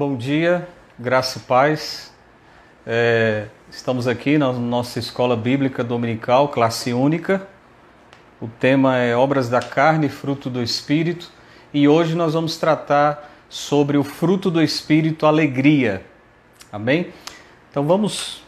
Bom 0.00 0.16
dia, 0.16 0.66
graça 0.98 1.36
e 1.36 1.42
paz. 1.42 2.10
É, 2.86 3.48
estamos 3.70 4.08
aqui 4.08 4.38
na 4.38 4.50
nossa 4.50 4.98
escola 4.98 5.36
bíblica 5.36 5.84
dominical, 5.84 6.48
classe 6.48 6.94
única. 6.94 7.46
O 8.40 8.48
tema 8.48 8.96
é 8.96 9.14
Obras 9.14 9.50
da 9.50 9.60
Carne, 9.60 10.08
Fruto 10.08 10.48
do 10.48 10.62
Espírito. 10.62 11.30
E 11.70 11.86
hoje 11.86 12.14
nós 12.14 12.32
vamos 12.32 12.56
tratar 12.56 13.30
sobre 13.46 13.98
o 13.98 14.02
fruto 14.02 14.50
do 14.50 14.62
Espírito, 14.62 15.26
alegria. 15.26 16.02
Amém? 16.72 17.12
Então 17.70 17.84
vamos, 17.84 18.42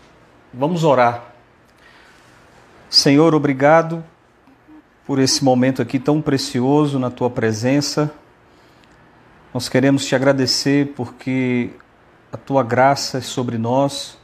vamos 0.55 0.85
orar. 0.85 1.35
Senhor, 2.89 3.35
obrigado 3.35 4.03
por 5.07 5.19
esse 5.19 5.45
momento 5.45 5.83
aqui 5.83 5.99
tão 5.99 6.23
precioso 6.23 6.99
na 6.99 7.11
tua 7.11 7.29
presença. 7.29 8.11
Nós 9.53 9.69
queremos 9.69 10.07
te 10.07 10.15
agradecer 10.15 10.95
porque 10.97 11.71
a 12.33 12.39
tua 12.39 12.63
graça 12.63 13.19
é 13.19 13.21
sobre 13.21 13.59
nós. 13.59 14.17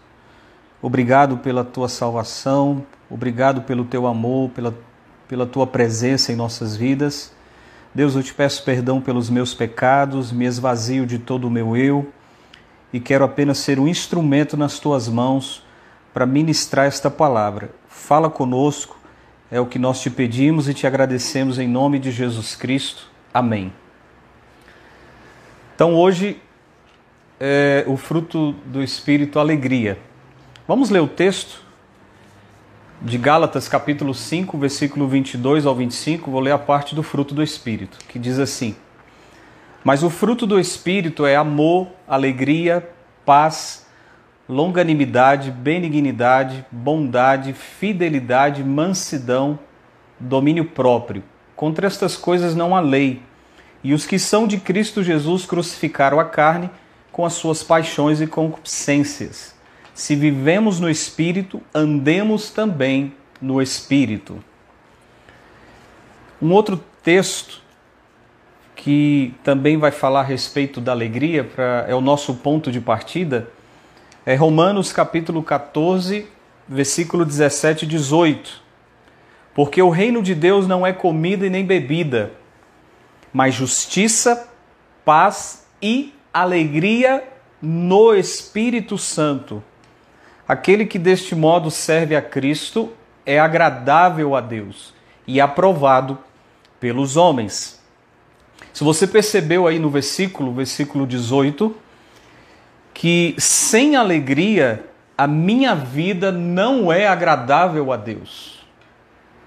Obrigado 0.81 1.37
pela 1.37 1.63
tua 1.63 1.87
salvação, 1.87 2.87
obrigado 3.11 3.63
pelo 3.63 3.85
teu 3.85 4.07
amor, 4.07 4.49
pela, 4.51 4.75
pela 5.27 5.47
tua 5.47 5.67
presença 5.67 6.33
em 6.33 6.37
nossas 6.37 6.77
vidas. 6.77 7.31
Deus, 7.95 8.15
eu 8.15 8.23
te 8.23 8.33
peço 8.33 8.65
perdão 8.65 9.03
pelos 9.03 9.29
meus 9.29 9.53
pecados, 9.53 10.33
me 10.33 10.47
esvazio 10.47 11.05
de 11.05 11.19
todo 11.19 11.47
o 11.47 11.51
meu 11.51 11.77
eu 11.77 12.11
e 12.91 12.99
quero 12.99 13.25
apenas 13.25 13.59
ser 13.59 13.79
um 13.79 13.87
instrumento 13.87 14.57
nas 14.57 14.79
tuas 14.79 15.09
mãos 15.09 15.63
para 16.15 16.25
ministrar 16.25 16.87
esta 16.87 17.11
palavra. 17.11 17.71
Fala 17.87 18.31
conosco, 18.31 18.99
é 19.51 19.61
o 19.61 19.67
que 19.67 19.79
nós 19.79 20.01
te 20.01 20.09
pedimos 20.09 20.71
e 20.71 20.75
te 20.75 20.87
agradecemos 20.87 21.59
em 21.59 21.69
nome 21.69 21.99
de 21.99 22.11
Jesus 22.11 22.57
Cristo. 22.57 23.11
Amém. 23.35 23.71
Então 25.79 25.95
hoje 25.95 26.41
é 27.39 27.85
o 27.87 27.97
fruto 27.97 28.51
do 28.67 28.83
Espírito, 28.83 29.39
alegria. 29.39 29.97
Vamos 30.67 30.91
ler 30.91 30.99
o 30.99 31.07
texto 31.07 31.63
de 33.01 33.17
Gálatas 33.17 33.69
capítulo 33.69 34.13
5, 34.13 34.59
versículo 34.59 35.07
22 35.07 35.67
ao 35.67 35.77
25, 35.77 36.33
vou 36.33 36.41
ler 36.41 36.51
a 36.51 36.59
parte 36.59 36.97
do 36.97 37.03
fruto 37.05 37.33
do 37.33 37.45
Espírito, 37.45 37.97
que 38.09 38.19
diz 38.19 38.41
assim: 38.41 38.75
Mas 39.85 40.03
o 40.03 40.11
fruto 40.11 40.49
do 40.49 40.59
Espírito 40.59 41.25
é 41.25 41.37
amor, 41.37 41.87
alegria, 42.09 42.91
paz, 43.25 43.87
longanimidade, 44.49 45.53
benignidade, 45.53 46.67
bondade, 46.73 47.53
fidelidade, 47.53 48.65
mansidão, 48.65 49.57
domínio 50.19 50.65
próprio. 50.65 51.23
Contra 51.55 51.87
estas 51.87 52.17
coisas 52.17 52.57
não 52.57 52.75
há 52.75 52.81
lei. 52.81 53.28
E 53.89 53.95
os 53.95 54.05
que 54.05 54.19
são 54.19 54.47
de 54.47 54.59
Cristo 54.59 55.03
Jesus 55.03 55.47
crucificaram 55.47 56.21
a 56.21 56.25
carne 56.27 56.69
com 57.11 57.25
as 57.25 57.33
suas 57.33 57.63
paixões 57.63 58.21
e 58.21 58.27
concupiscências. 58.27 59.55
Se 59.95 60.15
vivemos 60.15 60.79
no 60.79 60.91
Espírito, 60.91 61.63
andemos 61.75 62.51
também 62.51 63.15
no 63.41 63.63
Espírito. 63.63 64.45
Um 66.43 66.53
outro 66.53 66.85
texto 67.03 67.63
que 68.77 69.35
também 69.43 69.79
vai 69.79 69.91
falar 69.91 70.21
a 70.21 70.25
respeito 70.25 70.83
da 70.83 70.93
alegria, 70.93 71.43
pra, 71.45 71.87
é 71.89 71.95
o 71.95 72.03
nosso 72.03 72.35
ponto 72.35 72.71
de 72.71 72.83
partida, 72.83 73.49
é 74.27 74.35
Romanos 74.35 74.93
capítulo 74.93 75.43
14, 75.43 76.27
versículo 76.69 77.25
17 77.25 77.87
e 77.87 77.89
18. 77.89 78.61
Porque 79.55 79.81
o 79.81 79.89
reino 79.89 80.23
de 80.23 80.35
Deus 80.35 80.69
não 80.69 80.87
é 80.87 80.93
comida 80.93 81.47
e 81.47 81.49
nem 81.49 81.65
bebida, 81.65 82.33
mas 83.33 83.55
justiça, 83.55 84.49
paz 85.05 85.67
e 85.83 86.15
alegria 86.33 87.25
no 87.61 88.15
Espírito 88.15 88.97
Santo. 88.97 89.63
Aquele 90.47 90.87
que 90.87 90.99
deste 90.99 91.35
modo 91.35 91.71
serve 91.71 92.17
a 92.17 92.23
Cristo 92.23 92.93
é 93.27 93.39
agradável 93.39 94.35
a 94.35 94.41
Deus 94.41 94.95
e 95.27 95.41
aprovado 95.41 96.19
pelos 96.81 97.17
homens. 97.17 97.79
Se 98.73 98.83
você 98.83 99.07
percebeu 99.07 99.67
aí 99.67 99.79
no 99.79 99.91
versículo, 99.91 100.53
versículo 100.53 101.07
18, 101.07 101.77
que 102.95 103.35
sem 103.39 103.97
alegria 103.97 104.85
a 105.17 105.27
minha 105.27 105.75
vida 105.75 106.31
não 106.33 106.93
é 106.93 107.07
agradável 107.07 107.93
a 107.93 107.97
Deus. 107.97 108.65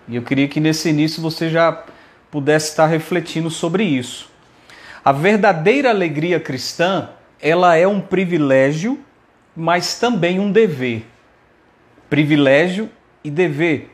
E 0.07 0.15
eu 0.15 0.21
queria 0.21 0.47
que 0.47 0.59
nesse 0.59 0.89
início 0.89 1.21
você 1.21 1.49
já 1.49 1.83
pudesse 2.31 2.69
estar 2.69 2.87
refletindo 2.87 3.49
sobre 3.49 3.83
isso. 3.83 4.29
A 5.03 5.11
verdadeira 5.11 5.89
alegria 5.89 6.39
cristã, 6.39 7.09
ela 7.39 7.75
é 7.75 7.87
um 7.87 7.99
privilégio, 7.99 8.99
mas 9.55 9.99
também 9.99 10.39
um 10.39 10.51
dever. 10.51 11.05
Privilégio 12.09 12.89
e 13.23 13.29
dever. 13.29 13.91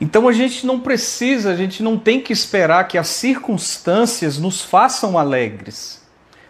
Então 0.00 0.28
a 0.28 0.32
gente 0.32 0.66
não 0.66 0.78
precisa, 0.78 1.50
a 1.50 1.56
gente 1.56 1.82
não 1.82 1.98
tem 1.98 2.20
que 2.20 2.32
esperar 2.32 2.86
que 2.86 2.98
as 2.98 3.08
circunstâncias 3.08 4.38
nos 4.38 4.62
façam 4.62 5.18
alegres. 5.18 6.06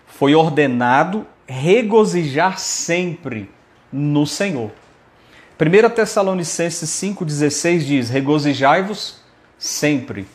Foi 0.06 0.34
ordenado 0.34 1.26
regozijar 1.46 2.58
sempre 2.58 3.48
no 3.92 4.26
Senhor. 4.26 4.72
1 5.60 5.90
Tessalonicenses 5.90 6.90
5,16 6.90 7.78
diz: 7.78 8.10
Regozijai-vos 8.10 9.20
sempre. 9.58 10.26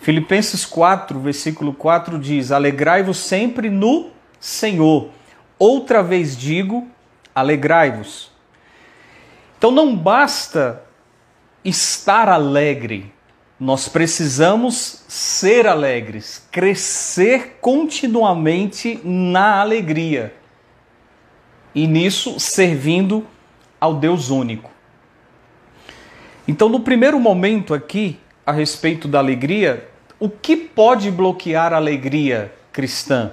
Filipenses 0.00 0.64
4, 0.64 1.18
versículo 1.20 1.74
4 1.74 2.18
diz: 2.18 2.50
Alegrai-vos 2.50 3.18
sempre 3.18 3.68
no 3.68 4.10
Senhor. 4.38 5.10
Outra 5.58 6.02
vez 6.02 6.36
digo: 6.36 6.88
alegrai-vos. 7.34 8.30
Então 9.58 9.70
não 9.70 9.94
basta 9.94 10.82
estar 11.62 12.28
alegre, 12.28 13.12
nós 13.58 13.88
precisamos 13.88 15.04
ser 15.06 15.66
alegres, 15.66 16.46
crescer 16.50 17.58
continuamente 17.60 18.98
na 19.04 19.60
alegria 19.60 20.34
e 21.74 21.86
nisso 21.86 22.40
servindo 22.40 23.26
ao 23.78 23.94
Deus 23.94 24.30
único. 24.30 24.69
Então, 26.50 26.68
no 26.68 26.80
primeiro 26.80 27.20
momento 27.20 27.72
aqui, 27.72 28.18
a 28.44 28.50
respeito 28.50 29.06
da 29.06 29.20
alegria, 29.20 29.88
o 30.18 30.28
que 30.28 30.56
pode 30.56 31.08
bloquear 31.08 31.72
a 31.72 31.76
alegria 31.76 32.52
cristã? 32.72 33.30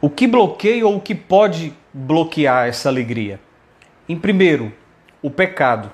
O 0.00 0.08
que 0.08 0.28
bloqueia 0.28 0.86
ou 0.86 0.98
o 0.98 1.00
que 1.00 1.12
pode 1.12 1.74
bloquear 1.92 2.68
essa 2.68 2.88
alegria? 2.88 3.40
Em 4.08 4.16
primeiro, 4.16 4.72
o 5.20 5.28
pecado. 5.28 5.90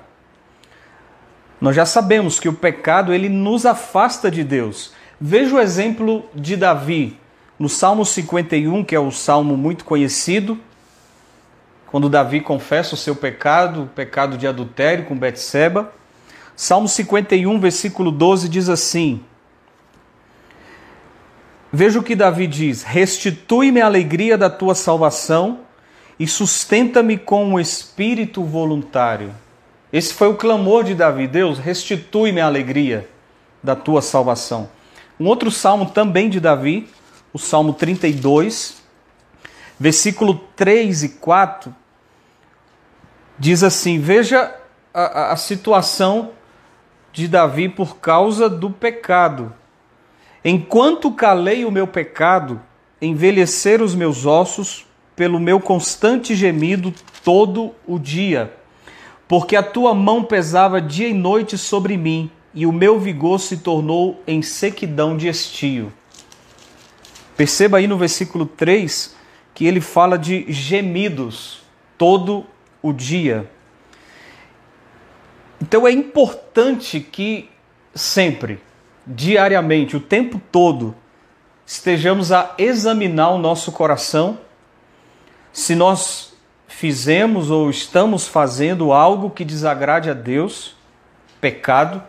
Nós 1.59 1.75
já 1.75 1.87
sabemos 1.87 2.39
que 2.39 2.47
o 2.47 2.53
pecado 2.53 3.11
ele 3.11 3.27
nos 3.27 3.65
afasta 3.65 4.29
de 4.29 4.43
Deus. 4.43 4.93
Veja 5.19 5.55
o 5.55 5.59
exemplo 5.59 6.23
de 6.35 6.55
Davi 6.55 7.17
no 7.57 7.67
Salmo 7.67 8.05
51, 8.05 8.83
que 8.83 8.93
é 8.93 8.99
o 8.99 9.09
salmo 9.09 9.57
muito 9.57 9.83
conhecido, 9.85 10.55
quando 11.91 12.07
Davi 12.07 12.39
confessa 12.39 12.93
o 12.93 12.97
seu 12.97 13.15
pecado, 13.15 13.83
o 13.83 13.87
pecado 13.87 14.37
de 14.37 14.45
adultério 14.45 15.05
com 15.05 15.17
Betseba. 15.17 15.91
Salmo 16.55 16.87
51, 16.87 17.59
versículo 17.59 18.11
12 18.11 18.47
diz 18.47 18.69
assim: 18.69 19.23
Veja 21.73 21.99
o 21.99 22.03
que 22.03 22.15
Davi 22.15 22.45
diz: 22.45 22.83
Restitui-me 22.83 23.81
a 23.81 23.87
alegria 23.87 24.37
da 24.37 24.51
tua 24.51 24.75
salvação 24.75 25.61
e 26.19 26.27
sustenta-me 26.27 27.17
com 27.17 27.43
um 27.45 27.59
espírito 27.59 28.43
voluntário. 28.43 29.33
Esse 29.91 30.13
foi 30.13 30.27
o 30.27 30.35
clamor 30.35 30.83
de 30.83 30.93
Davi: 30.93 31.27
Deus, 31.27 31.57
restitui-me 31.57 32.39
a 32.39 32.45
alegria 32.45 33.09
da 33.63 33.75
tua 33.75 34.01
salvação. 34.01 34.69
Um 35.19 35.25
outro 35.25 35.49
salmo 35.49 35.87
também 35.87 36.29
de 36.29 36.39
Davi, 36.39 36.87
o 37.33 37.39
Salmo 37.39 37.73
32, 37.73 38.79
versículo 39.79 40.35
3 40.55 41.03
e 41.03 41.09
4, 41.09 41.78
diz 43.39 43.63
assim: 43.63 43.99
Veja 43.99 44.53
a, 44.93 45.31
a 45.31 45.35
situação 45.35 46.31
de 47.11 47.27
Davi 47.27 47.69
por 47.69 47.97
causa 47.97 48.49
do 48.49 48.69
pecado. 48.69 49.53
Enquanto 50.43 51.11
calei 51.11 51.65
o 51.65 51.71
meu 51.71 51.87
pecado, 51.87 52.61
envelhecer 53.01 53.81
os 53.81 53.95
meus 53.95 54.25
ossos 54.25 54.85
pelo 55.15 55.39
meu 55.39 55.59
constante 55.59 56.35
gemido 56.35 56.93
todo 57.23 57.73
o 57.85 57.97
dia. 57.97 58.53
Porque 59.27 59.55
a 59.55 59.63
tua 59.63 59.93
mão 59.93 60.23
pesava 60.23 60.81
dia 60.81 61.07
e 61.07 61.13
noite 61.13 61.57
sobre 61.57 61.97
mim, 61.97 62.31
e 62.53 62.65
o 62.65 62.71
meu 62.71 62.99
vigor 62.99 63.39
se 63.39 63.57
tornou 63.57 64.21
em 64.25 64.41
sequidão 64.41 65.15
de 65.15 65.27
estio. 65.27 65.91
Perceba 67.35 67.77
aí 67.77 67.87
no 67.87 67.97
versículo 67.97 68.45
3 68.45 69.15
que 69.53 69.65
ele 69.65 69.81
fala 69.81 70.17
de 70.17 70.45
gemidos 70.47 71.61
todo 71.97 72.45
o 72.81 72.93
dia. 72.93 73.49
Então 75.61 75.87
é 75.87 75.91
importante 75.91 76.99
que 76.99 77.49
sempre, 77.93 78.61
diariamente, 79.05 79.97
o 79.97 79.99
tempo 79.99 80.41
todo, 80.51 80.95
estejamos 81.65 82.31
a 82.31 82.55
examinar 82.57 83.29
o 83.31 83.37
nosso 83.37 83.71
coração, 83.71 84.39
se 85.51 85.75
nós 85.75 86.33
fizemos 86.67 87.51
ou 87.51 87.69
estamos 87.69 88.27
fazendo 88.27 88.93
algo 88.93 89.29
que 89.29 89.43
desagrade 89.43 90.09
a 90.09 90.13
Deus, 90.13 90.75
pecado, 91.41 92.01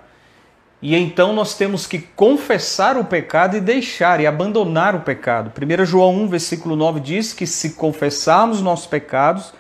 e 0.82 0.94
então 0.94 1.32
nós 1.34 1.55
temos 1.55 1.87
que 1.87 1.99
confessar 1.99 2.96
o 2.96 3.05
pecado 3.05 3.56
e 3.56 3.61
deixar 3.61 4.20
e 4.20 4.26
abandonar 4.26 4.94
o 4.94 5.00
pecado. 5.00 5.52
1 5.55 5.84
João 5.84 6.14
1, 6.23 6.28
versículo 6.28 6.75
9 6.75 7.00
diz 7.00 7.34
que 7.34 7.46
se 7.46 7.75
confessarmos 7.75 8.62
nossos 8.62 8.87
pecados, 8.87 9.52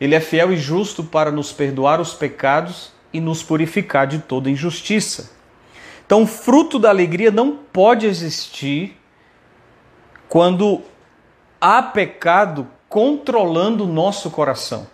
ele 0.00 0.14
é 0.14 0.20
fiel 0.20 0.52
e 0.52 0.56
justo 0.56 1.04
para 1.04 1.30
nos 1.30 1.52
perdoar 1.52 2.00
os 2.00 2.14
pecados 2.14 2.92
e 3.12 3.20
nos 3.20 3.42
purificar 3.42 4.06
de 4.06 4.20
toda 4.20 4.48
injustiça. 4.48 5.30
Então, 6.06 6.22
o 6.22 6.26
fruto 6.26 6.78
da 6.78 6.88
alegria 6.88 7.30
não 7.30 7.56
pode 7.56 8.06
existir 8.06 8.96
quando 10.28 10.82
há 11.60 11.82
pecado 11.82 12.66
controlando 12.88 13.84
o 13.84 13.92
nosso 13.92 14.30
coração. 14.30 14.86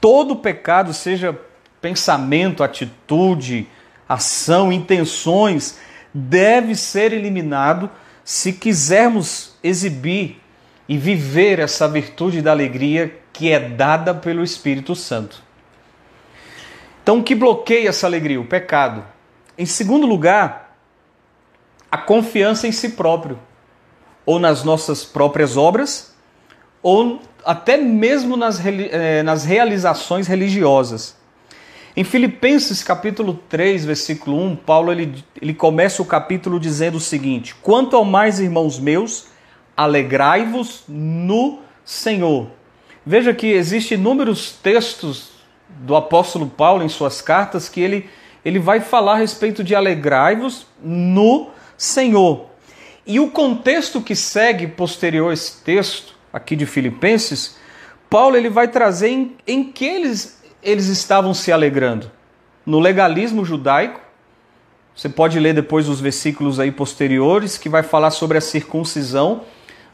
Todo 0.00 0.36
pecado, 0.36 0.92
seja 0.92 1.38
pensamento, 1.80 2.62
atitude, 2.62 3.68
ação, 4.08 4.72
intenções, 4.72 5.78
deve 6.12 6.74
ser 6.74 7.12
eliminado 7.12 7.90
se 8.24 8.52
quisermos 8.52 9.54
exibir 9.62 10.40
e 10.88 10.98
viver 10.98 11.58
essa 11.58 11.88
virtude 11.88 12.42
da 12.42 12.50
alegria 12.50 13.16
que 13.36 13.52
é 13.52 13.60
dada 13.60 14.14
pelo 14.14 14.42
Espírito 14.42 14.94
Santo. 14.94 15.42
Então, 17.02 17.18
o 17.18 17.22
que 17.22 17.34
bloqueia 17.34 17.90
essa 17.90 18.06
alegria? 18.06 18.40
O 18.40 18.46
pecado. 18.46 19.04
Em 19.58 19.66
segundo 19.66 20.06
lugar, 20.06 20.74
a 21.92 21.98
confiança 21.98 22.66
em 22.66 22.72
si 22.72 22.90
próprio, 22.90 23.38
ou 24.24 24.38
nas 24.38 24.64
nossas 24.64 25.04
próprias 25.04 25.54
obras, 25.54 26.16
ou 26.82 27.20
até 27.44 27.76
mesmo 27.76 28.38
nas, 28.38 28.58
eh, 28.64 29.22
nas 29.22 29.44
realizações 29.44 30.26
religiosas. 30.26 31.14
Em 31.94 32.04
Filipenses 32.04 32.82
capítulo 32.82 33.34
3, 33.50 33.84
versículo 33.84 34.42
1, 34.42 34.56
Paulo 34.56 34.90
ele, 34.90 35.22
ele 35.40 35.52
começa 35.52 36.00
o 36.00 36.06
capítulo 36.06 36.58
dizendo 36.58 36.96
o 36.96 37.00
seguinte: 37.00 37.54
Quanto 37.54 37.96
ao 37.96 38.04
mais, 38.04 38.40
irmãos 38.40 38.78
meus, 38.78 39.26
alegrai-vos 39.76 40.84
no 40.88 41.60
Senhor. 41.84 42.56
Veja 43.08 43.32
que 43.32 43.46
existem 43.46 43.96
inúmeros 43.96 44.50
textos 44.50 45.30
do 45.68 45.94
apóstolo 45.94 46.48
Paulo 46.48 46.82
em 46.82 46.88
suas 46.88 47.22
cartas 47.22 47.68
que 47.68 47.80
ele, 47.80 48.10
ele 48.44 48.58
vai 48.58 48.80
falar 48.80 49.12
a 49.12 49.16
respeito 49.18 49.62
de 49.62 49.76
alegrai-vos 49.76 50.66
no 50.82 51.50
Senhor. 51.78 52.46
E 53.06 53.20
o 53.20 53.30
contexto 53.30 54.00
que 54.00 54.16
segue 54.16 54.66
posterior 54.66 55.30
a 55.30 55.34
esse 55.34 55.62
texto, 55.62 56.16
aqui 56.32 56.56
de 56.56 56.66
Filipenses, 56.66 57.56
Paulo 58.10 58.36
ele 58.36 58.50
vai 58.50 58.66
trazer 58.66 59.08
em, 59.08 59.36
em 59.46 59.64
que 59.64 59.84
eles 59.84 60.42
eles 60.60 60.88
estavam 60.88 61.32
se 61.32 61.52
alegrando? 61.52 62.10
No 62.64 62.80
legalismo 62.80 63.44
judaico, 63.44 64.00
você 64.96 65.08
pode 65.08 65.38
ler 65.38 65.54
depois 65.54 65.88
os 65.88 66.00
versículos 66.00 66.58
aí 66.58 66.72
posteriores 66.72 67.56
que 67.56 67.68
vai 67.68 67.84
falar 67.84 68.10
sobre 68.10 68.36
a 68.36 68.40
circuncisão, 68.40 69.42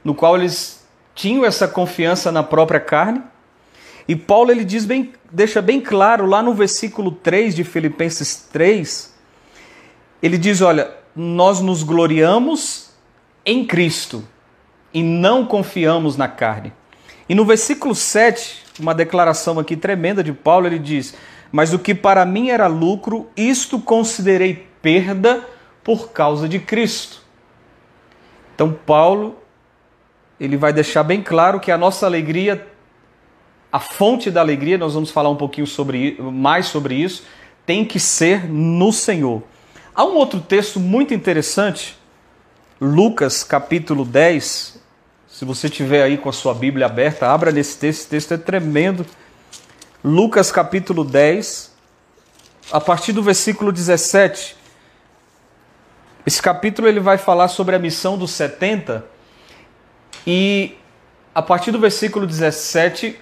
no 0.02 0.14
qual 0.14 0.34
eles 0.34 0.81
tinham 1.14 1.44
essa 1.44 1.68
confiança 1.68 2.32
na 2.32 2.42
própria 2.42 2.80
carne. 2.80 3.22
E 4.06 4.16
Paulo 4.16 4.50
ele 4.50 4.64
diz 4.64 4.84
bem, 4.84 5.12
deixa 5.30 5.62
bem 5.62 5.80
claro 5.80 6.26
lá 6.26 6.42
no 6.42 6.54
versículo 6.54 7.12
3 7.12 7.54
de 7.54 7.64
Filipenses 7.64 8.48
3, 8.52 9.14
ele 10.22 10.38
diz, 10.38 10.60
olha, 10.60 10.90
nós 11.14 11.60
nos 11.60 11.82
gloriamos 11.82 12.90
em 13.44 13.64
Cristo 13.64 14.26
e 14.92 15.02
não 15.02 15.44
confiamos 15.44 16.16
na 16.16 16.28
carne. 16.28 16.72
E 17.28 17.34
no 17.34 17.44
versículo 17.44 17.94
7, 17.94 18.62
uma 18.80 18.94
declaração 18.94 19.58
aqui 19.58 19.76
tremenda 19.76 20.22
de 20.22 20.32
Paulo, 20.32 20.66
ele 20.66 20.78
diz: 20.78 21.14
Mas 21.50 21.72
o 21.72 21.78
que 21.78 21.94
para 21.94 22.24
mim 22.24 22.50
era 22.50 22.66
lucro, 22.66 23.30
isto 23.36 23.80
considerei 23.80 24.66
perda 24.80 25.46
por 25.84 26.10
causa 26.10 26.48
de 26.48 26.58
Cristo. 26.58 27.22
Então, 28.54 28.72
Paulo, 28.72 29.36
ele 30.38 30.56
vai 30.56 30.72
deixar 30.72 31.02
bem 31.02 31.22
claro 31.22 31.60
que 31.60 31.70
a 31.70 31.78
nossa 31.78 32.06
alegria, 32.06 32.66
a 33.70 33.78
fonte 33.78 34.30
da 34.30 34.40
alegria, 34.40 34.76
nós 34.76 34.94
vamos 34.94 35.10
falar 35.10 35.30
um 35.30 35.36
pouquinho 35.36 35.66
sobre, 35.66 36.16
mais 36.20 36.66
sobre 36.66 36.94
isso, 36.94 37.24
tem 37.64 37.84
que 37.84 38.00
ser 38.00 38.48
no 38.48 38.92
Senhor. 38.92 39.42
Há 39.94 40.04
um 40.04 40.14
outro 40.14 40.40
texto 40.40 40.80
muito 40.80 41.14
interessante, 41.14 41.96
Lucas 42.80 43.44
capítulo 43.44 44.04
10, 44.04 44.82
se 45.28 45.44
você 45.44 45.68
tiver 45.68 46.02
aí 46.02 46.18
com 46.18 46.28
a 46.28 46.32
sua 46.32 46.52
Bíblia 46.52 46.86
aberta, 46.86 47.28
abra 47.28 47.50
nesse 47.50 47.78
texto, 47.78 48.00
esse 48.00 48.08
texto 48.08 48.34
é 48.34 48.36
tremendo. 48.36 49.06
Lucas 50.04 50.52
capítulo 50.52 51.04
10, 51.04 51.72
a 52.70 52.80
partir 52.80 53.12
do 53.12 53.22
versículo 53.22 53.72
17. 53.72 54.56
Esse 56.26 56.42
capítulo 56.42 56.86
ele 56.86 57.00
vai 57.00 57.18
falar 57.18 57.48
sobre 57.48 57.74
a 57.74 57.78
missão 57.78 58.18
dos 58.18 58.32
70 58.32 59.11
e 60.26 60.76
a 61.34 61.42
partir 61.42 61.70
do 61.70 61.78
versículo 61.78 62.26
17, 62.26 63.18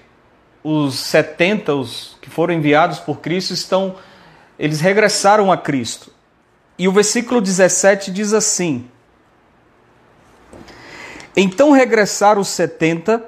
os 0.63 0.99
70, 0.99 1.73
os 1.73 2.17
que 2.21 2.29
foram 2.29 2.53
enviados 2.53 2.99
por 2.99 3.19
Cristo, 3.19 3.53
estão 3.53 3.95
eles 4.59 4.79
regressaram 4.79 5.51
a 5.51 5.57
Cristo. 5.57 6.11
E 6.77 6.87
o 6.87 6.91
versículo 6.91 7.41
17 7.41 8.11
diz 8.11 8.33
assim: 8.33 8.87
então 11.35 11.71
regressaram 11.71 12.41
os 12.41 12.49
setenta, 12.49 13.23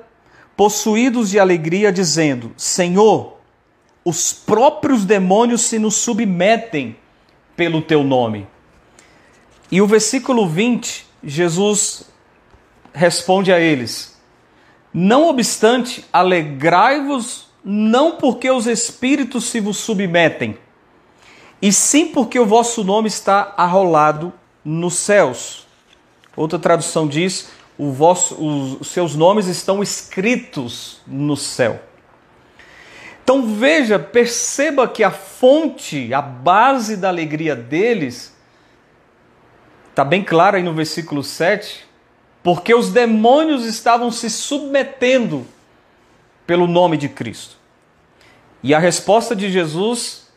possuídos 0.57 1.29
de 1.29 1.39
alegria, 1.39 1.91
dizendo: 1.91 2.51
Senhor, 2.57 3.37
os 4.03 4.33
próprios 4.33 5.05
demônios 5.05 5.61
se 5.61 5.79
nos 5.79 5.95
submetem 5.95 6.97
pelo 7.55 7.81
teu 7.81 8.03
nome. 8.03 8.47
E 9.71 9.81
o 9.81 9.87
versículo 9.87 10.47
20, 10.47 11.07
Jesus 11.23 12.05
responde 12.93 13.51
a 13.51 13.59
eles: 13.59 14.17
Não 14.93 15.27
obstante, 15.27 16.05
alegrai-vos 16.13 17.51
não 17.63 18.17
porque 18.17 18.49
os 18.51 18.67
espíritos 18.67 19.45
se 19.45 19.59
vos 19.59 19.77
submetem, 19.77 20.57
e 21.61 21.71
sim 21.71 22.07
porque 22.07 22.37
o 22.39 22.45
vosso 22.45 22.83
nome 22.83 23.07
está 23.07 23.53
arrolado 23.57 24.33
nos 24.63 24.95
céus. 24.95 25.65
Outra 26.35 26.59
tradução 26.59 27.07
diz: 27.07 27.49
vosso, 27.77 28.35
os 28.79 28.87
seus 28.87 29.15
nomes 29.15 29.47
estão 29.47 29.81
escritos 29.81 31.01
no 31.07 31.35
céu. 31.35 31.81
Então 33.23 33.55
veja, 33.55 33.97
perceba 33.97 34.87
que 34.87 35.03
a 35.03 35.11
fonte, 35.11 36.13
a 36.13 36.21
base 36.21 36.97
da 36.97 37.07
alegria 37.07 37.55
deles, 37.55 38.35
está 39.89 40.03
bem 40.03 40.23
clara 40.23 40.57
aí 40.57 40.63
no 40.63 40.73
versículo 40.73 41.23
7, 41.23 41.87
porque 42.43 42.75
os 42.75 42.89
demônios 42.89 43.65
estavam 43.65 44.11
se 44.11 44.29
submetendo 44.29 45.47
pelo 46.45 46.67
nome 46.67 46.97
de 46.97 47.07
Cristo. 47.07 47.55
E 48.61 48.73
a 48.73 48.79
resposta 48.79 49.35
de 49.35 49.49
Jesus 49.49 50.27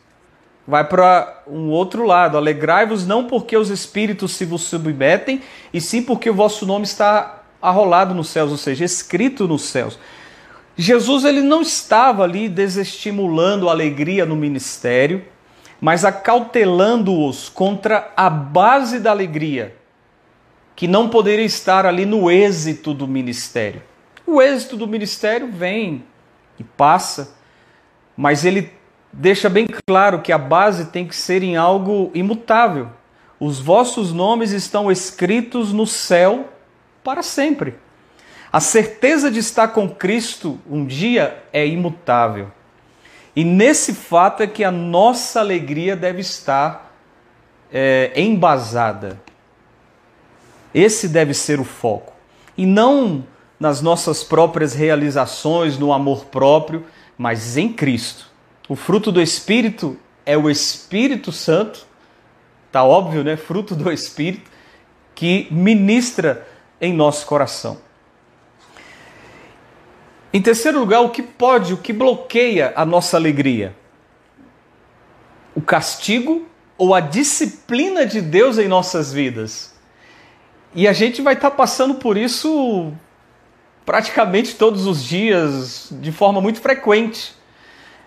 vai 0.65 0.83
para 0.83 1.43
um 1.47 1.69
outro 1.69 2.05
lado. 2.05 2.37
Alegrai-vos 2.37 3.05
não 3.05 3.25
porque 3.25 3.55
os 3.55 3.69
espíritos 3.69 4.31
se 4.33 4.45
vos 4.45 4.63
submetem, 4.63 5.41
e 5.73 5.79
sim 5.79 6.01
porque 6.01 6.29
o 6.29 6.33
vosso 6.33 6.65
nome 6.65 6.85
está 6.85 7.43
arrolado 7.61 8.13
nos 8.13 8.29
céus, 8.29 8.51
ou 8.51 8.57
seja, 8.57 8.85
escrito 8.85 9.47
nos 9.47 9.63
céus. 9.63 9.99
Jesus 10.75 11.25
ele 11.25 11.41
não 11.41 11.61
estava 11.61 12.23
ali 12.23 12.47
desestimulando 12.47 13.67
a 13.67 13.71
alegria 13.71 14.25
no 14.25 14.35
ministério, 14.35 15.25
mas 15.81 16.05
acautelando-os 16.05 17.49
contra 17.49 18.11
a 18.15 18.29
base 18.29 18.99
da 18.99 19.11
alegria, 19.11 19.75
que 20.77 20.87
não 20.87 21.09
poderia 21.09 21.43
estar 21.43 21.87
ali 21.87 22.05
no 22.05 22.29
êxito 22.29 22.93
do 22.93 23.07
ministério. 23.07 23.81
O 24.27 24.39
êxito 24.39 24.77
do 24.77 24.87
ministério 24.87 25.51
vem 25.51 26.03
e 26.59 26.63
passa, 26.63 27.35
mas 28.15 28.45
ele 28.45 28.71
deixa 29.11 29.49
bem 29.49 29.65
claro 29.87 30.21
que 30.21 30.31
a 30.31 30.37
base 30.37 30.91
tem 30.91 31.07
que 31.07 31.15
ser 31.15 31.41
em 31.41 31.57
algo 31.57 32.11
imutável. 32.13 32.89
Os 33.39 33.59
vossos 33.59 34.13
nomes 34.13 34.51
estão 34.51 34.91
escritos 34.91 35.73
no 35.73 35.87
céu 35.87 36.47
para 37.03 37.23
sempre. 37.23 37.73
A 38.53 38.59
certeza 38.59 39.31
de 39.31 39.39
estar 39.39 39.69
com 39.69 39.89
Cristo 39.89 40.59
um 40.69 40.85
dia 40.85 41.43
é 41.51 41.65
imutável. 41.65 42.51
E 43.35 43.43
nesse 43.43 43.95
fato 43.95 44.43
é 44.43 44.47
que 44.47 44.63
a 44.63 44.69
nossa 44.69 45.39
alegria 45.39 45.95
deve 45.95 46.21
estar 46.21 46.93
é, 47.73 48.11
embasada. 48.15 49.25
Esse 50.73 51.07
deve 51.07 51.33
ser 51.33 51.59
o 51.59 51.63
foco. 51.63 52.13
E 52.57 52.65
não 52.65 53.25
nas 53.59 53.81
nossas 53.81 54.23
próprias 54.23 54.73
realizações, 54.73 55.77
no 55.77 55.91
amor 55.91 56.25
próprio, 56.25 56.85
mas 57.17 57.57
em 57.57 57.71
Cristo. 57.71 58.27
O 58.69 58.75
fruto 58.75 59.11
do 59.11 59.21
Espírito 59.21 59.97
é 60.25 60.37
o 60.37 60.49
Espírito 60.49 61.31
Santo, 61.31 61.85
tá 62.71 62.83
óbvio, 62.83 63.23
né? 63.23 63.37
Fruto 63.37 63.75
do 63.75 63.91
Espírito 63.91 64.51
que 65.15 65.47
ministra 65.49 66.47
em 66.79 66.93
nosso 66.93 67.25
coração. 67.25 67.79
Em 70.31 70.41
terceiro 70.41 70.79
lugar, 70.79 71.01
o 71.01 71.09
que 71.09 71.23
pode, 71.23 71.73
o 71.73 71.77
que 71.77 71.91
bloqueia 71.91 72.73
a 72.75 72.85
nossa 72.85 73.17
alegria? 73.17 73.75
O 75.55 75.61
castigo 75.61 76.45
ou 76.77 76.93
a 76.93 76.99
disciplina 76.99 78.05
de 78.05 78.21
Deus 78.21 78.59
em 78.59 78.67
nossas 78.67 79.11
vidas. 79.11 79.73
E 80.77 80.87
a 80.87 80.93
gente 80.93 81.23
vai 81.23 81.33
estar 81.33 81.49
passando 81.49 81.95
por 81.95 82.15
isso 82.15 82.93
praticamente 83.83 84.53
todos 84.53 84.85
os 84.85 85.03
dias, 85.03 85.89
de 85.91 86.11
forma 86.11 86.39
muito 86.39 86.61
frequente. 86.61 87.33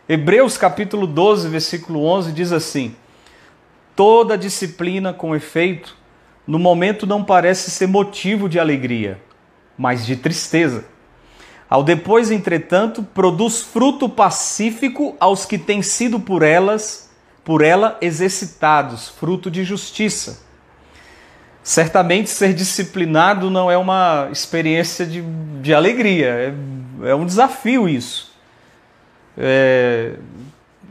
Hebreus 0.09 0.57
capítulo 0.57 1.05
12, 1.05 1.49
versículo 1.49 2.05
11 2.05 2.31
diz 2.31 2.53
assim: 2.53 2.95
Toda 3.97 4.39
disciplina 4.39 5.13
com 5.13 5.35
efeito, 5.35 5.97
no 6.47 6.61
momento 6.61 7.09
não 7.09 7.25
parece 7.25 7.73
ser 7.73 7.89
motivo 7.89 8.49
de 8.49 8.61
alegria, 8.61 9.21
mas 9.77 10.07
de 10.07 10.15
tristeza. 10.15 10.85
Ao 11.69 11.83
depois, 11.83 12.31
entretanto, 12.31 13.03
produz 13.03 13.63
fruto 13.63 14.09
pacífico 14.09 15.17
aos 15.19 15.45
que 15.45 15.59
têm 15.59 15.83
sido 15.83 16.21
por 16.21 16.45
elas, 16.45 17.11
por 17.43 17.63
ela 17.63 17.99
exercitados, 18.01 19.09
fruto 19.09 19.51
de 19.51 19.65
justiça. 19.65 20.49
Certamente 21.63 22.31
ser 22.31 22.55
disciplinado 22.55 23.51
não 23.51 23.71
é 23.71 23.77
uma 23.77 24.29
experiência 24.33 25.05
de, 25.05 25.23
de 25.61 25.75
alegria, 25.75 26.27
é, 26.27 27.11
é 27.11 27.15
um 27.15 27.27
desafio 27.27 27.89
isso. 27.89 28.33
É, 29.37 30.15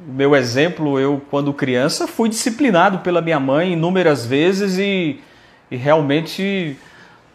meu 0.08 0.36
exemplo, 0.36 1.00
eu 1.00 1.22
quando 1.30 1.54
criança 1.54 2.08
fui 2.08 2.30
disciplinado 2.30 3.00
pela 3.00 3.22
minha 3.22 3.40
mãe 3.40 3.74
inúmeras 3.74 4.26
vezes 4.26 4.78
e, 4.78 5.20
e 5.70 5.76
realmente 5.76 6.78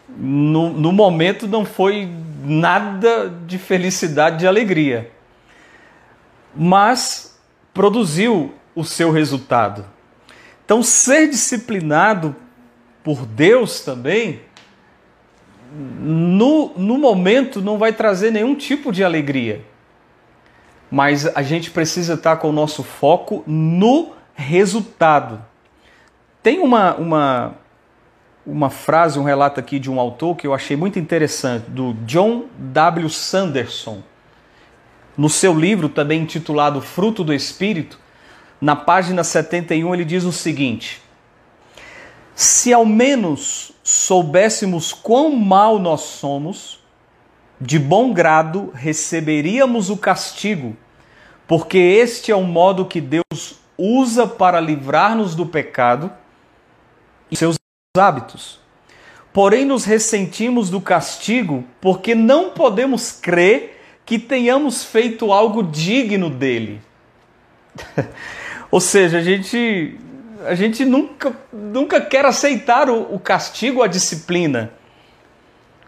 no, 0.08 0.70
no 0.72 0.92
momento 0.92 1.46
não 1.46 1.64
foi 1.64 2.08
nada 2.44 3.32
de 3.46 3.58
felicidade, 3.58 4.38
de 4.38 4.46
alegria. 4.46 5.10
Mas 6.54 7.38
produziu 7.72 8.54
o 8.74 8.84
seu 8.84 9.10
resultado. 9.10 9.84
Então, 10.64 10.82
ser 10.82 11.28
disciplinado 11.28 12.34
por 13.04 13.24
Deus 13.24 13.80
também, 13.80 14.40
no, 15.72 16.72
no 16.76 16.98
momento 16.98 17.62
não 17.62 17.78
vai 17.78 17.92
trazer 17.92 18.32
nenhum 18.32 18.56
tipo 18.56 18.90
de 18.90 19.04
alegria 19.04 19.62
mas 20.94 21.26
a 21.34 21.42
gente 21.42 21.72
precisa 21.72 22.14
estar 22.14 22.36
com 22.36 22.50
o 22.50 22.52
nosso 22.52 22.84
foco 22.84 23.42
no 23.48 24.12
resultado. 24.32 25.44
Tem 26.40 26.60
uma, 26.60 26.94
uma, 26.94 27.54
uma 28.46 28.70
frase, 28.70 29.18
um 29.18 29.24
relato 29.24 29.58
aqui 29.58 29.80
de 29.80 29.90
um 29.90 29.98
autor 29.98 30.36
que 30.36 30.46
eu 30.46 30.54
achei 30.54 30.76
muito 30.76 30.96
interessante, 30.96 31.68
do 31.68 31.94
John 32.04 32.44
W. 32.58 33.10
Sanderson. 33.10 34.04
No 35.18 35.28
seu 35.28 35.52
livro, 35.52 35.88
também 35.88 36.22
intitulado 36.22 36.80
Fruto 36.80 37.24
do 37.24 37.34
Espírito, 37.34 37.98
na 38.60 38.76
página 38.76 39.24
71, 39.24 39.92
ele 39.94 40.04
diz 40.04 40.22
o 40.22 40.30
seguinte: 40.30 41.02
Se 42.34 42.72
ao 42.72 42.84
menos 42.84 43.72
soubéssemos 43.82 44.92
quão 44.92 45.34
mal 45.34 45.78
nós 45.78 46.00
somos, 46.00 46.80
de 47.60 47.78
bom 47.78 48.12
grado 48.12 48.70
receberíamos 48.74 49.90
o 49.90 49.96
castigo 49.96 50.76
porque 51.46 51.78
este 51.78 52.32
é 52.32 52.36
o 52.36 52.42
modo 52.42 52.86
que 52.86 53.00
Deus 53.00 53.58
usa 53.76 54.26
para 54.26 54.60
livrar-nos 54.60 55.34
do 55.34 55.44
pecado 55.44 56.10
e 57.30 57.36
seus 57.36 57.56
hábitos. 57.96 58.58
Porém, 59.32 59.64
nos 59.64 59.84
ressentimos 59.84 60.70
do 60.70 60.80
castigo 60.80 61.64
porque 61.80 62.14
não 62.14 62.50
podemos 62.50 63.12
crer 63.12 63.80
que 64.06 64.18
tenhamos 64.18 64.84
feito 64.84 65.32
algo 65.32 65.62
digno 65.62 66.30
dele. 66.30 66.80
Ou 68.70 68.80
seja, 68.80 69.18
a 69.18 69.22
gente, 69.22 69.98
a 70.46 70.54
gente 70.54 70.84
nunca, 70.84 71.36
nunca 71.52 72.00
quer 72.00 72.24
aceitar 72.24 72.88
o, 72.88 73.14
o 73.14 73.18
castigo, 73.18 73.82
a 73.82 73.86
disciplina, 73.86 74.72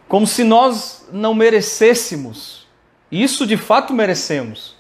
como 0.08 0.26
se 0.26 0.44
nós 0.44 1.06
não 1.12 1.34
merecêssemos. 1.34 2.66
Isso 3.10 3.46
de 3.46 3.56
fato 3.56 3.92
merecemos 3.92 4.76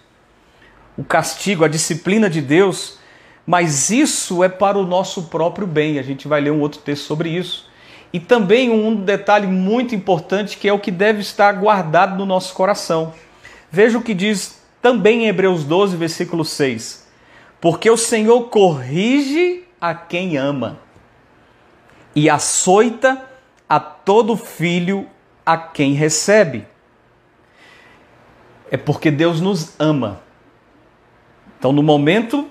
o 0.96 1.04
castigo, 1.04 1.64
a 1.64 1.68
disciplina 1.68 2.30
de 2.30 2.40
Deus, 2.40 2.98
mas 3.46 3.90
isso 3.90 4.42
é 4.42 4.48
para 4.48 4.78
o 4.78 4.86
nosso 4.86 5.24
próprio 5.24 5.66
bem. 5.66 5.98
A 5.98 6.02
gente 6.02 6.26
vai 6.26 6.40
ler 6.40 6.50
um 6.50 6.60
outro 6.60 6.80
texto 6.80 7.04
sobre 7.04 7.28
isso. 7.28 7.68
E 8.12 8.18
também 8.18 8.70
um 8.70 8.94
detalhe 8.94 9.46
muito 9.46 9.94
importante 9.94 10.56
que 10.56 10.68
é 10.68 10.72
o 10.72 10.78
que 10.78 10.90
deve 10.90 11.20
estar 11.20 11.52
guardado 11.52 12.16
no 12.16 12.24
nosso 12.24 12.54
coração. 12.54 13.12
Veja 13.70 13.98
o 13.98 14.02
que 14.02 14.14
diz 14.14 14.60
também 14.80 15.24
em 15.24 15.28
Hebreus 15.28 15.64
12, 15.64 15.96
versículo 15.96 16.44
6. 16.44 17.06
Porque 17.60 17.90
o 17.90 17.96
Senhor 17.96 18.44
corrige 18.44 19.65
a 19.80 19.94
quem 19.94 20.36
ama 20.36 20.78
e 22.14 22.30
açoita 22.30 23.24
a 23.68 23.78
todo 23.78 24.36
filho 24.36 25.08
a 25.44 25.56
quem 25.56 25.92
recebe. 25.92 26.66
É 28.70 28.76
porque 28.76 29.10
Deus 29.10 29.40
nos 29.40 29.78
ama. 29.78 30.20
Então, 31.58 31.72
no 31.72 31.82
momento, 31.82 32.50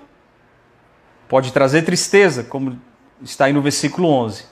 pode 1.27 1.51
trazer 1.51 1.83
tristeza, 1.83 2.43
como 2.43 2.79
está 3.21 3.45
aí 3.45 3.53
no 3.53 3.61
versículo 3.61 4.07
11. 4.07 4.45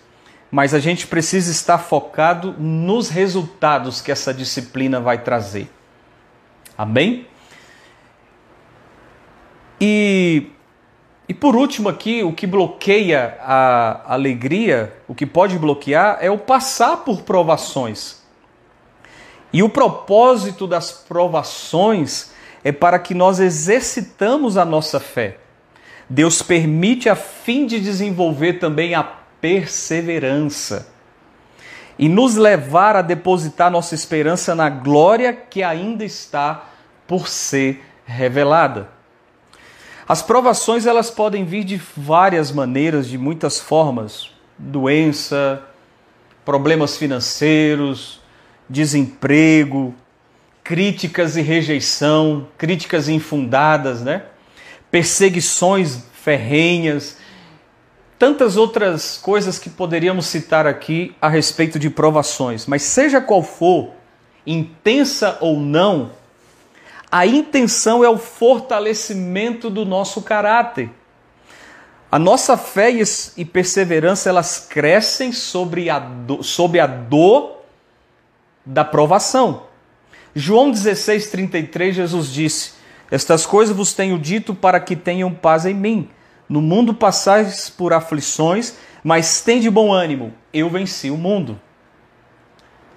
Mas 0.51 0.74
a 0.74 0.80
gente 0.80 1.08
precisa 1.08 1.51
estar 1.51 1.77
focado 1.77 2.53
nos 2.60 3.10
resultados 3.10 4.01
que 4.01 4.12
essa 4.12 4.34
disciplina 4.34 5.00
vai 5.00 5.20
trazer. 5.20 5.70
Amém? 6.77 7.27
E, 9.80 10.51
e 11.27 11.34
por 11.34 11.56
último, 11.56 11.88
aqui, 11.88 12.22
o 12.22 12.34
que 12.34 12.46
bloqueia 12.46 13.38
a 13.42 14.13
alegria, 14.13 14.94
o 15.08 15.15
que 15.15 15.25
pode 15.25 15.58
bloquear, 15.58 16.18
é 16.20 16.30
o 16.30 16.38
passar 16.38 16.98
por 16.98 17.22
provações. 17.22 18.22
E 19.51 19.63
o 19.63 19.70
propósito 19.70 20.68
das 20.68 20.92
provações 20.92 22.32
é 22.63 22.72
para 22.72 23.00
que 23.00 23.13
nós 23.13 23.39
exercitamos 23.39 24.58
a 24.58 24.65
nossa 24.65 25.00
fé. 25.00 25.38
Deus 26.10 26.42
permite 26.42 27.08
a 27.08 27.15
fim 27.15 27.65
de 27.65 27.80
desenvolver 27.80 28.53
também 28.53 28.94
a 28.94 29.03
perseverança 29.03 30.92
e 31.98 32.10
nos 32.10 32.36
levar 32.36 32.96
a 32.96 33.01
depositar 33.01 33.72
nossa 33.72 33.96
esperança 33.96 34.53
na 34.56 34.70
glória 34.70 35.32
que 35.32 35.63
ainda 35.63 36.03
está 36.03 36.65
por 37.08 37.27
ser 37.27 37.84
revelada. 38.06 38.89
As 40.07 40.22
provações 40.22 40.86
elas 40.86 41.10
podem 41.10 41.45
vir 41.45 41.63
de 41.63 41.81
várias 41.95 42.51
maneiras, 42.51 43.07
de 43.07 43.17
muitas 43.17 43.60
formas: 43.60 44.29
doença, 44.57 45.62
problemas 46.43 46.98
financeiros, 46.98 48.19
desemprego, 48.69 49.93
críticas 50.63 51.36
e 51.36 51.41
rejeição, 51.41 52.48
críticas 52.57 53.10
infundadas, 53.10 54.01
né? 54.01 54.24
perseguições 54.89 56.03
ferrenhas, 56.13 57.17
tantas 58.19 58.55
outras 58.55 59.17
coisas 59.17 59.57
que 59.57 59.69
poderíamos 59.69 60.27
citar 60.27 60.67
aqui 60.67 61.15
a 61.19 61.27
respeito 61.27 61.79
de 61.79 61.89
provações. 61.89 62.65
Mas 62.67 62.83
seja 62.83 63.19
qual 63.19 63.41
for, 63.41 63.91
intensa 64.45 65.38
ou 65.41 65.60
não, 65.60 66.12
a 67.13 67.27
intenção 67.27 68.03
é 68.03 68.10
o 68.10 68.17
fortalecimento 68.17 69.70
do 69.70 69.86
nosso 69.86 70.20
caráter. 70.24 70.89
A 72.12 72.17
nossa 72.17 72.58
fé 72.58 72.89
e 73.38 73.46
perseverança 73.46 74.29
elas 74.29 74.65
crescem 74.67 75.32
sobre 75.32 75.91
a, 75.91 76.00
do, 76.00 76.41
sobre 76.41 76.79
a 76.79 76.88
dor 76.88 77.60
da 78.65 78.84
provação. 78.84 79.67
João 80.34 80.72
16, 80.72 81.29
33, 81.29 81.93
Jesus 81.93 82.34
disse: 82.34 82.72
Estas 83.12 83.46
coisas 83.46 83.77
vos 83.77 83.93
tenho 83.93 84.17
dito 84.17 84.55
para 84.55 84.79
que 84.79 84.96
tenham 84.96 85.32
paz 85.32 85.67
em 85.67 85.75
mim. 85.75 86.10
No 86.50 86.63
mundo 86.63 86.96
passais 86.96 87.70
por 87.70 87.93
aflições, 87.93 88.74
mas 89.03 89.39
tem 89.39 89.60
de 89.60 89.70
bom 89.70 89.93
ânimo, 89.93 90.34
eu 90.51 90.67
venci 90.67 91.12
o 91.12 91.17
mundo. 91.17 91.62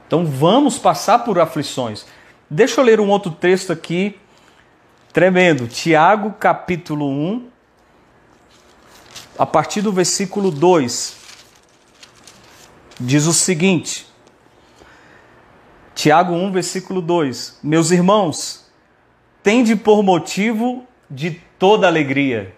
Então 0.06 0.24
vamos 0.24 0.78
passar 0.78 1.18
por 1.18 1.38
aflições. 1.38 2.06
Deixa 2.48 2.80
eu 2.80 2.84
ler 2.84 3.00
um 3.00 3.08
outro 3.08 3.30
texto 3.30 3.72
aqui, 3.72 4.18
tremendo. 5.12 5.66
Tiago, 5.66 6.32
capítulo 6.32 7.08
1, 7.08 7.48
a 9.38 9.44
partir 9.44 9.82
do 9.82 9.92
versículo 9.92 10.50
2. 10.50 11.16
Diz 13.00 13.26
o 13.26 13.32
seguinte: 13.32 14.06
Tiago 15.94 16.34
1, 16.34 16.52
versículo 16.52 17.02
2: 17.02 17.58
Meus 17.62 17.90
irmãos, 17.90 18.70
tende 19.42 19.74
por 19.74 20.02
motivo 20.02 20.86
de 21.10 21.42
toda 21.58 21.86
alegria 21.86 22.54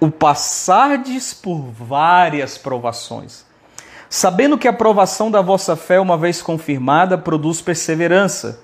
o 0.00 0.10
passardes 0.10 1.32
por 1.32 1.62
várias 1.70 2.58
provações, 2.58 3.46
Sabendo 4.08 4.58
que 4.58 4.68
a 4.68 4.70
aprovação 4.70 5.30
da 5.30 5.40
vossa 5.40 5.76
fé, 5.76 6.00
uma 6.00 6.16
vez 6.16 6.42
confirmada, 6.42 7.18
produz 7.18 7.60
perseverança. 7.60 8.62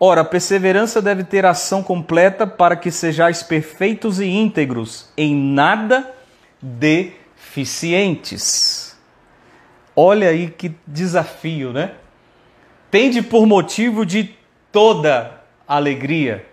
Ora, 0.00 0.20
a 0.20 0.24
perseverança 0.24 1.02
deve 1.02 1.24
ter 1.24 1.44
ação 1.44 1.82
completa 1.82 2.46
para 2.46 2.76
que 2.76 2.90
sejais 2.90 3.42
perfeitos 3.42 4.20
e 4.20 4.26
íntegros, 4.26 5.10
em 5.16 5.34
nada 5.34 6.14
deficientes. 6.62 8.96
Olha 9.94 10.28
aí 10.28 10.50
que 10.50 10.74
desafio, 10.86 11.72
né? 11.72 11.92
Tende 12.90 13.20
por 13.20 13.46
motivo 13.46 14.06
de 14.06 14.34
toda 14.70 15.42
alegria 15.66 16.46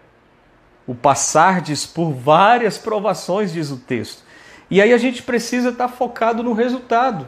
o 0.88 0.94
passardes 0.94 1.86
por 1.86 2.12
várias 2.12 2.78
provações, 2.78 3.52
diz 3.52 3.72
o 3.72 3.78
texto. 3.78 4.24
E 4.70 4.82
aí 4.82 4.94
a 4.94 4.98
gente 4.98 5.24
precisa 5.24 5.70
estar 5.70 5.88
focado 5.88 6.44
no 6.44 6.54
resultado. 6.54 7.28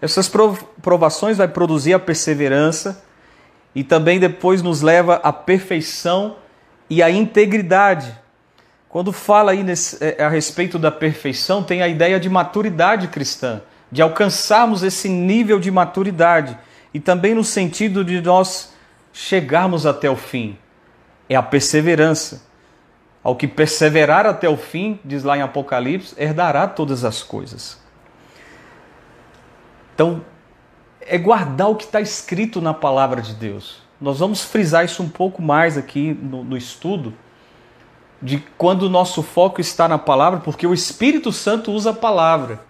Essas 0.00 0.30
provações 0.80 1.36
vai 1.36 1.48
produzir 1.48 1.92
a 1.92 1.98
perseverança 1.98 3.02
e 3.74 3.84
também 3.84 4.18
depois 4.18 4.62
nos 4.62 4.80
leva 4.80 5.16
à 5.16 5.32
perfeição 5.32 6.36
e 6.88 7.02
à 7.02 7.10
integridade. 7.10 8.18
Quando 8.88 9.12
fala 9.12 9.52
aí 9.52 9.62
nesse, 9.62 10.02
é, 10.02 10.22
a 10.22 10.28
respeito 10.28 10.78
da 10.78 10.90
perfeição, 10.90 11.62
tem 11.62 11.82
a 11.82 11.88
ideia 11.88 12.18
de 12.18 12.28
maturidade 12.28 13.08
cristã, 13.08 13.62
de 13.92 14.02
alcançarmos 14.02 14.82
esse 14.82 15.08
nível 15.08 15.60
de 15.60 15.70
maturidade 15.70 16.58
e 16.92 16.98
também 16.98 17.34
no 17.34 17.44
sentido 17.44 18.04
de 18.04 18.20
nós 18.20 18.72
chegarmos 19.12 19.86
até 19.86 20.10
o 20.10 20.16
fim. 20.16 20.58
É 21.28 21.36
a 21.36 21.42
perseverança. 21.42 22.42
Ao 23.22 23.36
que 23.36 23.46
perseverar 23.46 24.26
até 24.26 24.48
o 24.48 24.56
fim, 24.56 24.98
diz 25.04 25.22
lá 25.22 25.36
em 25.36 25.42
Apocalipse, 25.42 26.14
herdará 26.18 26.66
todas 26.66 27.04
as 27.04 27.22
coisas. 27.22 27.79
Então, 30.00 30.24
é 31.02 31.18
guardar 31.18 31.68
o 31.68 31.76
que 31.76 31.84
está 31.84 32.00
escrito 32.00 32.58
na 32.58 32.72
palavra 32.72 33.20
de 33.20 33.34
Deus. 33.34 33.82
Nós 34.00 34.18
vamos 34.18 34.42
frisar 34.42 34.82
isso 34.82 35.02
um 35.02 35.10
pouco 35.10 35.42
mais 35.42 35.76
aqui 35.76 36.14
no, 36.14 36.42
no 36.42 36.56
estudo, 36.56 37.12
de 38.22 38.42
quando 38.56 38.84
o 38.84 38.88
nosso 38.88 39.22
foco 39.22 39.60
está 39.60 39.86
na 39.86 39.98
palavra, 39.98 40.40
porque 40.40 40.66
o 40.66 40.72
Espírito 40.72 41.30
Santo 41.30 41.70
usa 41.70 41.90
a 41.90 41.92
palavra. 41.92 42.64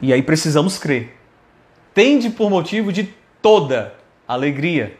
E 0.00 0.12
aí 0.12 0.20
precisamos 0.20 0.78
crer. 0.78 1.16
Tende 1.94 2.28
por 2.28 2.50
motivo 2.50 2.92
de 2.92 3.14
toda 3.40 3.94
alegria. 4.26 4.98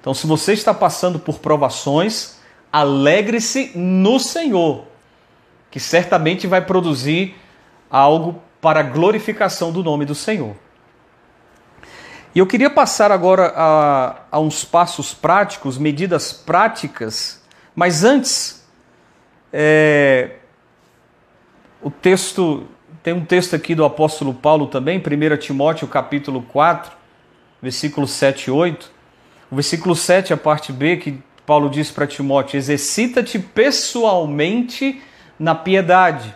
Então, 0.00 0.14
se 0.14 0.28
você 0.28 0.52
está 0.52 0.72
passando 0.72 1.18
por 1.18 1.40
provações, 1.40 2.38
alegre-se 2.72 3.72
no 3.74 4.20
Senhor, 4.20 4.84
que 5.72 5.80
certamente 5.80 6.46
vai 6.46 6.64
produzir 6.64 7.34
algo 7.90 8.40
para 8.64 8.80
a 8.80 8.82
glorificação 8.82 9.70
do 9.70 9.84
nome 9.84 10.06
do 10.06 10.14
Senhor. 10.14 10.56
E 12.34 12.38
eu 12.38 12.46
queria 12.46 12.70
passar 12.70 13.12
agora 13.12 13.52
a, 13.54 14.22
a 14.32 14.40
uns 14.40 14.64
passos 14.64 15.12
práticos, 15.12 15.76
medidas 15.76 16.32
práticas, 16.32 17.42
mas 17.76 18.04
antes, 18.04 18.66
é, 19.52 20.36
o 21.82 21.90
texto, 21.90 22.66
tem 23.02 23.12
um 23.12 23.22
texto 23.22 23.54
aqui 23.54 23.74
do 23.74 23.84
apóstolo 23.84 24.32
Paulo 24.32 24.66
também, 24.66 24.96
1 24.98 25.36
Timóteo 25.36 25.86
capítulo 25.86 26.40
4, 26.40 26.90
versículos 27.60 28.12
7 28.12 28.46
e 28.46 28.50
8. 28.50 28.90
O 29.50 29.56
versículo 29.56 29.94
7, 29.94 30.32
a 30.32 30.38
parte 30.38 30.72
B, 30.72 30.96
que 30.96 31.22
Paulo 31.44 31.68
diz 31.68 31.90
para 31.90 32.06
Timóteo: 32.06 32.56
exercita-te 32.56 33.38
pessoalmente 33.38 35.02
na 35.38 35.54
piedade. 35.54 36.34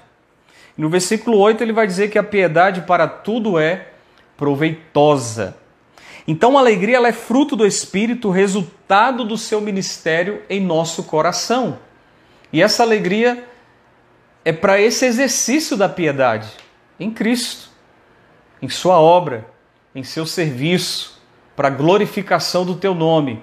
No 0.79 0.89
versículo 0.89 1.37
8 1.39 1.61
ele 1.61 1.73
vai 1.73 1.89
dizer 1.89 2.09
que 2.09 2.19
a 2.19 2.23
piedade 2.23 2.83
para 2.83 3.09
tudo 3.09 3.59
é 3.59 3.89
proveitosa. 4.37 5.57
Então 6.27 6.57
a 6.57 6.61
alegria 6.61 6.97
ela 6.97 7.09
é 7.09 7.13
fruto 7.13 7.57
do 7.57 7.67
Espírito, 7.67 8.31
resultado 8.31 9.25
do 9.25 9.37
seu 9.37 9.61
ministério 9.61 10.41
em 10.49 10.61
nosso 10.61 11.03
coração. 11.03 11.81
E 12.53 12.63
essa 12.63 12.85
alegria 12.85 13.45
é 14.45 14.53
para 14.53 14.81
esse 14.81 15.05
exercício 15.05 15.77
da 15.77 15.89
piedade 15.89 16.49
em 17.01 17.11
Cristo, 17.11 17.71
em 18.63 18.69
Sua 18.69 19.01
obra, 19.01 19.47
em 19.95 20.05
seu 20.05 20.25
serviço, 20.25 21.21
para 21.57 21.69
a 21.69 21.73
glorificação 21.73 22.65
do 22.65 22.77
Teu 22.77 22.95
nome. 22.95 23.43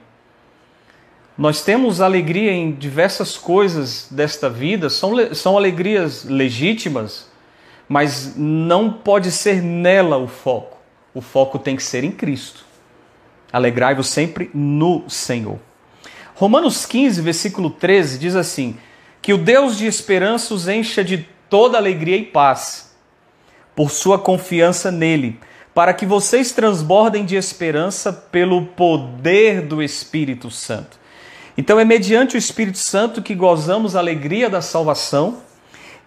Nós 1.37 1.61
temos 1.61 1.99
alegria 1.99 2.51
em 2.51 2.71
diversas 2.71 3.37
coisas 3.37 4.07
desta 4.09 4.49
vida, 4.49 4.89
são, 4.89 5.11
são 5.33 5.57
alegrias 5.57 6.23
legítimas, 6.23 7.29
mas 7.89 8.35
não 8.37 8.91
pode 8.91 9.31
ser 9.31 9.61
nela 9.61 10.17
o 10.17 10.27
foco. 10.27 10.77
O 11.13 11.19
foco 11.19 11.59
tem 11.59 11.75
que 11.75 11.83
ser 11.83 12.05
em 12.05 12.11
Cristo. 12.11 12.65
Alegrai-vos 13.51 14.07
sempre 14.07 14.49
no 14.53 15.09
Senhor. 15.09 15.59
Romanos 16.35 16.85
15, 16.85 17.21
versículo 17.21 17.69
13 17.69 18.17
diz 18.17 18.35
assim: 18.35 18.77
Que 19.21 19.33
o 19.33 19.37
Deus 19.37 19.77
de 19.77 19.85
esperança 19.85 20.53
os 20.53 20.67
encha 20.67 21.03
de 21.03 21.27
toda 21.49 21.77
alegria 21.77 22.17
e 22.17 22.25
paz, 22.25 22.95
por 23.75 23.91
sua 23.91 24.17
confiança 24.17 24.89
nele, 24.89 25.39
para 25.73 25.93
que 25.93 26.05
vocês 26.05 26.53
transbordem 26.53 27.25
de 27.25 27.35
esperança 27.35 28.11
pelo 28.11 28.65
poder 28.67 29.61
do 29.61 29.83
Espírito 29.83 30.49
Santo. 30.49 31.04
Então 31.57 31.79
é 31.79 31.85
mediante 31.85 32.35
o 32.35 32.37
Espírito 32.37 32.77
Santo 32.77 33.21
que 33.21 33.33
gozamos 33.33 33.95
a 33.95 33.99
alegria 33.99 34.49
da 34.49 34.61
salvação 34.61 35.37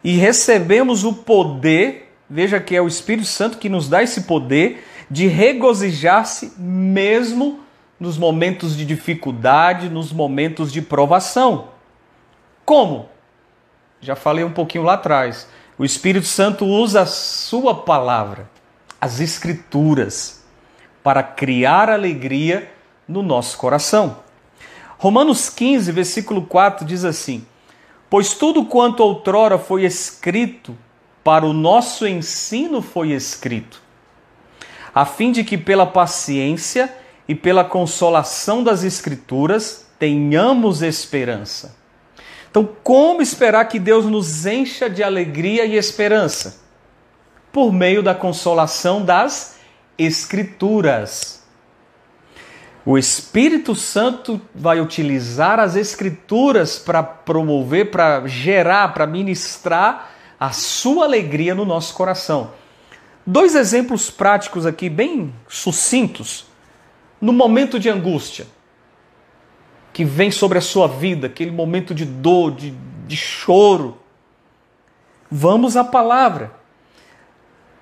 e 0.04 0.16
recebemos 0.16 1.04
o 1.04 1.12
poder, 1.12 2.12
veja 2.28 2.60
que 2.60 2.76
é 2.76 2.82
o 2.82 2.86
Espírito 2.86 3.26
Santo 3.26 3.58
que 3.58 3.68
nos 3.68 3.88
dá 3.88 4.02
esse 4.02 4.22
poder 4.22 4.84
de 5.10 5.26
regozijar-se 5.26 6.52
mesmo 6.58 7.60
nos 7.98 8.18
momentos 8.18 8.76
de 8.76 8.84
dificuldade, 8.84 9.88
nos 9.88 10.12
momentos 10.12 10.70
de 10.70 10.82
provação. 10.82 11.68
Como? 12.64 13.08
Já 14.00 14.14
falei 14.14 14.44
um 14.44 14.52
pouquinho 14.52 14.84
lá 14.84 14.94
atrás. 14.94 15.48
O 15.78 15.84
Espírito 15.84 16.26
Santo 16.26 16.66
usa 16.66 17.02
a 17.02 17.06
sua 17.06 17.74
palavra, 17.74 18.48
as 19.00 19.20
escrituras, 19.20 20.44
para 21.02 21.22
criar 21.22 21.88
alegria 21.88 22.70
no 23.08 23.22
nosso 23.22 23.56
coração. 23.56 24.27
Romanos 24.98 25.48
15, 25.48 25.92
versículo 25.92 26.42
4 26.42 26.84
diz 26.84 27.04
assim: 27.04 27.46
Pois 28.10 28.34
tudo 28.34 28.64
quanto 28.64 29.00
outrora 29.00 29.56
foi 29.56 29.84
escrito, 29.84 30.76
para 31.22 31.46
o 31.46 31.52
nosso 31.52 32.06
ensino 32.06 32.82
foi 32.82 33.12
escrito, 33.12 33.80
a 34.94 35.04
fim 35.04 35.30
de 35.30 35.44
que 35.44 35.56
pela 35.56 35.86
paciência 35.86 36.92
e 37.28 37.34
pela 37.34 37.64
consolação 37.64 38.64
das 38.64 38.82
Escrituras 38.82 39.86
tenhamos 39.98 40.82
esperança. 40.82 41.76
Então, 42.50 42.68
como 42.82 43.20
esperar 43.20 43.66
que 43.66 43.78
Deus 43.78 44.06
nos 44.06 44.46
encha 44.46 44.88
de 44.88 45.02
alegria 45.02 45.64
e 45.66 45.76
esperança? 45.76 46.62
Por 47.52 47.72
meio 47.72 48.02
da 48.02 48.14
consolação 48.14 49.04
das 49.04 49.58
Escrituras. 49.98 51.44
O 52.90 52.96
Espírito 52.96 53.74
Santo 53.74 54.40
vai 54.54 54.80
utilizar 54.80 55.60
as 55.60 55.76
Escrituras 55.76 56.78
para 56.78 57.02
promover, 57.02 57.90
para 57.90 58.26
gerar, 58.26 58.94
para 58.94 59.06
ministrar 59.06 60.10
a 60.40 60.52
sua 60.52 61.04
alegria 61.04 61.54
no 61.54 61.66
nosso 61.66 61.92
coração. 61.92 62.52
Dois 63.26 63.54
exemplos 63.54 64.08
práticos 64.08 64.64
aqui, 64.64 64.88
bem 64.88 65.34
sucintos, 65.46 66.46
no 67.20 67.30
momento 67.30 67.78
de 67.78 67.90
angústia 67.90 68.46
que 69.92 70.02
vem 70.02 70.30
sobre 70.30 70.56
a 70.56 70.62
sua 70.62 70.88
vida, 70.88 71.26
aquele 71.26 71.50
momento 71.50 71.94
de 71.94 72.06
dor, 72.06 72.52
de, 72.52 72.70
de 73.06 73.16
choro. 73.18 73.98
Vamos 75.30 75.76
à 75.76 75.84
palavra. 75.84 76.52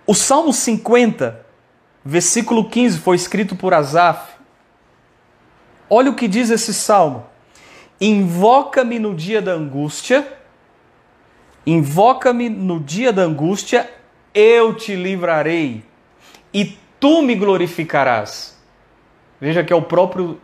O 0.05 0.15
Salmo 0.15 0.53
50, 0.53 1.47
versículo 2.05 2.69
15, 2.69 2.99
foi 2.99 3.15
escrito 3.15 3.55
por 3.55 3.73
Asaf. 3.73 4.36
Olha 5.89 6.11
o 6.11 6.15
que 6.15 6.27
diz 6.27 6.51
esse 6.51 6.75
salmo: 6.75 7.27
Invoca-me 8.01 8.99
no 8.99 9.15
dia 9.15 9.41
da 9.41 9.53
angústia, 9.53 10.27
invoca-me 11.65 12.49
no 12.49 12.81
dia 12.81 13.13
da 13.13 13.23
angústia, 13.23 13.91
eu 14.35 14.75
te 14.75 14.95
livrarei 14.95 15.85
e 16.53 16.77
tu 17.01 17.23
me 17.23 17.35
glorificarás. 17.35 18.57
Veja 19.41 19.63
que 19.63 19.73
é 19.73 19.77
o 19.77 19.83
próprio, 19.83 20.41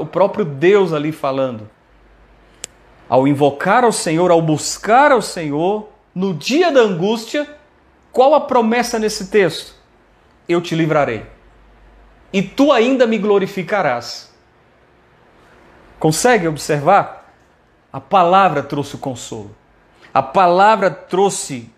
o 0.00 0.06
próprio 0.06 0.44
Deus 0.44 0.92
ali 0.92 1.12
falando. 1.12 1.68
Ao 3.08 3.26
invocar 3.26 3.84
ao 3.84 3.92
Senhor, 3.92 4.30
ao 4.30 4.40
buscar 4.40 5.12
ao 5.12 5.20
Senhor, 5.20 5.88
no 6.14 6.32
dia 6.32 6.70
da 6.70 6.80
angústia, 6.80 7.48
qual 8.12 8.34
a 8.34 8.40
promessa 8.40 8.98
nesse 8.98 9.28
texto? 9.30 9.74
Eu 10.48 10.60
te 10.60 10.74
livrarei. 10.74 11.26
E 12.32 12.42
tu 12.42 12.72
ainda 12.72 13.06
me 13.06 13.18
glorificarás. 13.18 14.29
Consegue 16.00 16.48
observar? 16.48 17.32
A 17.92 18.00
palavra 18.00 18.62
trouxe 18.62 18.96
o 18.96 18.98
consolo. 18.98 19.54
A 20.12 20.22
palavra 20.22 20.90
trouxe 20.90 21.70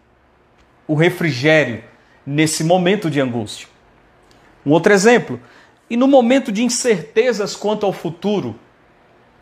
o 0.86 0.94
refrigério. 0.94 1.84
nesse 2.24 2.62
momento 2.62 3.10
de 3.10 3.20
angústia. 3.20 3.66
Um 4.64 4.70
outro 4.70 4.92
exemplo, 4.92 5.40
e 5.90 5.96
no 5.96 6.06
momento 6.06 6.52
de 6.52 6.62
incertezas 6.62 7.56
quanto 7.56 7.84
ao 7.84 7.92
futuro, 7.92 8.54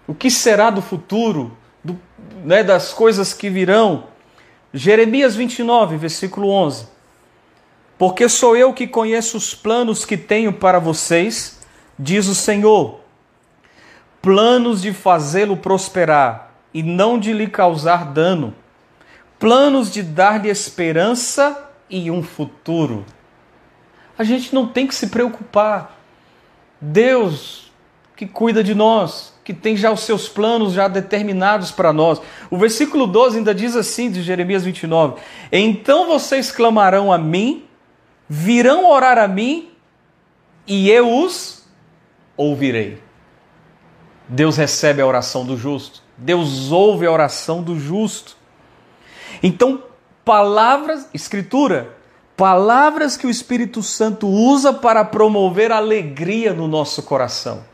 o 0.07 0.15
que 0.15 0.31
será 0.31 0.71
do 0.71 0.81
futuro, 0.81 1.55
do, 1.85 2.01
né, 2.43 2.65
das 2.65 2.95
coisas 2.95 3.35
que 3.35 3.51
virão? 3.51 4.05
Jeremias 4.73 5.37
29, 5.37 5.99
versículo 5.99 6.49
11. 6.49 6.87
Porque 7.99 8.27
sou 8.31 8.57
eu 8.57 8.73
que 8.73 8.87
conheço 8.87 9.37
os 9.37 9.55
planos 9.55 10.07
que 10.07 10.17
tenho 10.17 10.55
para 10.55 10.79
vocês, 10.79 11.61
diz 11.99 12.29
o 12.29 12.35
Senhor. 12.35 13.00
Planos 14.23 14.83
de 14.83 14.93
fazê-lo 14.93 15.57
prosperar 15.57 16.53
e 16.73 16.83
não 16.83 17.19
de 17.19 17.33
lhe 17.33 17.47
causar 17.47 18.05
dano. 18.05 18.55
Planos 19.39 19.91
de 19.91 20.03
dar-lhe 20.03 20.49
esperança 20.49 21.71
e 21.89 22.11
um 22.11 22.23
futuro. 22.23 23.05
A 24.19 24.23
gente 24.23 24.55
não 24.55 24.67
tem 24.67 24.87
que 24.87 24.95
se 24.95 25.09
preocupar. 25.09 25.99
Deus 26.81 27.71
que 28.21 28.27
cuida 28.27 28.63
de 28.63 28.75
nós, 28.75 29.33
que 29.43 29.55
tem 29.55 29.75
já 29.75 29.91
os 29.91 30.01
seus 30.01 30.29
planos 30.29 30.75
já 30.75 30.89
determinados 30.89 31.71
para 31.71 31.91
nós. 31.91 32.21
O 32.51 32.59
versículo 32.59 33.07
12 33.07 33.39
ainda 33.39 33.55
diz 33.55 33.75
assim 33.75 34.11
de 34.11 34.23
Jeremias 34.23 34.63
29: 34.63 35.19
Então 35.51 36.07
vocês 36.07 36.53
clamarão 36.53 37.11
a 37.11 37.17
mim, 37.17 37.65
virão 38.29 38.91
orar 38.91 39.17
a 39.17 39.27
mim, 39.27 39.71
e 40.67 40.91
eu 40.91 41.11
os 41.11 41.67
ouvirei. 42.37 43.10
Deus 44.31 44.57
recebe 44.57 45.03
a 45.03 45.07
oração 45.07 45.45
do 45.45 45.57
justo. 45.57 46.01
Deus 46.17 46.71
ouve 46.71 47.05
a 47.05 47.11
oração 47.11 47.65
do 47.65 47.77
justo. 47.77 48.37
Então, 49.43 49.83
palavras, 50.25 51.09
escritura, 51.13 51.97
palavras 52.37 53.17
que 53.17 53.27
o 53.27 53.31
Espírito 53.31 53.83
Santo 53.83 54.29
usa 54.29 54.73
para 54.73 55.05
promover 55.05 55.73
alegria 55.73 56.55
no 56.55 56.69
nosso 56.69 57.03
coração. 57.03 57.65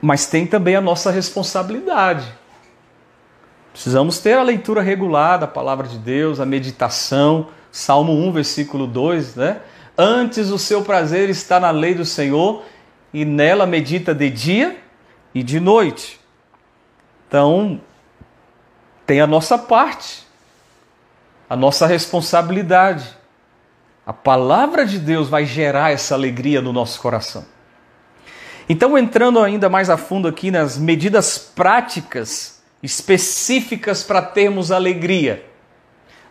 Mas 0.00 0.26
tem 0.26 0.46
também 0.46 0.76
a 0.76 0.80
nossa 0.80 1.10
responsabilidade. 1.10 2.32
Precisamos 3.72 4.20
ter 4.20 4.34
a 4.34 4.42
leitura 4.44 4.80
regular 4.82 5.36
da 5.36 5.48
palavra 5.48 5.88
de 5.88 5.98
Deus, 5.98 6.38
a 6.38 6.46
meditação, 6.46 7.48
Salmo 7.72 8.12
1, 8.12 8.30
versículo 8.30 8.86
2, 8.86 9.34
né? 9.34 9.62
Antes 9.98 10.50
o 10.50 10.58
seu 10.58 10.82
prazer 10.82 11.28
está 11.28 11.58
na 11.58 11.72
lei 11.72 11.94
do 11.94 12.04
Senhor 12.04 12.62
e 13.14 13.24
nela 13.24 13.64
medita 13.64 14.12
de 14.12 14.28
dia 14.28 14.76
e 15.32 15.40
de 15.44 15.60
noite. 15.60 16.20
Então, 17.28 17.80
tem 19.06 19.20
a 19.20 19.26
nossa 19.26 19.56
parte, 19.56 20.26
a 21.48 21.54
nossa 21.54 21.86
responsabilidade. 21.86 23.16
A 24.04 24.12
palavra 24.12 24.84
de 24.84 24.98
Deus 24.98 25.28
vai 25.28 25.46
gerar 25.46 25.92
essa 25.92 26.14
alegria 26.14 26.60
no 26.60 26.72
nosso 26.72 27.00
coração. 27.00 27.46
Então, 28.68 28.98
entrando 28.98 29.38
ainda 29.38 29.68
mais 29.68 29.88
a 29.88 29.96
fundo 29.96 30.26
aqui 30.26 30.50
nas 30.50 30.76
medidas 30.76 31.38
práticas 31.38 32.62
específicas 32.82 34.02
para 34.02 34.22
termos 34.22 34.72
alegria. 34.72 35.46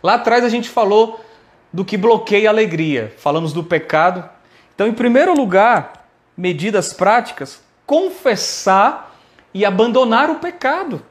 Lá 0.02 0.14
atrás 0.14 0.44
a 0.44 0.50
gente 0.50 0.68
falou 0.68 1.24
do 1.72 1.82
que 1.82 1.96
bloqueia 1.96 2.50
a 2.50 2.52
alegria, 2.52 3.14
falamos 3.16 3.54
do 3.54 3.64
pecado. 3.64 4.28
Então, 4.74 4.86
em 4.86 4.92
primeiro 4.92 5.34
lugar, 5.34 6.03
medidas 6.36 6.92
práticas, 6.92 7.60
confessar 7.86 9.16
e 9.52 9.64
abandonar 9.64 10.30
o 10.30 10.36
pecado. 10.36 11.04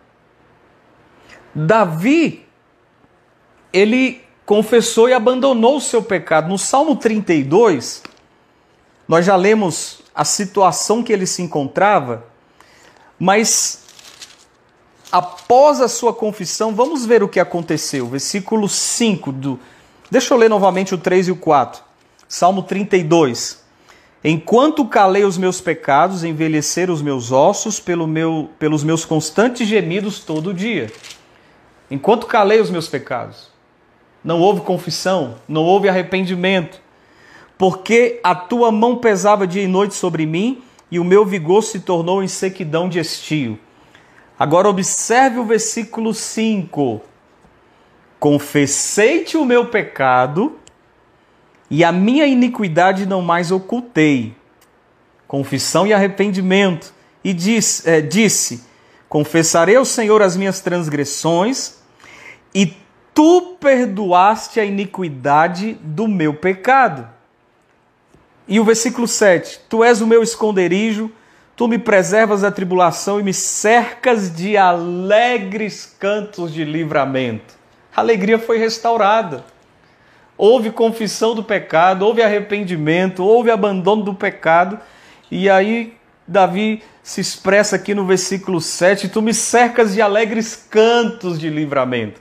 Davi, 1.56 2.46
ele 3.72 4.24
confessou 4.46 5.08
e 5.08 5.14
abandonou 5.14 5.78
o 5.78 5.82
seu 5.82 6.04
pecado. 6.04 6.50
No 6.50 6.58
Salmo 6.58 6.96
32, 6.96 8.04
nós 9.08 9.26
já 9.26 9.36
lemos 9.36 10.02
a 10.14 10.26
situação 10.26 11.02
que 11.04 11.14
ele 11.14 11.26
se 11.26 11.42
encontrava, 11.42 12.26
mas 13.18 13.84
após 15.12 15.80
a 15.80 15.88
sua 15.88 16.14
confissão, 16.14 16.76
vamos 16.76 17.06
ver 17.06 17.24
o 17.24 17.30
que 17.30 17.40
aconteceu. 17.40 18.08
Versículo 18.08 18.68
5 18.68 19.32
do. 19.32 19.60
Deixa 20.10 20.34
eu 20.34 20.38
ler 20.38 20.50
novamente 20.50 20.94
o 20.94 20.98
3 20.98 21.28
e 21.28 21.32
o 21.32 21.36
4. 21.36 21.82
Salmo 22.28 22.64
32. 22.64 23.63
Enquanto 24.24 24.86
calei 24.86 25.26
os 25.26 25.38
meus 25.38 25.60
pecados, 25.60 26.24
envelheceram 26.24 26.94
os 26.94 27.02
meus 27.02 27.32
ossos 27.32 27.80
pelo 27.80 28.08
meu, 28.08 28.50
pelos 28.58 28.82
meus 28.82 29.04
constantes 29.04 29.68
gemidos 29.68 30.20
todo 30.20 30.54
dia. 30.54 30.90
Enquanto 31.92 32.26
calei 32.26 32.62
os 32.62 32.70
meus 32.70 32.88
pecados, 32.88 33.50
não 34.24 34.40
houve 34.40 34.62
confissão, 34.62 35.36
não 35.46 35.64
houve 35.64 35.90
arrependimento, 35.90 36.80
porque 37.58 38.22
a 38.24 38.34
tua 38.34 38.72
mão 38.72 38.96
pesava 38.96 39.46
dia 39.46 39.64
e 39.64 39.68
noite 39.68 39.94
sobre 39.94 40.26
mim 40.26 40.64
e 40.90 41.00
o 41.00 41.04
meu 41.04 41.26
vigor 41.26 41.62
se 41.62 41.82
tornou 41.82 42.24
em 42.24 42.28
sequidão 42.28 42.88
de 42.88 43.00
estio. 43.00 43.60
Agora 44.40 44.70
observe 44.70 45.38
o 45.40 45.46
versículo 45.46 46.14
5. 46.14 47.02
Confessei-te 48.20 49.36
o 49.36 49.44
meu 49.44 49.66
pecado 49.66 50.58
e 51.76 51.84
a 51.84 51.92
minha 51.92 52.28
iniquidade 52.28 53.08
não 53.08 53.20
mais 53.20 53.52
ocultei. 53.52 54.36
Confissão 55.28 55.88
e 55.88 55.94
arrependimento. 55.94 56.94
E 57.24 57.34
disse, 57.34 57.90
é, 57.90 58.00
disse 58.00 58.64
Confessarei 59.10 59.76
ao 59.76 59.84
Senhor 59.84 60.22
as 60.22 60.38
minhas 60.38 60.60
transgressões, 60.60 61.80
e 62.54 62.78
tu 63.12 63.58
perdoaste 63.60 64.60
a 64.60 64.66
iniquidade 64.66 65.74
do 65.82 66.08
meu 66.08 66.36
pecado. 66.36 67.10
E 68.48 68.60
o 68.60 68.64
versículo 68.64 69.08
7: 69.08 69.62
Tu 69.68 69.84
és 69.84 70.00
o 70.00 70.06
meu 70.06 70.22
esconderijo, 70.22 71.12
tu 71.56 71.68
me 71.68 71.80
preservas 71.80 72.42
da 72.42 72.52
tribulação 72.52 73.20
e 73.20 73.24
me 73.24 73.34
cercas 73.34 74.32
de 74.32 74.58
alegres 74.58 75.92
cantos 76.00 76.54
de 76.54 76.64
livramento. 76.64 77.56
A 77.96 78.02
alegria 78.02 78.38
foi 78.38 78.60
restaurada. 78.60 79.53
Houve 80.38 80.72
confissão 80.72 81.36
do 81.36 81.44
pecado, 81.44 82.06
houve 82.06 82.22
arrependimento, 82.22 83.24
houve 83.24 83.52
abandono 83.52 84.04
do 84.04 84.14
pecado, 84.14 84.80
e 85.30 85.50
aí 85.50 85.94
Davi 86.28 86.82
se 87.02 87.22
expressa 87.22 87.76
aqui 87.76 87.94
no 87.94 88.06
versículo 88.06 88.62
7, 88.62 89.10
tu 89.10 89.22
me 89.22 89.34
cercas 89.34 89.94
de 89.94 90.02
alegres 90.02 90.56
cantos 90.56 91.40
de 91.40 91.50
livramento. 91.50 92.20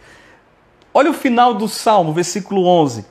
Olha 0.92 1.10
o 1.10 1.14
final 1.14 1.54
do 1.54 1.68
salmo, 1.68 2.12
versículo 2.12 2.66
11. 2.66 3.06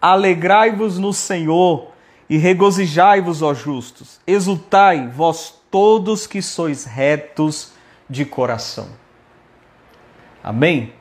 Alegrai-vos 0.00 0.98
no 0.98 1.12
Senhor 1.12 1.92
e 2.28 2.36
regozijai-vos, 2.36 3.40
ó 3.40 3.54
justos. 3.54 4.20
Exultai, 4.26 5.08
vós 5.08 5.54
todos 5.70 6.26
que 6.26 6.42
sois 6.42 6.84
retos 6.84 7.72
de 8.08 8.24
coração. 8.24 8.88
Amém? 10.42 10.92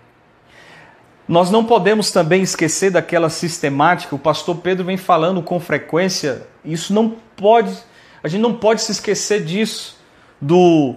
Nós 1.28 1.50
não 1.50 1.66
podemos 1.66 2.12
também 2.12 2.44
esquecer 2.44 2.92
daquela 2.92 3.30
sistemática, 3.30 4.16
o 4.16 4.20
pastor 4.20 4.58
Pedro 4.58 4.86
vem 4.86 4.98
falando 4.98 5.42
com 5.42 5.60
frequência, 5.60 6.48
isso 6.64 6.94
não 6.94 7.16
pode 7.36 7.76
a 8.26 8.28
gente 8.28 8.42
não 8.42 8.56
pode 8.56 8.82
se 8.82 8.92
esquecer 8.92 9.46
disso, 9.46 10.00
do 10.42 10.96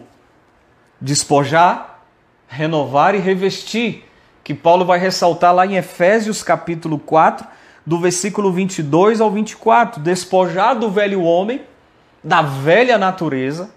despojar, 0.99 2.01
renovar 2.49 3.15
e 3.15 3.19
revestir, 3.19 4.03
que 4.43 4.55
Paulo 4.55 4.83
vai 4.87 4.99
ressaltar 4.99 5.55
lá 5.55 5.67
em 5.67 5.77
Efésios 5.77 6.43
capítulo 6.43 6.99
4, 6.99 7.47
do 7.85 7.99
versículo 8.01 8.51
22 8.51 9.21
ao 9.21 9.31
24, 9.31 10.01
despojar 10.01 10.75
do 10.79 10.91
velho 10.91 11.21
homem, 11.21 11.61
da 12.25 12.41
velha 12.41 12.97
natureza, 12.97 13.69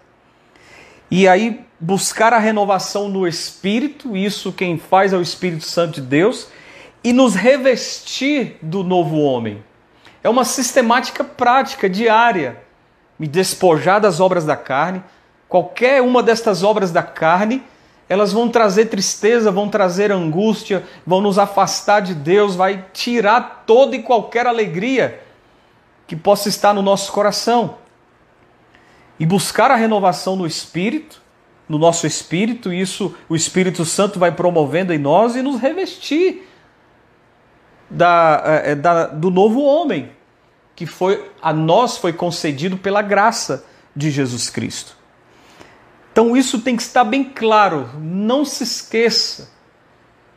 e 1.11 1.27
aí 1.27 1.65
buscar 1.81 2.31
a 2.31 2.37
renovação 2.37 3.09
no 3.09 3.27
espírito, 3.27 4.15
isso 4.15 4.53
quem 4.53 4.77
faz 4.77 5.11
é 5.11 5.17
o 5.17 5.21
Espírito 5.21 5.65
Santo 5.65 5.95
de 5.95 6.01
Deus, 6.01 6.47
e 7.03 7.11
nos 7.11 7.33
revestir 7.33 8.57
do 8.61 8.83
novo 8.83 9.19
homem. 9.19 9.63
É 10.23 10.29
uma 10.29 10.45
sistemática 10.45 11.23
prática 11.23 11.89
diária 11.89 12.61
me 13.17 13.27
despojar 13.27 13.99
das 13.99 14.19
obras 14.19 14.45
da 14.45 14.55
carne. 14.55 15.03
Qualquer 15.47 16.01
uma 16.01 16.23
destas 16.23 16.63
obras 16.63 16.91
da 16.91 17.03
carne, 17.03 17.63
elas 18.07 18.31
vão 18.31 18.49
trazer 18.49 18.85
tristeza, 18.85 19.51
vão 19.51 19.69
trazer 19.69 20.11
angústia, 20.11 20.83
vão 21.05 21.21
nos 21.21 21.37
afastar 21.37 22.01
de 22.01 22.13
Deus, 22.13 22.55
vai 22.55 22.85
tirar 22.93 23.63
toda 23.65 23.95
e 23.95 24.03
qualquer 24.03 24.45
alegria 24.45 25.21
que 26.07 26.15
possa 26.15 26.49
estar 26.49 26.73
no 26.73 26.81
nosso 26.81 27.11
coração. 27.11 27.77
E 29.19 29.25
buscar 29.25 29.69
a 29.69 29.75
renovação 29.75 30.35
no 30.35 30.47
espírito, 30.47 31.20
no 31.71 31.77
nosso 31.77 32.05
espírito, 32.05 32.73
isso 32.73 33.15
o 33.29 33.35
Espírito 33.35 33.85
Santo 33.85 34.19
vai 34.19 34.33
promovendo 34.33 34.91
em 34.91 34.97
nós 34.97 35.37
e 35.37 35.41
nos 35.41 35.61
revestir 35.61 36.45
da, 37.89 38.41
eh, 38.45 38.75
da, 38.75 39.07
do 39.07 39.31
novo 39.31 39.61
homem, 39.63 40.11
que 40.75 40.85
foi 40.85 41.31
a 41.41 41.53
nós 41.53 41.95
foi 41.95 42.11
concedido 42.11 42.75
pela 42.75 43.01
graça 43.01 43.65
de 43.95 44.11
Jesus 44.11 44.49
Cristo. 44.49 44.97
Então 46.11 46.35
isso 46.35 46.59
tem 46.59 46.75
que 46.75 46.81
estar 46.81 47.05
bem 47.05 47.23
claro, 47.23 47.89
não 47.97 48.43
se 48.43 48.65
esqueça. 48.65 49.49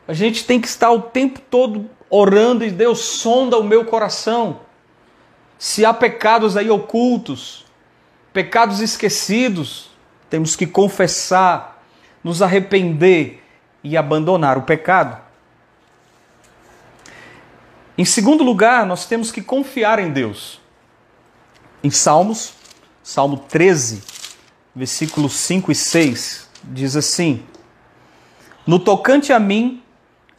A 0.07 0.13
gente 0.13 0.45
tem 0.45 0.61
que 0.61 0.69
estar 0.69 0.89
o 0.89 1.01
tempo 1.01 1.41
todo 1.41 1.89
orando 2.09 2.63
e 2.63 2.71
Deus 2.71 2.99
sonda 2.99 3.57
o 3.57 3.63
meu 3.63 3.83
coração. 3.83 4.61
Se 5.57 5.83
há 5.83 5.93
pecados 5.93 6.55
aí 6.55 6.69
ocultos, 6.69 7.65
pecados 8.31 8.79
esquecidos, 8.79 9.94
temos 10.29 10.55
que 10.55 10.65
confessar, 10.65 11.83
nos 12.23 12.41
arrepender 12.41 13.43
e 13.83 13.95
abandonar 13.95 14.57
o 14.57 14.63
pecado. 14.63 15.21
Em 17.97 18.03
segundo 18.03 18.43
lugar, 18.43 18.85
nós 18.85 19.05
temos 19.05 19.31
que 19.31 19.41
confiar 19.41 19.99
em 19.99 20.11
Deus. 20.11 20.59
Em 21.83 21.89
Salmos, 21.89 22.53
Salmo 23.01 23.37
13, 23.37 24.01
versículos 24.75 25.33
5 25.33 25.71
e 25.71 25.75
6, 25.75 26.49
diz 26.63 26.95
assim: 26.95 27.43
No 28.67 28.79
tocante 28.79 29.31
a 29.31 29.39
mim, 29.39 29.81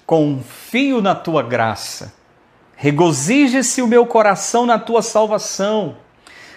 confio 0.05 1.01
na 1.01 1.15
tua 1.15 1.43
graça. 1.43 2.15
Regozije-se 2.77 3.81
o 3.81 3.87
meu 3.87 4.05
coração 4.05 4.67
na 4.67 4.79
tua 4.79 5.01
salvação. 5.01 5.97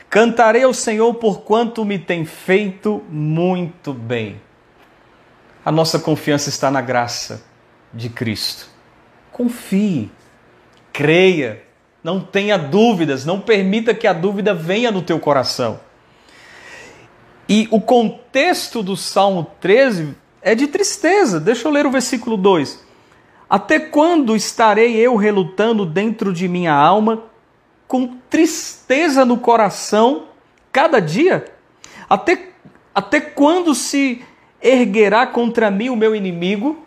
Cantarei 0.10 0.64
ao 0.64 0.74
Senhor 0.74 1.14
por 1.16 1.42
quanto 1.42 1.86
me 1.86 2.00
tem 2.00 2.26
feito 2.26 3.04
muito 3.10 3.94
bem. 3.94 4.42
A 5.64 5.72
nossa 5.72 6.00
confiança 6.00 6.50
está 6.50 6.72
na 6.72 6.82
graça 6.82 7.44
de 7.94 8.10
Cristo. 8.10 8.68
Confie, 9.32 10.10
creia, 10.92 11.62
não 12.04 12.20
tenha 12.20 12.58
dúvidas, 12.58 13.24
não 13.24 13.40
permita 13.40 13.94
que 13.94 14.08
a 14.08 14.14
dúvida 14.14 14.52
venha 14.52 14.90
no 14.90 15.04
teu 15.04 15.20
coração. 15.20 15.80
E 17.48 17.68
o 17.70 17.80
contexto 17.80 18.82
do 18.82 18.98
Salmo 18.98 19.52
13 19.60 20.16
é 20.42 20.56
de 20.56 20.68
tristeza. 20.68 21.40
Deixa 21.40 21.68
eu 21.68 21.72
ler 21.72 21.86
o 21.86 21.92
versículo 21.92 22.36
2. 22.36 22.84
Até 23.48 23.80
quando 23.80 24.36
estarei 24.36 24.96
eu 24.96 25.16
relutando 25.16 25.86
dentro 25.86 26.34
de 26.34 26.48
minha 26.48 26.74
alma, 26.74 27.29
com 27.90 28.08
tristeza 28.30 29.26
no 29.26 29.40
coração, 29.40 30.28
cada 30.72 31.00
dia? 31.00 31.52
Até, 32.08 32.50
até 32.94 33.20
quando 33.20 33.74
se 33.74 34.24
erguerá 34.62 35.26
contra 35.26 35.72
mim 35.72 35.90
o 35.90 35.96
meu 35.96 36.16
inimigo? 36.16 36.86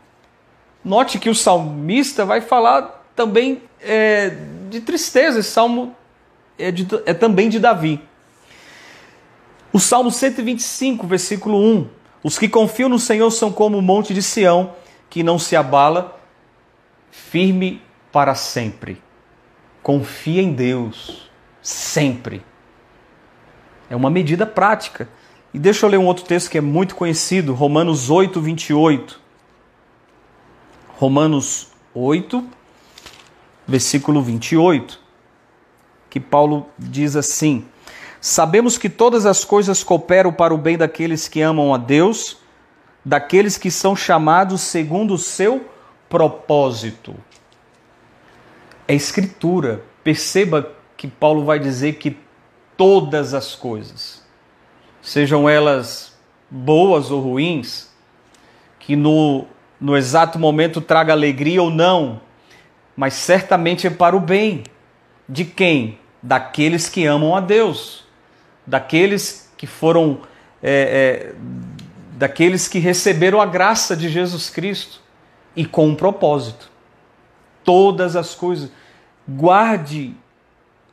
Note 0.85 1.19
que 1.19 1.29
o 1.29 1.35
salmista 1.35 2.25
vai 2.25 2.41
falar 2.41 3.05
também 3.17 3.63
é, 3.81 4.37
de 4.71 4.81
tristeza. 4.81 5.41
Esse 5.41 5.51
salmo 5.51 5.93
é, 6.57 6.71
de, 6.71 6.87
é 7.05 7.13
também 7.13 7.49
de 7.49 7.59
Davi. 7.59 8.01
O 9.73 9.81
Salmo 9.81 10.11
125, 10.11 11.05
versículo 11.05 11.59
1. 11.59 11.89
Os 12.23 12.39
que 12.39 12.49
confiam 12.49 12.89
no 12.89 12.99
Senhor 13.01 13.31
são 13.33 13.51
como 13.51 13.77
o 13.77 13.83
monte 13.83 14.15
de 14.15 14.23
Sião, 14.23 14.77
que 15.11 15.25
não 15.25 15.37
se 15.37 15.57
abala 15.57 16.17
firme 17.11 17.83
para 18.13 18.37
sempre. 18.37 19.03
Confia 19.83 20.41
em 20.41 20.53
Deus, 20.53 21.31
sempre. 21.61 22.43
É 23.91 23.97
uma 23.97 24.11
medida 24.11 24.47
prática. 24.47 25.09
E 25.53 25.59
deixa 25.59 25.85
eu 25.85 25.91
ler 25.91 25.99
um 25.99 26.07
outro 26.07 26.25
texto 26.25 26.51
que 26.51 26.57
é 26.57 26.63
muito 26.63 26.95
conhecido, 26.95 27.53
Romanos 27.53 28.09
8, 28.09 28.41
28. 28.41 29.21
Romanos 30.97 31.69
8, 31.95 32.47
versículo 33.67 34.23
28, 34.23 35.01
que 36.09 36.21
Paulo 36.21 36.69
diz 36.79 37.17
assim: 37.17 37.67
Sabemos 38.21 38.79
que 38.79 38.89
todas 38.89 39.27
as 39.27 39.45
coisas 39.45 39.83
cooperam 39.83 40.33
para 40.33 40.55
o 40.55 40.59
bem 40.59 40.79
daqueles 40.79 41.27
que 41.27 41.43
amam 41.43 41.75
a 41.75 41.77
Deus, 41.77 42.39
daqueles 43.05 43.59
que 43.59 43.71
são 43.71 43.97
chamados 43.97 44.61
segundo 44.61 45.15
o 45.15 45.19
seu 45.19 45.67
propósito. 46.09 47.15
É 48.93 48.95
escritura. 48.95 49.83
Perceba 50.05 50.71
que 50.99 51.09
Paulo 51.09 51.47
vai 51.47 51.59
dizer 51.59 51.95
que 51.95 52.15
todas 52.77 53.33
as 53.33 53.55
coisas, 53.55 54.23
sejam 55.01 55.49
elas 55.49 56.15
boas 56.51 57.11
ou 57.11 57.23
ruins, 57.23 57.89
que 58.79 58.95
no, 58.95 59.47
no 59.81 59.97
exato 59.97 60.39
momento 60.39 60.79
traga 60.79 61.15
alegria 61.15 61.63
ou 61.63 61.71
não, 61.71 62.21
mas 62.95 63.15
certamente 63.15 63.87
é 63.87 63.91
para 63.91 64.15
o 64.15 64.21
bem. 64.21 64.63
De 65.27 65.47
quem? 65.47 65.99
Daqueles 66.23 66.91
que 66.91 67.07
amam 67.07 67.35
a 67.35 67.41
Deus, 67.41 68.05
daqueles 68.67 69.51
que 69.57 69.67
foram, 69.67 70.21
é, 70.63 71.33
é, 71.33 71.35
daqueles 72.19 72.69
que 72.69 72.79
receberam 72.79 73.41
a 73.41 73.47
graça 73.47 73.97
de 73.97 74.11
Jesus 74.11 74.51
Cristo 74.51 75.01
e 75.57 75.65
com 75.65 75.89
um 75.89 75.95
propósito. 75.95 76.71
Todas 77.65 78.17
as 78.17 78.35
coisas. 78.35 78.82
Guarde 79.29 80.15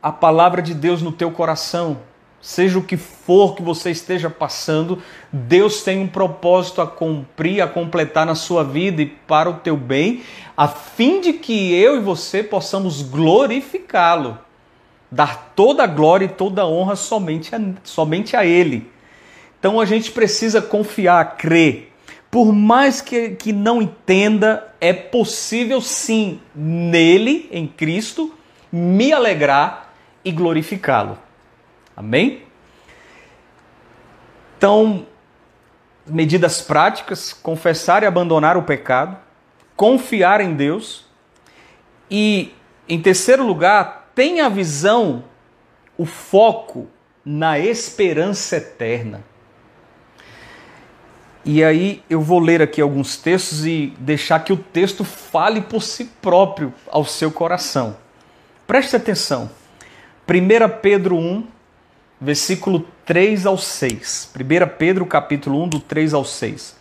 a 0.01 0.11
palavra 0.11 0.61
de 0.61 0.73
Deus 0.73 1.01
no 1.01 1.11
teu 1.11 1.31
coração. 1.31 1.97
Seja 2.41 2.79
o 2.79 2.83
que 2.83 2.95
for 2.95 3.53
que 3.53 3.61
você 3.61 3.91
esteja 3.91 4.29
passando, 4.29 5.01
Deus 5.31 5.83
tem 5.83 5.99
um 5.99 6.07
propósito 6.07 6.81
a 6.81 6.87
cumprir, 6.87 7.61
a 7.61 7.67
completar 7.67 8.25
na 8.25 8.33
sua 8.33 8.63
vida 8.63 9.01
e 9.01 9.05
para 9.05 9.49
o 9.49 9.55
teu 9.55 9.75
bem, 9.75 10.23
a 10.55 10.65
fim 10.65 11.19
de 11.19 11.33
que 11.33 11.73
eu 11.75 11.97
e 11.97 11.99
você 11.99 12.41
possamos 12.41 13.01
glorificá-lo, 13.01 14.37
dar 15.11 15.51
toda 15.53 15.83
a 15.83 15.87
glória 15.87 16.25
e 16.25 16.29
toda 16.29 16.61
a 16.61 16.67
honra 16.67 16.95
somente 16.95 17.53
a, 17.53 17.59
somente 17.83 18.37
a 18.37 18.45
Ele. 18.45 18.89
Então 19.59 19.77
a 19.77 19.83
gente 19.83 20.11
precisa 20.11 20.61
confiar, 20.61 21.35
crer, 21.35 21.88
por 22.31 22.53
mais 22.53 23.01
que, 23.01 23.31
que 23.31 23.51
não 23.51 23.81
entenda, 23.81 24.73
é 24.79 24.93
possível 24.93 25.81
sim, 25.81 26.39
nele, 26.53 27.49
em 27.51 27.67
Cristo, 27.67 28.33
me 28.71 29.11
alegrar 29.11 29.93
e 30.23 30.31
glorificá-lo. 30.31 31.17
Amém? 31.95 32.43
Então, 34.57 35.07
medidas 36.05 36.61
práticas: 36.61 37.33
confessar 37.33 38.03
e 38.03 38.05
abandonar 38.05 38.57
o 38.57 38.63
pecado, 38.63 39.17
confiar 39.75 40.39
em 40.39 40.53
Deus 40.53 41.05
e, 42.11 42.53
em 42.87 43.01
terceiro 43.01 43.43
lugar, 43.43 44.11
tenha 44.13 44.45
a 44.45 44.49
visão, 44.49 45.23
o 45.97 46.05
foco 46.05 46.87
na 47.25 47.57
esperança 47.57 48.57
eterna. 48.57 49.23
E 51.45 51.63
aí 51.63 52.03
eu 52.09 52.21
vou 52.21 52.39
ler 52.39 52.61
aqui 52.61 52.81
alguns 52.81 53.15
textos 53.15 53.65
e 53.65 53.93
deixar 53.99 54.39
que 54.39 54.51
o 54.51 54.57
texto 54.57 55.03
fale 55.03 55.61
por 55.61 55.81
si 55.81 56.05
próprio 56.21 56.73
ao 56.87 57.05
seu 57.05 57.31
coração. 57.31 57.95
Preste 58.67 58.95
atenção. 58.95 59.49
1 60.27 60.79
Pedro 60.81 61.15
1, 61.17 61.47
versículo 62.19 62.85
3 63.05 63.45
ao 63.45 63.57
6. 63.57 64.31
1 64.35 64.77
Pedro 64.77 65.05
capítulo 65.05 65.63
1, 65.63 65.69
do 65.69 65.79
3 65.79 66.13
ao 66.13 66.25
6. 66.25 66.77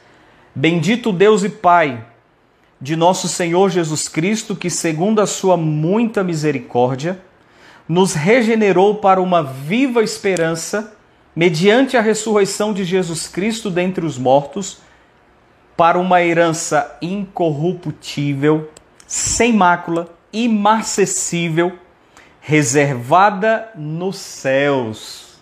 Bendito 0.54 1.12
Deus 1.12 1.44
e 1.44 1.48
Pai 1.48 2.04
de 2.80 2.94
nosso 2.94 3.28
Senhor 3.28 3.70
Jesus 3.70 4.08
Cristo, 4.08 4.54
que 4.54 4.68
segundo 4.68 5.20
a 5.20 5.26
sua 5.26 5.56
muita 5.56 6.22
misericórdia, 6.22 7.18
nos 7.88 8.12
regenerou 8.12 8.96
para 8.96 9.20
uma 9.20 9.42
viva 9.42 10.02
esperança 10.02 10.97
mediante 11.38 11.96
a 11.96 12.00
ressurreição 12.00 12.72
de 12.72 12.82
Jesus 12.84 13.28
Cristo 13.28 13.70
dentre 13.70 14.04
os 14.04 14.18
mortos, 14.18 14.78
para 15.76 15.96
uma 15.96 16.20
herança 16.20 16.98
incorruptível, 17.00 18.68
sem 19.06 19.52
mácula, 19.52 20.12
imarcessível, 20.32 21.78
reservada 22.40 23.68
nos 23.76 24.16
céus. 24.16 25.38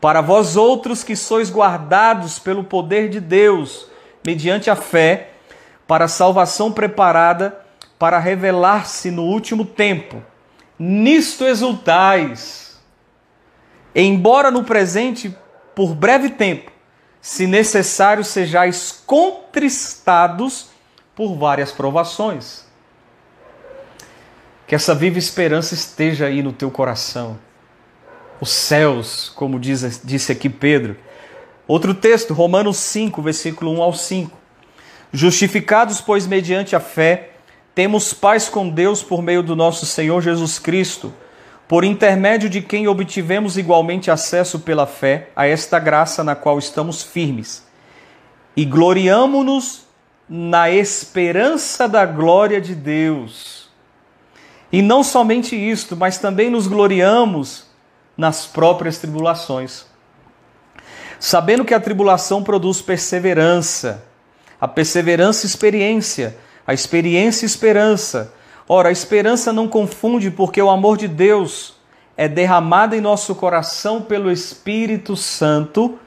Para 0.00 0.22
vós 0.22 0.56
outros 0.56 1.04
que 1.04 1.14
sois 1.14 1.50
guardados 1.50 2.38
pelo 2.38 2.64
poder 2.64 3.10
de 3.10 3.20
Deus, 3.20 3.90
mediante 4.24 4.70
a 4.70 4.74
fé, 4.74 5.32
para 5.86 6.06
a 6.06 6.08
salvação 6.08 6.72
preparada 6.72 7.60
para 7.98 8.18
revelar-se 8.18 9.10
no 9.10 9.24
último 9.24 9.66
tempo. 9.66 10.22
Nisto 10.78 11.44
exultais 11.44 12.65
embora 14.02 14.50
no 14.50 14.62
presente, 14.62 15.34
por 15.74 15.94
breve 15.94 16.30
tempo, 16.30 16.70
se 17.20 17.46
necessário, 17.46 18.22
sejais 18.22 19.02
contristados 19.06 20.68
por 21.14 21.34
várias 21.34 21.72
provações. 21.72 22.66
Que 24.66 24.74
essa 24.74 24.94
viva 24.94 25.18
esperança 25.18 25.74
esteja 25.74 26.26
aí 26.26 26.42
no 26.42 26.52
teu 26.52 26.70
coração. 26.70 27.38
Os 28.40 28.50
céus, 28.50 29.32
como 29.34 29.58
diz, 29.58 30.02
disse 30.04 30.30
aqui 30.30 30.50
Pedro. 30.50 30.96
Outro 31.66 31.94
texto, 31.94 32.34
Romanos 32.34 32.76
5, 32.76 33.22
versículo 33.22 33.72
1 33.78 33.82
ao 33.82 33.94
5. 33.94 34.36
Justificados, 35.12 36.00
pois, 36.00 36.26
mediante 36.26 36.76
a 36.76 36.80
fé, 36.80 37.30
temos 37.74 38.12
paz 38.12 38.48
com 38.48 38.68
Deus 38.68 39.02
por 39.02 39.22
meio 39.22 39.42
do 39.42 39.56
nosso 39.56 39.86
Senhor 39.86 40.20
Jesus 40.20 40.58
Cristo 40.58 41.12
por 41.68 41.84
intermédio 41.84 42.48
de 42.48 42.62
quem 42.62 42.86
obtivemos 42.86 43.56
igualmente 43.58 44.10
acesso 44.10 44.60
pela 44.60 44.86
fé 44.86 45.30
a 45.34 45.46
esta 45.46 45.78
graça 45.78 46.22
na 46.22 46.34
qual 46.34 46.58
estamos 46.58 47.02
firmes. 47.02 47.66
E 48.56 48.64
gloriamo-nos 48.64 49.84
na 50.28 50.70
esperança 50.70 51.88
da 51.88 52.06
glória 52.06 52.60
de 52.60 52.74
Deus. 52.74 53.68
E 54.70 54.82
não 54.82 55.02
somente 55.02 55.56
isto, 55.56 55.96
mas 55.96 56.18
também 56.18 56.50
nos 56.50 56.66
gloriamos 56.66 57.66
nas 58.16 58.46
próprias 58.46 58.98
tribulações. 58.98 59.86
Sabendo 61.18 61.64
que 61.64 61.74
a 61.74 61.80
tribulação 61.80 62.42
produz 62.42 62.80
perseverança, 62.82 64.04
a 64.60 64.66
perseverança, 64.66 65.46
experiência, 65.46 66.36
a 66.66 66.74
experiência, 66.74 67.46
esperança. 67.46 68.32
Ora, 68.68 68.88
a 68.88 68.92
esperança 68.92 69.52
não 69.52 69.68
confunde, 69.68 70.30
porque 70.30 70.60
o 70.60 70.70
amor 70.70 70.96
de 70.96 71.06
Deus 71.06 71.76
é 72.16 72.26
derramado 72.26 72.96
em 72.96 73.00
nosso 73.00 73.34
coração 73.34 74.02
pelo 74.02 74.30
Espírito 74.30 75.16
Santo 75.16 75.98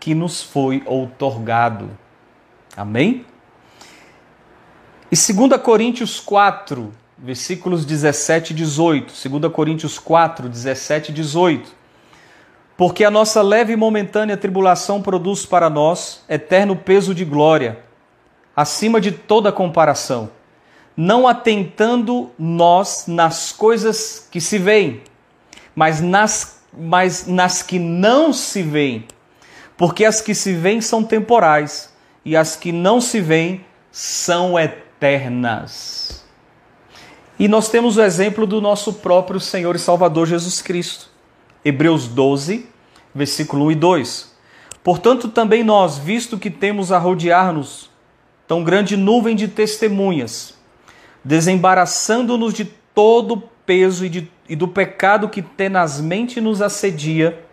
que 0.00 0.14
nos 0.14 0.42
foi 0.42 0.82
outorgado. 0.86 1.90
Amém? 2.76 3.24
E 5.10 5.16
2 5.16 5.60
Coríntios 5.62 6.20
4, 6.20 6.92
versículos 7.16 7.84
17 7.84 8.52
e 8.52 8.56
18. 8.56 9.28
2 9.28 9.52
Coríntios 9.52 9.98
4, 9.98 10.48
17 10.48 11.10
e 11.10 11.14
18. 11.14 11.78
Porque 12.76 13.04
a 13.04 13.10
nossa 13.10 13.42
leve 13.42 13.72
e 13.72 13.76
momentânea 13.76 14.36
tribulação 14.36 15.02
produz 15.02 15.44
para 15.44 15.68
nós 15.68 16.24
eterno 16.28 16.76
peso 16.76 17.14
de 17.14 17.24
glória, 17.24 17.80
acima 18.54 19.00
de 19.00 19.10
toda 19.10 19.50
comparação, 19.50 20.30
não 21.00 21.28
atentando 21.28 22.28
nós 22.36 23.04
nas 23.06 23.52
coisas 23.52 24.26
que 24.32 24.40
se 24.40 24.58
veem, 24.58 25.00
mas 25.72 26.00
nas, 26.00 26.60
mas 26.76 27.24
nas 27.24 27.62
que 27.62 27.78
não 27.78 28.32
se 28.32 28.64
veem. 28.64 29.06
Porque 29.76 30.04
as 30.04 30.20
que 30.20 30.34
se 30.34 30.52
veem 30.54 30.80
são 30.80 31.04
temporais 31.04 31.94
e 32.24 32.36
as 32.36 32.56
que 32.56 32.72
não 32.72 33.00
se 33.00 33.20
veem 33.20 33.64
são 33.92 34.58
eternas. 34.58 36.26
E 37.38 37.46
nós 37.46 37.68
temos 37.68 37.96
o 37.96 38.02
exemplo 38.02 38.44
do 38.44 38.60
nosso 38.60 38.94
próprio 38.94 39.38
Senhor 39.38 39.76
e 39.76 39.78
Salvador 39.78 40.26
Jesus 40.26 40.60
Cristo. 40.60 41.08
Hebreus 41.64 42.08
12, 42.08 42.66
versículo 43.14 43.66
1 43.66 43.70
e 43.70 43.74
2. 43.76 44.36
Portanto, 44.82 45.28
também 45.28 45.62
nós, 45.62 45.96
visto 45.96 46.36
que 46.36 46.50
temos 46.50 46.90
a 46.90 46.98
rodear-nos 46.98 47.88
tão 48.48 48.64
grande 48.64 48.96
nuvem 48.96 49.36
de 49.36 49.46
testemunhas, 49.46 50.57
desembaraçando-nos 51.28 52.54
de 52.54 52.64
todo 52.64 53.34
o 53.34 53.42
peso 53.66 54.06
e, 54.06 54.08
de, 54.08 54.30
e 54.48 54.56
do 54.56 54.66
pecado 54.66 55.28
que 55.28 55.42
tenazmente 55.42 56.40
nos 56.40 56.62
assedia, 56.62 57.44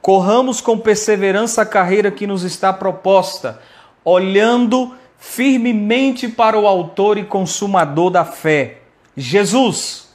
corramos 0.00 0.60
com 0.60 0.78
perseverança 0.78 1.62
a 1.62 1.66
carreira 1.66 2.12
que 2.12 2.28
nos 2.28 2.44
está 2.44 2.72
proposta, 2.72 3.60
olhando 4.04 4.94
firmemente 5.18 6.28
para 6.28 6.56
o 6.56 6.64
Autor 6.64 7.18
e 7.18 7.24
Consumador 7.24 8.08
da 8.08 8.24
fé, 8.24 8.82
Jesus. 9.16 10.14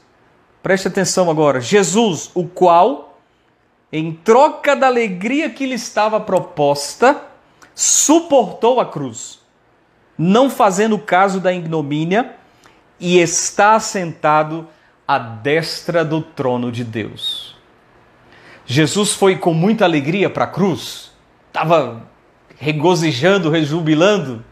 Preste 0.63 0.87
atenção 0.87 1.29
agora, 1.29 1.59
Jesus, 1.59 2.31
o 2.33 2.47
qual, 2.47 3.19
em 3.91 4.13
troca 4.13 4.77
da 4.77 4.87
alegria 4.87 5.49
que 5.49 5.65
lhe 5.65 5.75
estava 5.75 6.21
proposta, 6.21 7.21
suportou 7.75 8.79
a 8.79 8.85
cruz, 8.85 9.41
não 10.17 10.49
fazendo 10.49 10.97
caso 10.97 11.41
da 11.41 11.51
ignomínia, 11.51 12.37
e 12.99 13.19
está 13.19 13.75
assentado 13.75 14.67
à 15.07 15.17
destra 15.17 16.03
do 16.03 16.21
trono 16.21 16.71
de 16.71 16.83
Deus. 16.83 17.55
Jesus 18.65 19.13
foi 19.13 19.37
com 19.37 19.53
muita 19.53 19.85
alegria 19.85 20.29
para 20.29 20.43
a 20.43 20.47
cruz, 20.47 21.11
estava 21.47 22.03
regozijando, 22.57 23.49
rejubilando. 23.49 24.43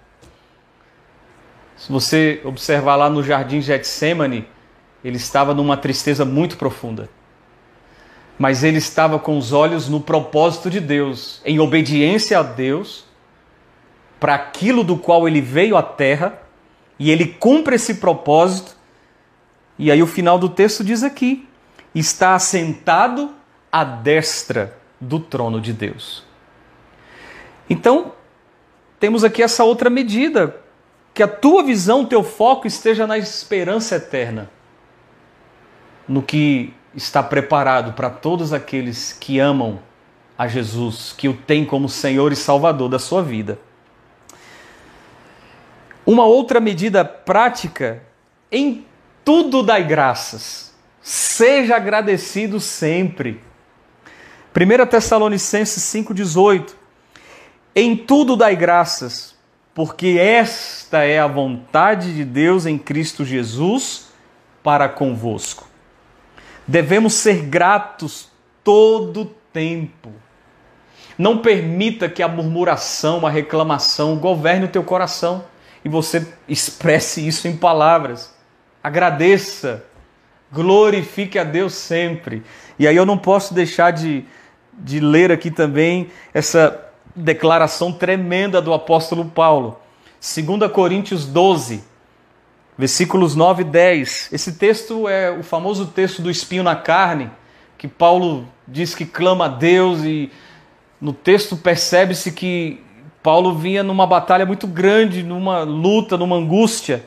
Se 1.75 1.91
você 1.91 2.41
observar 2.45 2.95
lá 2.95 3.09
no 3.09 3.21
jardim 3.21 3.59
Getsemane, 3.59 4.47
ele 5.03 5.17
estava 5.17 5.53
numa 5.53 5.75
tristeza 5.75 6.23
muito 6.23 6.57
profunda. 6.57 7.09
Mas 8.39 8.63
ele 8.63 8.77
estava 8.77 9.19
com 9.19 9.37
os 9.37 9.53
olhos 9.53 9.87
no 9.87 9.99
propósito 9.99 10.69
de 10.69 10.79
Deus, 10.79 11.41
em 11.45 11.59
obediência 11.59 12.39
a 12.39 12.43
Deus, 12.43 13.05
para 14.19 14.35
aquilo 14.35 14.83
do 14.83 14.97
qual 14.97 15.27
ele 15.27 15.41
veio 15.41 15.77
à 15.77 15.83
terra, 15.83 16.41
e 16.97 17.11
ele 17.11 17.25
cumpre 17.25 17.75
esse 17.75 17.95
propósito. 17.95 18.75
E 19.77 19.91
aí 19.91 20.01
o 20.01 20.07
final 20.07 20.39
do 20.39 20.49
texto 20.49 20.83
diz 20.83 21.03
aqui: 21.03 21.47
está 21.93 22.35
assentado 22.35 23.33
à 23.71 23.83
destra 23.83 24.77
do 24.99 25.19
trono 25.19 25.59
de 25.59 25.73
Deus. 25.73 26.23
Então, 27.69 28.13
temos 28.99 29.23
aqui 29.23 29.41
essa 29.41 29.63
outra 29.63 29.89
medida, 29.89 30.55
que 31.13 31.23
a 31.23 31.27
tua 31.27 31.63
visão, 31.63 32.05
teu 32.05 32.23
foco 32.23 32.67
esteja 32.67 33.07
na 33.07 33.17
esperança 33.17 33.95
eterna, 33.95 34.49
no 36.07 36.21
que 36.21 36.73
está 36.93 37.21
preparado 37.21 37.93
para 37.93 38.09
todos 38.09 38.53
aqueles 38.53 39.13
que 39.13 39.39
amam 39.39 39.79
a 40.37 40.47
Jesus, 40.47 41.13
que 41.17 41.27
o 41.27 41.33
têm 41.33 41.65
como 41.65 41.89
Senhor 41.89 42.31
e 42.31 42.35
Salvador 42.35 42.89
da 42.89 42.99
sua 42.99 43.21
vida. 43.21 43.57
Uma 46.05 46.23
outra 46.23 46.59
medida 46.59 47.03
prática, 47.03 48.03
em 48.51 48.85
tudo 49.23 49.63
dai 49.63 49.83
graças, 49.83 50.71
seja 51.01 51.75
agradecido 51.75 52.59
sempre. 52.59 53.41
1 54.55 54.85
Tessalonicenses 54.85 55.81
5,18 55.83 56.73
Em 57.75 57.97
tudo 57.97 58.35
dai 58.35 58.55
graças, 58.55 59.35
porque 59.73 60.19
esta 60.19 61.03
é 61.03 61.19
a 61.19 61.25
vontade 61.25 62.13
de 62.13 62.23
Deus 62.23 62.67
em 62.67 62.77
Cristo 62.77 63.25
Jesus 63.25 64.09
para 64.61 64.87
convosco. 64.87 65.67
Devemos 66.67 67.13
ser 67.13 67.47
gratos 67.47 68.29
todo 68.63 69.33
tempo. 69.51 70.11
Não 71.17 71.39
permita 71.39 72.07
que 72.07 72.21
a 72.21 72.27
murmuração, 72.27 73.25
a 73.25 73.29
reclamação 73.29 74.17
governe 74.17 74.65
o 74.65 74.69
teu 74.69 74.83
coração 74.83 75.43
e 75.85 75.89
você 75.89 76.27
expresse 76.49 77.25
isso 77.25 77.47
em 77.47 77.55
palavras. 77.55 78.35
Agradeça, 78.83 79.85
glorifique 80.51 81.39
a 81.39 81.45
Deus 81.45 81.73
sempre. 81.75 82.43
E 82.77 82.85
aí 82.85 82.95
eu 82.95 83.05
não 83.05 83.17
posso 83.17 83.53
deixar 83.53 83.91
de 83.91 84.25
de 84.77 84.99
ler 84.99 85.31
aqui 85.31 85.49
também 85.49 86.09
essa 86.33 86.81
declaração 87.15 87.91
tremenda 87.91 88.61
do 88.61 88.73
apóstolo 88.73 89.25
Paulo. 89.25 89.79
2 90.19 90.71
Coríntios 90.71 91.25
12, 91.25 91.83
versículos 92.77 93.35
9 93.35 93.61
e 93.61 93.65
10. 93.65 94.29
Esse 94.33 94.53
texto 94.53 95.07
é 95.07 95.31
o 95.31 95.43
famoso 95.43 95.87
texto 95.87 96.21
do 96.21 96.29
espinho 96.29 96.63
na 96.63 96.75
carne, 96.75 97.29
que 97.77 97.87
Paulo 97.87 98.47
diz 98.67 98.95
que 98.95 99.05
clama 99.05 99.45
a 99.45 99.49
Deus 99.49 100.03
e 100.03 100.31
no 100.99 101.13
texto 101.13 101.55
percebe-se 101.55 102.31
que 102.31 102.83
Paulo 103.25 103.55
vinha 103.55 103.81
numa 103.81 104.05
batalha 104.05 104.45
muito 104.45 104.67
grande, 104.67 105.23
numa 105.23 105.63
luta, 105.63 106.15
numa 106.15 106.35
angústia. 106.35 107.03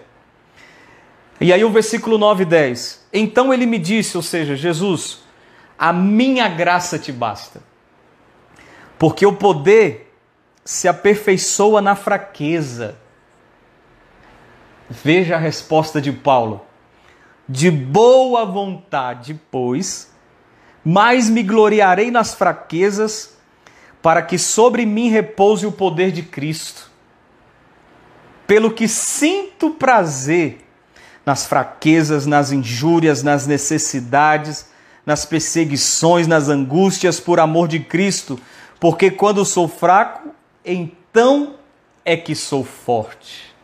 E 1.41 1.53
aí 1.53 1.65
o 1.65 1.71
versículo 1.71 2.19
9 2.19 2.43
e 2.43 2.45
10. 2.45 3.07
Então 3.13 3.55
ele 3.55 3.65
me 3.67 3.79
disse, 3.79 4.17
ou 4.17 4.23
seja, 4.25 4.57
Jesus, 4.57 5.21
a 5.79 5.93
minha 5.93 6.49
graça 6.49 6.99
te 6.99 7.13
basta. 7.13 7.63
Porque 8.99 9.25
o 9.25 9.33
poder 9.33 10.13
se 10.65 10.89
aperfeiçoa 10.89 11.81
na 11.81 11.95
fraqueza. 11.95 12.97
Veja 14.91 15.37
a 15.37 15.39
resposta 15.39 16.01
de 16.01 16.11
Paulo. 16.11 16.67
De 17.49 17.71
boa 17.71 18.45
vontade, 18.45 19.41
pois, 19.53 20.13
mais 20.85 21.31
me 21.31 21.45
gloriarei 21.45 22.11
nas 22.11 22.35
fraquezas, 22.35 23.38
para 24.09 24.23
que 24.23 24.39
sobre 24.39 24.87
mim 24.87 25.11
repouse 25.11 25.67
o 25.67 25.71
poder 25.71 26.11
de 26.11 26.23
Cristo. 26.23 26.91
Pelo 28.47 28.71
que 28.71 28.89
sinto 28.89 29.73
prazer 29.73 30.67
nas 31.27 31.45
fraquezas, 31.45 32.25
nas 32.25 32.51
injúrias, 32.51 33.23
nas 33.23 33.47
necessidades, 33.47 34.71
nas 35.05 35.27
perseguições, 35.27 36.27
nas 36.27 36.49
angústias 36.49 37.21
por 37.21 37.39
amor 37.39 37.69
de 37.69 37.81
Cristo, 37.81 38.41
porque 38.81 39.11
quando 39.11 39.45
sou 39.45 39.69
fraco, 39.69 40.31
então 40.65 41.57
é 42.03 42.17
que 42.17 42.35
sou 42.35 42.65
forte. 42.65 43.55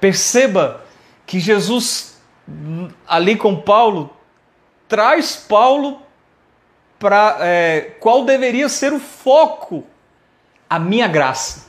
Perceba 0.00 0.82
que 1.26 1.38
Jesus, 1.38 2.16
ali 3.06 3.36
com 3.36 3.54
Paulo, 3.54 4.08
traz 4.88 5.36
Paulo 5.36 6.00
para 6.98 7.38
é, 7.40 7.92
qual 8.00 8.24
deveria 8.24 8.68
ser 8.68 8.92
o 8.92 8.98
foco, 8.98 9.84
a 10.68 10.78
minha 10.78 11.06
graça. 11.06 11.66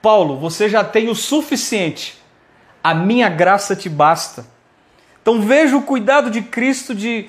Paulo, 0.00 0.38
você 0.38 0.68
já 0.68 0.82
tem 0.84 1.08
o 1.08 1.14
suficiente, 1.14 2.18
a 2.82 2.94
minha 2.94 3.28
graça 3.28 3.76
te 3.76 3.88
basta. 3.88 4.46
Então 5.20 5.42
veja 5.42 5.76
o 5.76 5.82
cuidado 5.82 6.30
de 6.30 6.40
Cristo 6.40 6.94
de 6.94 7.28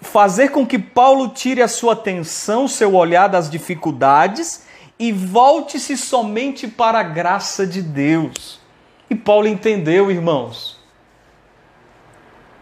fazer 0.00 0.50
com 0.50 0.66
que 0.66 0.78
Paulo 0.78 1.28
tire 1.28 1.62
a 1.62 1.68
sua 1.68 1.94
atenção, 1.94 2.68
seu 2.68 2.94
olhar 2.94 3.28
das 3.28 3.50
dificuldades 3.50 4.64
e 4.98 5.10
volte-se 5.10 5.96
somente 5.96 6.68
para 6.68 7.00
a 7.00 7.02
graça 7.02 7.66
de 7.66 7.82
Deus. 7.82 8.60
E 9.10 9.14
Paulo 9.14 9.48
entendeu, 9.48 10.10
irmãos. 10.10 10.80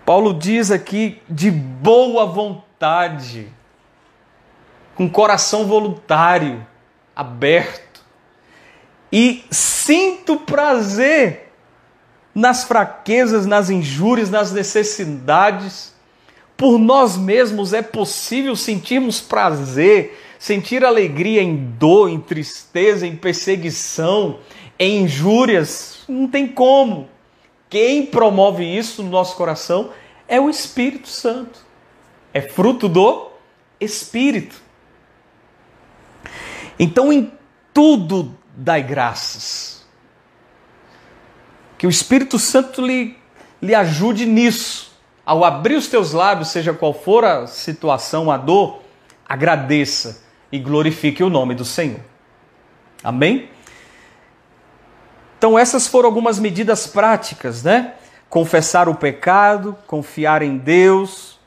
Paulo 0.07 0.35
diz 0.35 0.71
aqui 0.71 1.21
de 1.29 1.51
boa 1.51 2.27
vontade, 2.27 3.53
com 5.01 5.09
coração 5.09 5.65
voluntário, 5.65 6.67
aberto, 7.17 8.05
e 9.11 9.43
sinto 9.51 10.37
prazer 10.37 11.55
nas 12.35 12.65
fraquezas, 12.65 13.47
nas 13.47 13.71
injúrias, 13.71 14.29
nas 14.29 14.53
necessidades. 14.53 15.95
Por 16.55 16.79
nós 16.79 17.17
mesmos 17.17 17.73
é 17.73 17.81
possível 17.81 18.55
sentirmos 18.55 19.23
prazer, 19.23 20.23
sentir 20.39 20.85
alegria 20.85 21.43
em 21.43 21.57
dor, 21.57 22.11
em 22.11 22.21
tristeza, 22.21 23.07
em 23.07 23.17
perseguição, 23.17 24.41
em 24.79 25.05
injúrias. 25.05 26.05
Não 26.07 26.29
tem 26.29 26.47
como. 26.47 27.09
Quem 27.71 28.05
promove 28.05 28.67
isso 28.67 29.03
no 29.03 29.09
nosso 29.09 29.35
coração 29.35 29.93
é 30.29 30.39
o 30.39 30.51
Espírito 30.51 31.09
Santo. 31.09 31.59
É 32.35 32.43
fruto 32.43 32.87
do 32.87 33.31
Espírito. 33.81 34.69
Então, 36.83 37.13
em 37.13 37.31
tudo, 37.75 38.35
dai 38.57 38.83
graças. 38.83 39.85
Que 41.77 41.87
o 41.87 41.91
Espírito 41.91 42.39
Santo 42.39 42.81
lhe, 42.81 43.19
lhe 43.61 43.75
ajude 43.75 44.25
nisso. 44.25 44.91
Ao 45.25 45.45
abrir 45.45 45.75
os 45.75 45.89
teus 45.89 46.15
lábios, 46.15 46.49
seja 46.49 46.73
qual 46.73 46.95
for 46.95 47.23
a 47.23 47.47
situação, 47.47 48.31
a 48.31 48.39
dor, 48.39 48.81
agradeça 49.29 50.23
e 50.51 50.59
glorifique 50.59 51.23
o 51.23 51.29
nome 51.29 51.55
do 51.55 51.67
Senhor. 51.67 52.01
Amém? 53.05 53.51
Então, 55.37 55.59
essas 55.59 55.87
foram 55.87 56.09
algumas 56.09 56.39
medidas 56.39 56.87
práticas, 56.87 57.63
né? 57.63 57.93
Confessar 58.31 58.89
o 58.89 58.95
pecado, 58.95 59.77
confiar 59.87 60.41
em 60.41 60.57
Deus, 60.57 61.39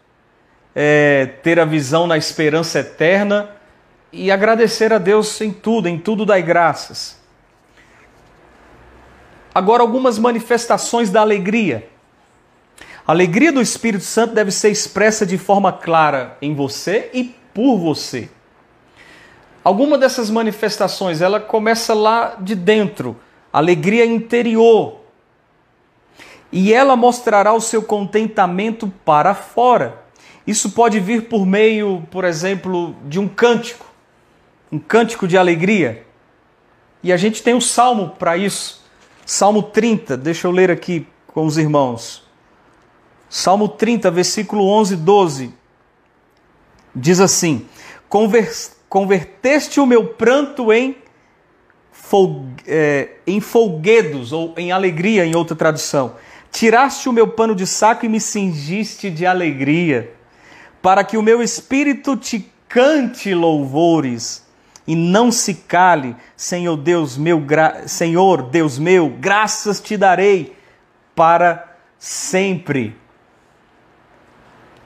é, 0.76 1.26
ter 1.42 1.60
a 1.60 1.66
visão 1.66 2.06
na 2.06 2.20
esperança 2.20 2.80
eterna 2.80 3.50
e 4.14 4.32
agradecer 4.32 4.94
a 4.94 5.00
Deus 5.00 5.42
em 5.42 5.52
tudo, 5.52 5.90
em 5.90 5.98
tudo 5.98 6.24
dai 6.24 6.44
graças. 6.44 7.20
Agora, 9.54 9.82
algumas 9.82 10.20
manifestações 10.20 11.10
da 11.10 11.22
alegria. 11.22 11.90
A 13.06 13.12
alegria 13.12 13.52
do 13.52 13.60
Espírito 13.60 14.04
Santo 14.04 14.36
deve 14.36 14.52
ser 14.52 14.70
expressa 14.70 15.26
de 15.26 15.38
forma 15.38 15.74
clara 15.74 16.38
em 16.42 16.54
você 16.54 17.10
e 17.12 17.36
por 17.54 17.78
você. 17.78 18.30
Alguma 19.64 19.98
dessas 19.98 20.30
manifestações, 20.30 21.20
ela 21.20 21.40
começa 21.40 21.94
lá 21.94 22.36
de 22.40 22.54
dentro, 22.54 23.18
alegria 23.52 24.06
interior. 24.06 25.02
E 26.52 26.72
ela 26.72 26.96
mostrará 26.96 27.52
o 27.52 27.62
seu 27.62 27.82
contentamento 27.82 28.94
para 29.04 29.34
fora. 29.34 30.04
Isso 30.46 30.72
pode 30.72 31.00
vir 31.00 31.28
por 31.28 31.46
meio, 31.48 32.08
por 32.12 32.26
exemplo, 32.26 32.96
de 33.06 33.20
um 33.20 33.28
cântico, 33.28 33.93
um 34.74 34.80
cântico 34.80 35.28
de 35.28 35.38
alegria. 35.38 36.04
E 37.04 37.14
a 37.14 37.18
gente 37.18 37.44
tem 37.44 37.54
um 37.54 37.62
salmo 37.62 38.16
para 38.18 38.36
isso. 38.36 38.84
Salmo 39.24 39.62
30, 39.62 40.18
deixa 40.18 40.48
eu 40.48 40.52
ler 40.52 40.72
aqui 40.72 41.06
com 41.28 41.46
os 41.46 41.60
irmãos. 41.60 42.28
Salmo 43.30 43.70
30, 43.70 44.10
versículo 44.10 44.68
11 44.68 44.96
e 44.96 44.98
12. 44.98 45.54
Diz 46.96 47.20
assim: 47.20 47.68
Converteste 48.90 49.80
o 49.80 49.86
meu 49.86 50.08
pranto 50.08 50.74
em, 50.74 50.98
é, 52.66 53.10
em 53.28 53.40
folguedos, 53.40 54.32
ou 54.32 54.56
em 54.58 54.72
alegria, 54.72 55.24
em 55.24 55.36
outra 55.36 55.56
tradução. 55.56 56.16
Tiraste 56.52 57.08
o 57.08 57.14
meu 57.14 57.28
pano 57.28 57.56
de 57.56 57.68
saco 57.68 58.08
e 58.08 58.10
me 58.10 58.20
cingiste 58.20 59.12
de 59.12 59.24
alegria, 59.26 60.16
para 60.82 61.04
que 61.04 61.16
o 61.16 61.22
meu 61.22 61.44
espírito 61.44 62.18
te 62.18 62.52
cante 62.68 63.36
louvores 63.36 64.43
e 64.86 64.96
não 64.96 65.32
se 65.32 65.54
cale, 65.54 66.16
Senhor 66.36 66.76
Deus 66.76 67.18
meu, 67.18 67.40
gra... 67.40 67.88
Senhor 67.88 68.44
Deus 68.44 68.78
meu, 68.78 69.10
graças 69.10 69.80
te 69.80 69.96
darei 69.96 70.56
para 71.16 71.78
sempre. 71.98 72.96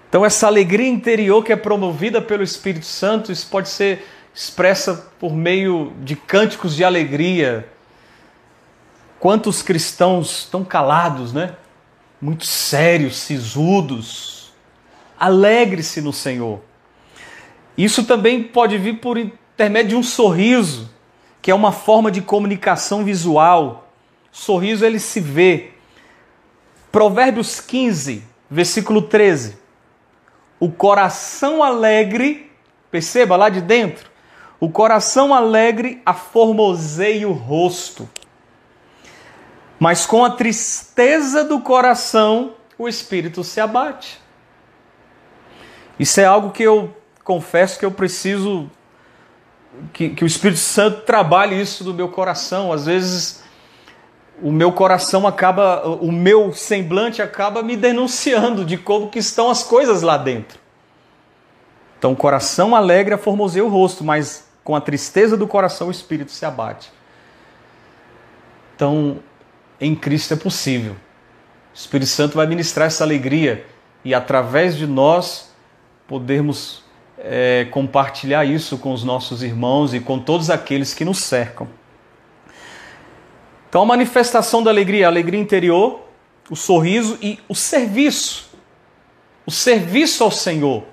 Então, 0.09 0.23
essa 0.23 0.47
alegria 0.47 0.87
interior 0.87 1.43
que 1.43 1.51
é 1.51 1.55
promovida 1.55 2.21
pelo 2.21 2.43
Espírito 2.43 2.85
Santo, 2.85 3.31
isso 3.31 3.47
pode 3.49 3.69
ser 3.69 4.05
expressa 4.33 5.09
por 5.19 5.33
meio 5.33 5.93
de 6.03 6.15
cânticos 6.15 6.75
de 6.75 6.83
alegria. 6.83 7.67
Quantos 9.19 9.63
cristãos 9.63 10.43
estão 10.43 10.63
calados, 10.63 11.33
né? 11.33 11.55
Muito 12.21 12.45
sérios, 12.45 13.17
sisudos. 13.17 14.53
Alegre-se 15.19 16.01
no 16.01 16.13
Senhor. 16.13 16.61
Isso 17.75 18.03
também 18.05 18.43
pode 18.43 18.77
vir 18.77 18.99
por 18.99 19.17
intermédio 19.57 19.89
de 19.89 19.95
um 19.95 20.03
sorriso, 20.03 20.87
que 21.41 21.49
é 21.49 21.55
uma 21.55 21.71
forma 21.71 22.11
de 22.11 22.21
comunicação 22.21 23.03
visual. 23.03 23.89
Sorriso 24.31 24.85
ele 24.85 24.99
se 24.99 25.19
vê. 25.19 25.71
Provérbios 26.91 27.59
15, 27.59 28.23
versículo 28.51 29.01
13. 29.01 29.57
O 30.59 30.69
coração 30.69 31.63
alegre, 31.63 32.51
perceba 32.91 33.35
lá 33.35 33.49
de 33.49 33.59
dentro, 33.59 34.11
o 34.59 34.69
coração 34.69 35.33
alegre 35.33 36.03
aformoseia 36.05 37.27
o 37.27 37.33
rosto. 37.33 38.07
Mas 39.79 40.05
com 40.05 40.23
a 40.23 40.29
tristeza 40.29 41.43
do 41.43 41.61
coração, 41.61 42.53
o 42.77 42.87
espírito 42.87 43.43
se 43.43 43.59
abate. 43.59 44.21
Isso 45.99 46.19
é 46.21 46.25
algo 46.25 46.51
que 46.51 46.61
eu 46.61 46.95
confesso 47.23 47.79
que 47.79 47.85
eu 47.85 47.91
preciso 47.91 48.69
que, 49.93 50.09
que 50.09 50.23
o 50.23 50.27
Espírito 50.27 50.59
Santo 50.59 51.01
trabalhe 51.01 51.59
isso 51.59 51.83
no 51.83 51.93
meu 51.93 52.09
coração. 52.09 52.71
Às 52.71 52.85
vezes 52.85 53.43
o 54.41 54.51
meu 54.51 54.71
coração 54.71 55.25
acaba, 55.25 55.87
o 55.87 56.11
meu 56.11 56.53
semblante 56.53 57.21
acaba 57.21 57.63
me 57.63 57.75
denunciando 57.75 58.63
de 58.63 58.77
como 58.77 59.09
que 59.09 59.19
estão 59.19 59.49
as 59.49 59.63
coisas 59.63 60.01
lá 60.01 60.17
dentro. 60.17 60.59
Então, 61.97 62.13
coração 62.13 62.75
alegre 62.75 63.15
aformoseia 63.15 63.65
o 63.65 63.69
rosto, 63.69 64.03
mas 64.03 64.47
com 64.63 64.75
a 64.75 64.81
tristeza 64.81 65.35
do 65.35 65.47
coração 65.47 65.87
o 65.87 65.91
espírito 65.91 66.31
se 66.31 66.45
abate. 66.45 66.91
Então, 68.75 69.19
em 69.81 69.95
Cristo 69.95 70.33
é 70.33 70.37
possível. 70.37 70.93
O 70.93 71.77
Espírito 71.77 72.09
Santo 72.09 72.35
vai 72.35 72.45
ministrar 72.45 72.87
essa 72.87 73.03
alegria 73.03 73.65
e 74.03 74.13
através 74.13 74.75
de 74.75 74.85
nós 74.85 75.51
podermos 76.07 76.83
é, 77.17 77.67
compartilhar 77.71 78.45
isso 78.45 78.77
com 78.77 78.93
os 78.93 79.03
nossos 79.03 79.41
irmãos 79.41 79.93
e 79.93 79.99
com 79.99 80.19
todos 80.19 80.49
aqueles 80.49 80.93
que 80.93 81.03
nos 81.03 81.19
cercam. 81.19 81.67
Então, 83.69 83.81
a 83.81 83.85
manifestação 83.85 84.63
da 84.63 84.71
alegria, 84.71 85.05
a 85.05 85.09
alegria 85.09 85.39
interior, 85.39 86.01
o 86.49 86.55
sorriso 86.55 87.17
e 87.21 87.39
o 87.49 87.55
serviço. 87.55 88.49
O 89.45 89.51
serviço 89.51 90.23
ao 90.23 90.31
Senhor. 90.31 90.83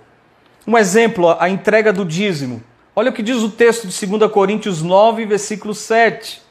Um 0.67 0.77
exemplo, 0.77 1.37
a 1.39 1.49
entrega 1.49 1.93
do 1.93 2.05
dízimo. 2.05 2.63
Olha 2.97 3.11
o 3.11 3.13
que 3.13 3.23
diz 3.23 3.37
o 3.37 3.51
texto 3.51 3.87
de 3.87 4.07
2 4.07 4.31
Coríntios 4.31 4.83
9, 4.83 5.27
versículo 5.27 5.75
7. 5.75 6.43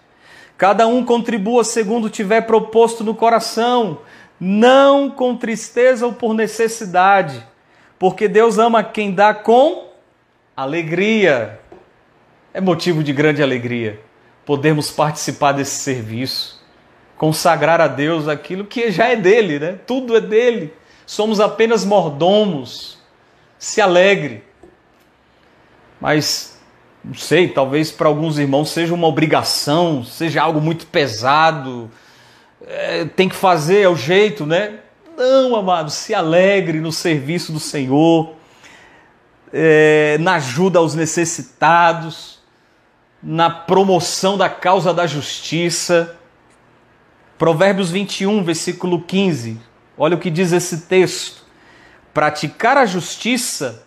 Cada 0.58 0.86
um 0.88 1.04
contribua 1.04 1.64
segundo 1.64 2.10
tiver 2.10 2.42
proposto 2.42 3.04
no 3.04 3.16
coração, 3.16 4.00
não 4.40 5.10
com 5.10 5.36
tristeza 5.36 6.06
ou 6.06 6.14
por 6.14 6.34
necessidade, 6.34 7.46
porque 8.04 8.28
Deus 8.28 8.58
ama 8.58 8.84
quem 8.84 9.14
dá 9.14 9.34
com 9.34 9.88
alegria. 10.58 11.58
É 12.54 12.60
motivo 12.60 13.02
de 13.02 13.14
grande 13.14 13.42
alegria 13.42 13.98
podermos 14.46 14.92
participar 14.92 15.54
desse 15.54 15.76
serviço, 15.76 16.62
consagrar 17.16 17.80
a 17.80 17.88
Deus 17.88 18.28
aquilo 18.28 18.66
que 18.66 18.92
já 18.92 19.08
é 19.08 19.16
dele, 19.16 19.58
né? 19.58 19.80
Tudo 19.88 20.18
é 20.18 20.20
dele. 20.20 20.74
Somos 21.06 21.40
apenas 21.40 21.86
mordomos. 21.86 22.98
Se 23.58 23.80
alegre. 23.80 24.44
Mas 26.02 26.60
não 27.02 27.14
sei, 27.14 27.48
talvez 27.48 27.90
para 27.90 28.10
alguns 28.10 28.38
irmãos 28.38 28.70
seja 28.70 28.94
uma 28.94 29.08
obrigação, 29.08 30.04
seja 30.04 30.42
algo 30.42 30.60
muito 30.60 30.88
pesado. 30.88 31.90
É, 32.68 33.06
tem 33.06 33.30
que 33.30 33.36
fazer, 33.36 33.84
é 33.84 33.88
o 33.88 33.96
jeito, 33.96 34.46
né? 34.46 34.80
Não, 35.16 35.56
amado, 35.56 35.92
se 35.92 36.14
alegre 36.14 36.80
no 36.80 36.92
serviço 36.92 37.52
do 37.52 37.60
Senhor, 37.60 38.34
é, 39.52 40.18
na 40.20 40.36
ajuda 40.36 40.80
aos 40.80 40.96
necessitados 40.96 42.34
na 43.24 43.50
promoção 43.50 44.38
da 44.38 44.50
causa 44.50 44.94
da 44.94 45.08
justiça. 45.08 46.18
Provérbios 47.38 47.90
21, 47.90 48.44
versículo 48.44 49.02
15. 49.02 49.60
Olha 49.98 50.18
o 50.18 50.20
que 50.20 50.30
diz 50.30 50.52
esse 50.52 50.82
texto. 50.82 51.44
Praticar 52.14 52.78
a 52.78 52.86
justiça 52.86 53.86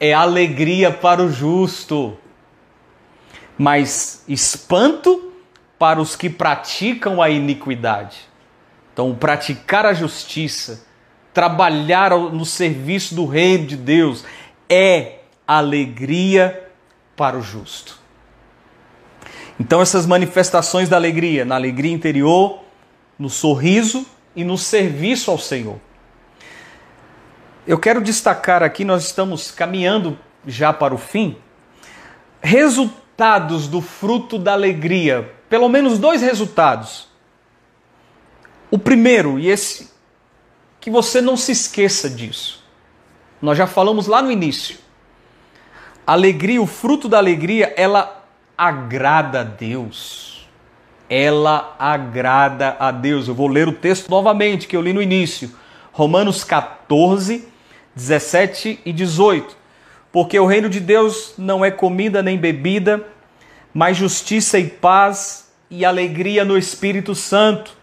é 0.00 0.12
alegria 0.12 0.90
para 0.90 1.22
o 1.22 1.30
justo, 1.30 2.18
mas 3.56 4.24
espanto 4.26 5.32
para 5.78 6.00
os 6.00 6.16
que 6.16 6.28
praticam 6.28 7.22
a 7.22 7.30
iniquidade. 7.30 8.29
Então, 8.92 9.14
praticar 9.14 9.86
a 9.86 9.94
justiça, 9.94 10.84
trabalhar 11.32 12.10
no 12.10 12.44
serviço 12.44 13.14
do 13.14 13.26
reino 13.26 13.66
de 13.66 13.76
Deus 13.76 14.24
é 14.68 15.20
alegria 15.46 16.68
para 17.16 17.36
o 17.36 17.42
justo. 17.42 17.98
Então, 19.58 19.82
essas 19.82 20.06
manifestações 20.06 20.88
da 20.88 20.96
alegria, 20.96 21.44
na 21.44 21.54
alegria 21.54 21.92
interior, 21.92 22.60
no 23.18 23.28
sorriso 23.28 24.06
e 24.34 24.42
no 24.42 24.56
serviço 24.56 25.30
ao 25.30 25.38
Senhor. 25.38 25.78
Eu 27.66 27.78
quero 27.78 28.00
destacar 28.00 28.62
aqui, 28.62 28.86
nós 28.86 29.04
estamos 29.04 29.50
caminhando 29.50 30.18
já 30.46 30.72
para 30.72 30.94
o 30.94 30.98
fim, 30.98 31.36
resultados 32.40 33.68
do 33.68 33.82
fruto 33.82 34.38
da 34.38 34.54
alegria. 34.54 35.30
Pelo 35.50 35.68
menos 35.68 35.98
dois 35.98 36.22
resultados. 36.22 37.09
O 38.70 38.78
primeiro, 38.78 39.38
e 39.38 39.48
esse 39.48 39.90
que 40.80 40.90
você 40.90 41.20
não 41.20 41.36
se 41.36 41.52
esqueça 41.52 42.08
disso. 42.08 42.64
Nós 43.40 43.58
já 43.58 43.66
falamos 43.66 44.06
lá 44.06 44.22
no 44.22 44.30
início. 44.30 44.78
Alegria, 46.06 46.60
o 46.62 46.66
fruto 46.66 47.08
da 47.08 47.18
alegria, 47.18 47.72
ela 47.76 48.24
agrada 48.56 49.40
a 49.40 49.44
Deus. 49.44 50.48
Ela 51.08 51.74
agrada 51.78 52.76
a 52.78 52.90
Deus. 52.90 53.28
Eu 53.28 53.34
vou 53.34 53.48
ler 53.48 53.68
o 53.68 53.72
texto 53.72 54.08
novamente 54.08 54.66
que 54.66 54.76
eu 54.76 54.82
li 54.82 54.92
no 54.92 55.02
início. 55.02 55.50
Romanos 55.92 56.44
14, 56.44 57.46
17 57.94 58.80
e 58.84 58.92
18. 58.92 59.56
Porque 60.12 60.38
o 60.38 60.46
reino 60.46 60.68
de 60.68 60.80
Deus 60.80 61.34
não 61.36 61.64
é 61.64 61.70
comida 61.70 62.22
nem 62.22 62.38
bebida, 62.38 63.06
mas 63.72 63.96
justiça 63.96 64.58
e 64.58 64.68
paz 64.68 65.50
e 65.70 65.84
alegria 65.84 66.44
no 66.44 66.56
Espírito 66.56 67.14
Santo. 67.14 67.79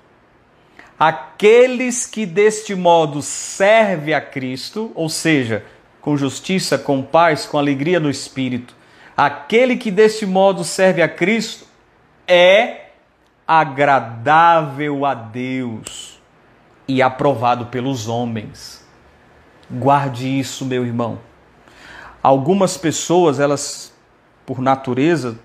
Aqueles 1.00 2.06
que 2.08 2.26
deste 2.26 2.74
modo 2.74 3.22
servem 3.22 4.14
a 4.14 4.22
Cristo, 4.22 4.92
ou 4.96 5.08
seja, 5.10 5.64
com 6.02 6.18
justiça, 6.18 6.78
com 6.78 7.04
paz, 7.04 7.46
com 7.46 7.58
alegria 7.58 8.00
no 8.00 8.10
Espírito, 8.10 8.76
aquele 9.16 9.76
que 9.76 9.92
deste 9.92 10.26
modo 10.26 10.64
serve 10.64 11.02
a 11.02 11.08
Cristo 11.08 11.68
é 12.28 12.88
agradável 13.48 15.06
a 15.06 15.14
Deus 15.14 16.20
e 16.88 17.02
aprovado 17.02 17.68
pelos 17.68 18.08
homens. 18.08 18.86
Guarde 19.70 20.28
isso, 20.28 20.66
meu 20.66 20.86
irmão. 20.86 21.20
Algumas 22.24 22.78
pessoas, 22.78 23.40
elas, 23.40 23.94
por 24.46 24.60
natureza, 24.60 25.38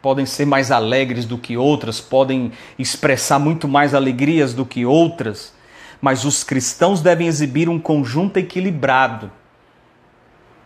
podem 0.00 0.26
ser 0.26 0.46
mais 0.46 0.70
alegres 0.70 1.24
do 1.24 1.36
que 1.38 1.56
outras, 1.56 2.00
podem 2.00 2.52
expressar 2.78 3.38
muito 3.38 3.66
mais 3.66 3.94
alegrias 3.94 4.54
do 4.54 4.64
que 4.64 4.86
outras, 4.86 5.52
mas 6.00 6.24
os 6.24 6.44
cristãos 6.44 7.00
devem 7.00 7.26
exibir 7.26 7.68
um 7.68 7.78
conjunto 7.78 8.36
equilibrado 8.36 9.30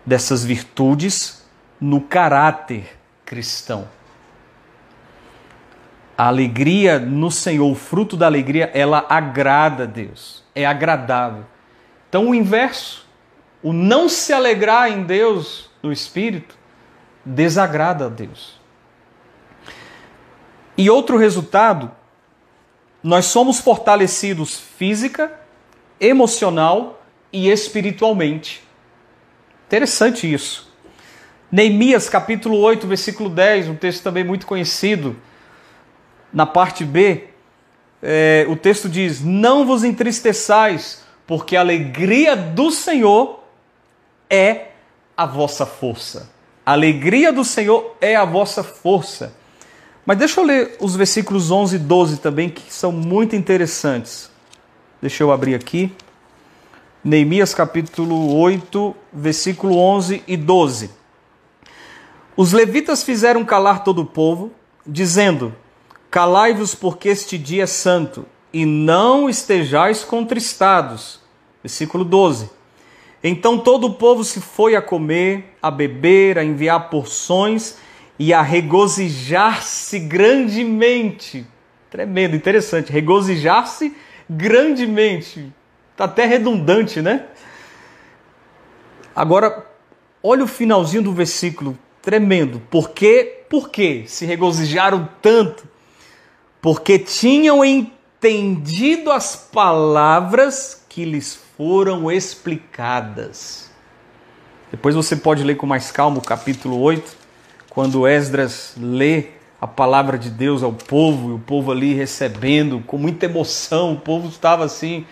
dessas 0.04 0.44
virtudes 0.44 1.44
no 1.80 2.00
caráter 2.00 2.98
cristão. 3.24 3.88
A 6.16 6.26
alegria 6.26 6.98
no 6.98 7.30
Senhor, 7.30 7.70
o 7.70 7.74
fruto 7.74 8.16
da 8.16 8.26
alegria, 8.26 8.70
ela 8.74 9.06
agrada 9.08 9.84
a 9.84 9.86
Deus, 9.86 10.44
é 10.54 10.66
agradável. 10.66 11.44
Então, 12.08 12.28
o 12.28 12.34
inverso, 12.34 13.06
o 13.62 13.72
não 13.72 14.08
se 14.08 14.32
alegrar 14.32 14.90
em 14.90 15.02
Deus, 15.02 15.70
no 15.82 15.90
espírito, 15.90 16.56
desagrada 17.24 18.06
a 18.06 18.08
Deus. 18.10 18.61
E 20.76 20.88
outro 20.88 21.16
resultado, 21.16 21.90
nós 23.02 23.26
somos 23.26 23.60
fortalecidos 23.60 24.58
física, 24.58 25.32
emocional 26.00 27.02
e 27.32 27.48
espiritualmente. 27.48 28.62
Interessante 29.66 30.32
isso. 30.32 30.70
Neemias 31.50 32.08
capítulo 32.08 32.58
8, 32.58 32.86
versículo 32.86 33.28
10, 33.28 33.68
um 33.68 33.76
texto 33.76 34.02
também 34.02 34.24
muito 34.24 34.46
conhecido, 34.46 35.16
na 36.32 36.46
parte 36.46 36.84
B, 36.84 37.28
é, 38.02 38.44
o 38.48 38.56
texto 38.56 38.88
diz: 38.88 39.22
Não 39.22 39.66
vos 39.66 39.84
entristeçais, 39.84 41.04
porque 41.26 41.56
a 41.56 41.60
alegria 41.60 42.34
do 42.34 42.70
Senhor 42.70 43.44
é 44.28 44.68
a 45.16 45.26
vossa 45.26 45.64
força. 45.64 46.30
A 46.64 46.72
alegria 46.72 47.32
do 47.32 47.44
Senhor 47.44 47.96
é 48.00 48.16
a 48.16 48.24
vossa 48.24 48.64
força. 48.64 49.34
Mas 50.04 50.18
deixa 50.18 50.40
eu 50.40 50.44
ler 50.44 50.76
os 50.80 50.96
versículos 50.96 51.50
11 51.50 51.76
e 51.76 51.78
12 51.78 52.16
também, 52.18 52.48
que 52.48 52.72
são 52.72 52.90
muito 52.90 53.36
interessantes. 53.36 54.30
Deixa 55.00 55.22
eu 55.22 55.30
abrir 55.30 55.54
aqui. 55.54 55.92
Neemias 57.04 57.54
capítulo 57.54 58.36
8, 58.36 58.96
versículo 59.12 59.78
11 59.78 60.24
e 60.26 60.36
12. 60.36 60.90
Os 62.36 62.52
levitas 62.52 63.04
fizeram 63.04 63.44
calar 63.44 63.84
todo 63.84 64.02
o 64.02 64.06
povo, 64.06 64.50
dizendo: 64.84 65.54
Calai-vos, 66.10 66.74
porque 66.74 67.08
este 67.08 67.38
dia 67.38 67.62
é 67.62 67.66
santo, 67.66 68.26
e 68.52 68.66
não 68.66 69.28
estejais 69.28 70.02
contristados. 70.02 71.20
Versículo 71.62 72.04
12. 72.04 72.50
Então 73.22 73.56
todo 73.56 73.86
o 73.86 73.94
povo 73.94 74.24
se 74.24 74.40
foi 74.40 74.74
a 74.74 74.82
comer, 74.82 75.56
a 75.62 75.70
beber, 75.70 76.38
a 76.38 76.44
enviar 76.44 76.90
porções 76.90 77.76
e 78.18 78.32
a 78.32 78.42
regozijar-se 78.42 79.98
grandemente. 79.98 81.46
Tremendo, 81.90 82.36
interessante. 82.36 82.92
Regozijar-se 82.92 83.94
grandemente. 84.28 85.52
Está 85.92 86.04
até 86.04 86.24
redundante, 86.24 87.02
né? 87.02 87.26
Agora, 89.14 89.66
olha 90.22 90.44
o 90.44 90.48
finalzinho 90.48 91.02
do 91.02 91.12
versículo. 91.12 91.78
Tremendo. 92.00 92.60
Por 92.70 92.90
quê? 92.90 93.44
Por 93.48 93.68
quê? 93.68 94.04
Se 94.06 94.24
regozijaram 94.24 95.08
tanto? 95.20 95.68
Porque 96.60 96.98
tinham 96.98 97.64
entendido 97.64 99.10
as 99.10 99.36
palavras 99.36 100.84
que 100.88 101.04
lhes 101.04 101.38
foram 101.56 102.10
explicadas. 102.10 103.70
Depois 104.70 104.94
você 104.94 105.14
pode 105.14 105.44
ler 105.44 105.56
com 105.56 105.66
mais 105.66 105.90
calma 105.90 106.18
o 106.18 106.22
capítulo 106.22 106.80
8, 106.80 107.21
quando 107.72 108.06
Esdras 108.06 108.74
lê 108.76 109.28
a 109.58 109.66
palavra 109.66 110.18
de 110.18 110.28
Deus 110.28 110.62
ao 110.62 110.74
povo, 110.74 111.30
e 111.30 111.32
o 111.32 111.38
povo 111.38 111.72
ali 111.72 111.94
recebendo 111.94 112.80
com 112.86 112.98
muita 112.98 113.24
emoção, 113.24 113.94
o 113.94 113.98
povo 113.98 114.28
estava 114.28 114.62
assim, 114.62 115.06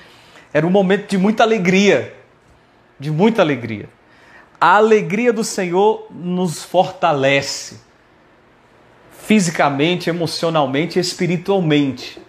era 0.52 0.66
um 0.66 0.70
momento 0.70 1.08
de 1.08 1.16
muita 1.16 1.42
alegria, 1.42 2.14
de 2.98 3.10
muita 3.10 3.40
alegria. 3.40 3.88
A 4.60 4.76
alegria 4.76 5.32
do 5.32 5.42
Senhor 5.42 6.08
nos 6.10 6.62
fortalece 6.62 7.80
fisicamente, 9.10 10.10
emocionalmente 10.10 10.98
e 10.98 11.00
espiritualmente. 11.00 12.20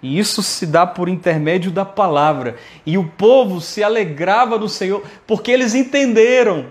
E 0.00 0.16
isso 0.16 0.44
se 0.44 0.64
dá 0.64 0.86
por 0.86 1.08
intermédio 1.08 1.72
da 1.72 1.84
palavra. 1.84 2.54
E 2.86 2.96
o 2.96 3.02
povo 3.02 3.60
se 3.60 3.82
alegrava 3.82 4.58
no 4.58 4.68
Senhor 4.68 5.02
porque 5.26 5.50
eles 5.50 5.74
entenderam 5.74 6.66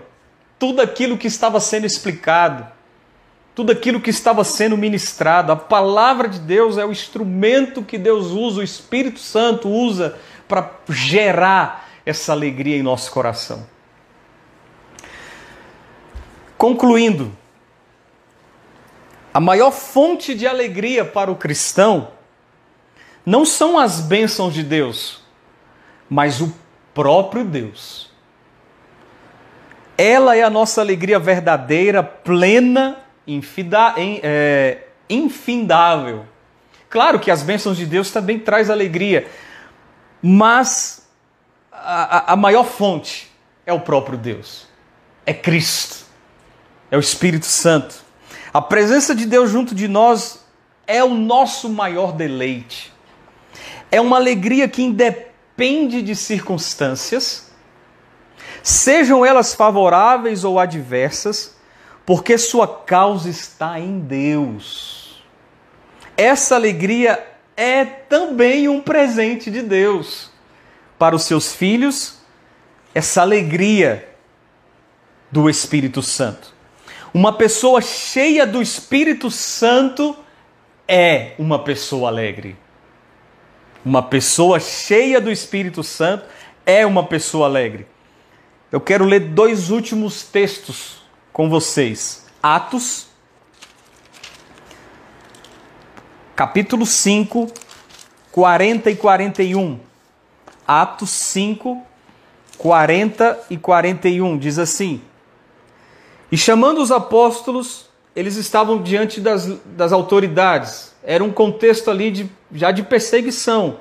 tudo 0.58 0.80
aquilo 0.80 1.18
que 1.18 1.26
estava 1.26 1.60
sendo 1.60 1.84
explicado, 1.84 2.74
tudo 3.56 3.72
aquilo 3.72 4.02
que 4.02 4.10
estava 4.10 4.44
sendo 4.44 4.76
ministrado. 4.76 5.50
A 5.50 5.56
palavra 5.56 6.28
de 6.28 6.38
Deus 6.38 6.76
é 6.76 6.84
o 6.84 6.92
instrumento 6.92 7.82
que 7.82 7.96
Deus 7.96 8.26
usa, 8.26 8.60
o 8.60 8.62
Espírito 8.62 9.18
Santo 9.18 9.70
usa 9.70 10.18
para 10.46 10.72
gerar 10.90 11.88
essa 12.04 12.32
alegria 12.32 12.76
em 12.76 12.82
nosso 12.82 13.10
coração. 13.10 13.66
Concluindo, 16.58 17.32
a 19.32 19.40
maior 19.40 19.70
fonte 19.70 20.34
de 20.34 20.46
alegria 20.46 21.02
para 21.02 21.32
o 21.32 21.36
cristão 21.36 22.08
não 23.24 23.46
são 23.46 23.78
as 23.78 24.02
bênçãos 24.02 24.52
de 24.52 24.62
Deus, 24.62 25.22
mas 26.10 26.42
o 26.42 26.54
próprio 26.92 27.42
Deus. 27.42 28.10
Ela 29.96 30.36
é 30.36 30.42
a 30.42 30.50
nossa 30.50 30.82
alegria 30.82 31.18
verdadeira, 31.18 32.02
plena, 32.02 33.05
infida, 33.26 33.94
é, 33.98 34.84
infindável. 35.08 36.24
Claro 36.88 37.18
que 37.18 37.30
as 37.30 37.42
bênçãos 37.42 37.76
de 37.76 37.86
Deus 37.86 38.10
também 38.10 38.38
traz 38.38 38.70
alegria, 38.70 39.26
mas 40.22 41.08
a, 41.72 42.32
a 42.32 42.36
maior 42.36 42.64
fonte 42.64 43.30
é 43.64 43.72
o 43.72 43.80
próprio 43.80 44.16
Deus, 44.16 44.66
é 45.24 45.34
Cristo, 45.34 46.06
é 46.90 46.96
o 46.96 47.00
Espírito 47.00 47.46
Santo. 47.46 47.96
A 48.52 48.62
presença 48.62 49.14
de 49.14 49.26
Deus 49.26 49.50
junto 49.50 49.74
de 49.74 49.88
nós 49.88 50.44
é 50.86 51.02
o 51.02 51.14
nosso 51.14 51.68
maior 51.68 52.12
deleite. 52.12 52.92
É 53.90 54.00
uma 54.00 54.16
alegria 54.16 54.68
que 54.68 54.82
independe 54.82 56.00
de 56.00 56.14
circunstâncias, 56.14 57.50
sejam 58.62 59.24
elas 59.26 59.54
favoráveis 59.54 60.44
ou 60.44 60.58
adversas, 60.58 61.55
porque 62.06 62.38
sua 62.38 62.68
causa 62.68 63.28
está 63.28 63.80
em 63.80 63.98
Deus. 63.98 65.20
Essa 66.16 66.54
alegria 66.54 67.26
é 67.56 67.84
também 67.84 68.68
um 68.68 68.80
presente 68.80 69.50
de 69.50 69.60
Deus 69.60 70.30
para 70.96 71.16
os 71.16 71.24
seus 71.24 71.52
filhos, 71.52 72.18
essa 72.94 73.20
alegria 73.20 74.08
do 75.30 75.50
Espírito 75.50 76.00
Santo. 76.00 76.54
Uma 77.12 77.32
pessoa 77.32 77.82
cheia 77.82 78.46
do 78.46 78.62
Espírito 78.62 79.30
Santo 79.30 80.16
é 80.86 81.32
uma 81.38 81.58
pessoa 81.58 82.08
alegre. 82.08 82.56
Uma 83.84 84.02
pessoa 84.02 84.60
cheia 84.60 85.20
do 85.20 85.30
Espírito 85.30 85.82
Santo 85.82 86.24
é 86.64 86.86
uma 86.86 87.04
pessoa 87.04 87.46
alegre. 87.46 87.86
Eu 88.70 88.80
quero 88.80 89.04
ler 89.04 89.20
dois 89.20 89.70
últimos 89.70 90.22
textos 90.22 91.05
com 91.36 91.50
vocês. 91.50 92.24
Atos, 92.42 93.08
capítulo 96.34 96.86
5, 96.86 97.52
40 98.32 98.90
e 98.90 98.96
41. 98.96 99.78
Atos 100.66 101.10
5, 101.10 101.82
40 102.56 103.38
e 103.50 103.58
41 103.58 104.38
diz 104.38 104.58
assim: 104.58 105.02
E 106.32 106.38
chamando 106.38 106.80
os 106.80 106.90
apóstolos, 106.90 107.90
eles 108.14 108.36
estavam 108.36 108.82
diante 108.82 109.20
das, 109.20 109.46
das 109.66 109.92
autoridades. 109.92 110.94
Era 111.02 111.22
um 111.22 111.30
contexto 111.30 111.90
ali 111.90 112.10
de, 112.10 112.30
já 112.50 112.70
de 112.70 112.82
perseguição. 112.82 113.80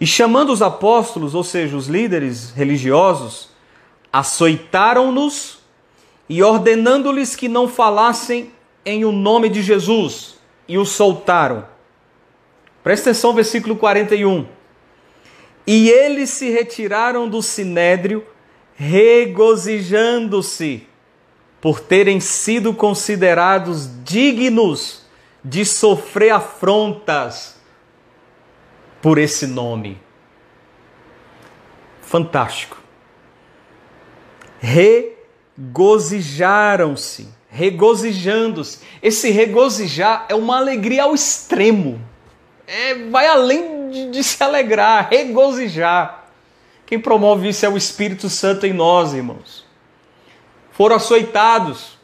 E 0.00 0.04
chamando 0.08 0.52
os 0.52 0.60
apóstolos, 0.60 1.36
ou 1.36 1.44
seja, 1.44 1.76
os 1.76 1.86
líderes 1.86 2.50
religiosos, 2.50 3.48
açoitaram-nos 4.12 5.61
e 6.32 6.42
ordenando-lhes 6.42 7.36
que 7.36 7.46
não 7.46 7.68
falassem 7.68 8.50
em 8.86 9.04
o 9.04 9.12
nome 9.12 9.50
de 9.50 9.60
Jesus, 9.60 10.38
e 10.66 10.78
os 10.78 10.88
soltaram. 10.88 11.66
Presta 12.82 13.10
atenção, 13.10 13.34
versículo 13.34 13.76
41. 13.76 14.46
E 15.66 15.90
eles 15.90 16.30
se 16.30 16.48
retiraram 16.48 17.28
do 17.28 17.42
sinédrio, 17.42 18.26
regozijando-se 18.74 20.86
por 21.60 21.80
terem 21.80 22.18
sido 22.18 22.72
considerados 22.72 23.90
dignos 24.02 25.04
de 25.44 25.66
sofrer 25.66 26.30
afrontas 26.30 27.60
por 29.02 29.18
esse 29.18 29.46
nome. 29.46 30.00
Fantástico. 32.00 32.78
Regozijaram-se, 35.56 37.28
regozijando-se. 37.48 38.80
Esse 39.02 39.30
regozijar 39.30 40.26
é 40.28 40.34
uma 40.34 40.56
alegria 40.56 41.04
ao 41.04 41.14
extremo. 41.14 42.00
É, 42.66 42.94
vai 43.10 43.26
além 43.26 43.90
de, 43.90 44.10
de 44.10 44.24
se 44.24 44.42
alegrar, 44.42 45.08
regozijar. 45.10 46.24
Quem 46.86 46.98
promove 46.98 47.48
isso 47.48 47.64
é 47.64 47.68
o 47.68 47.76
Espírito 47.76 48.28
Santo 48.28 48.66
em 48.66 48.72
nós, 48.72 49.14
irmãos. 49.14 49.66
Foram 50.72 50.96
açoitados, 50.96 51.98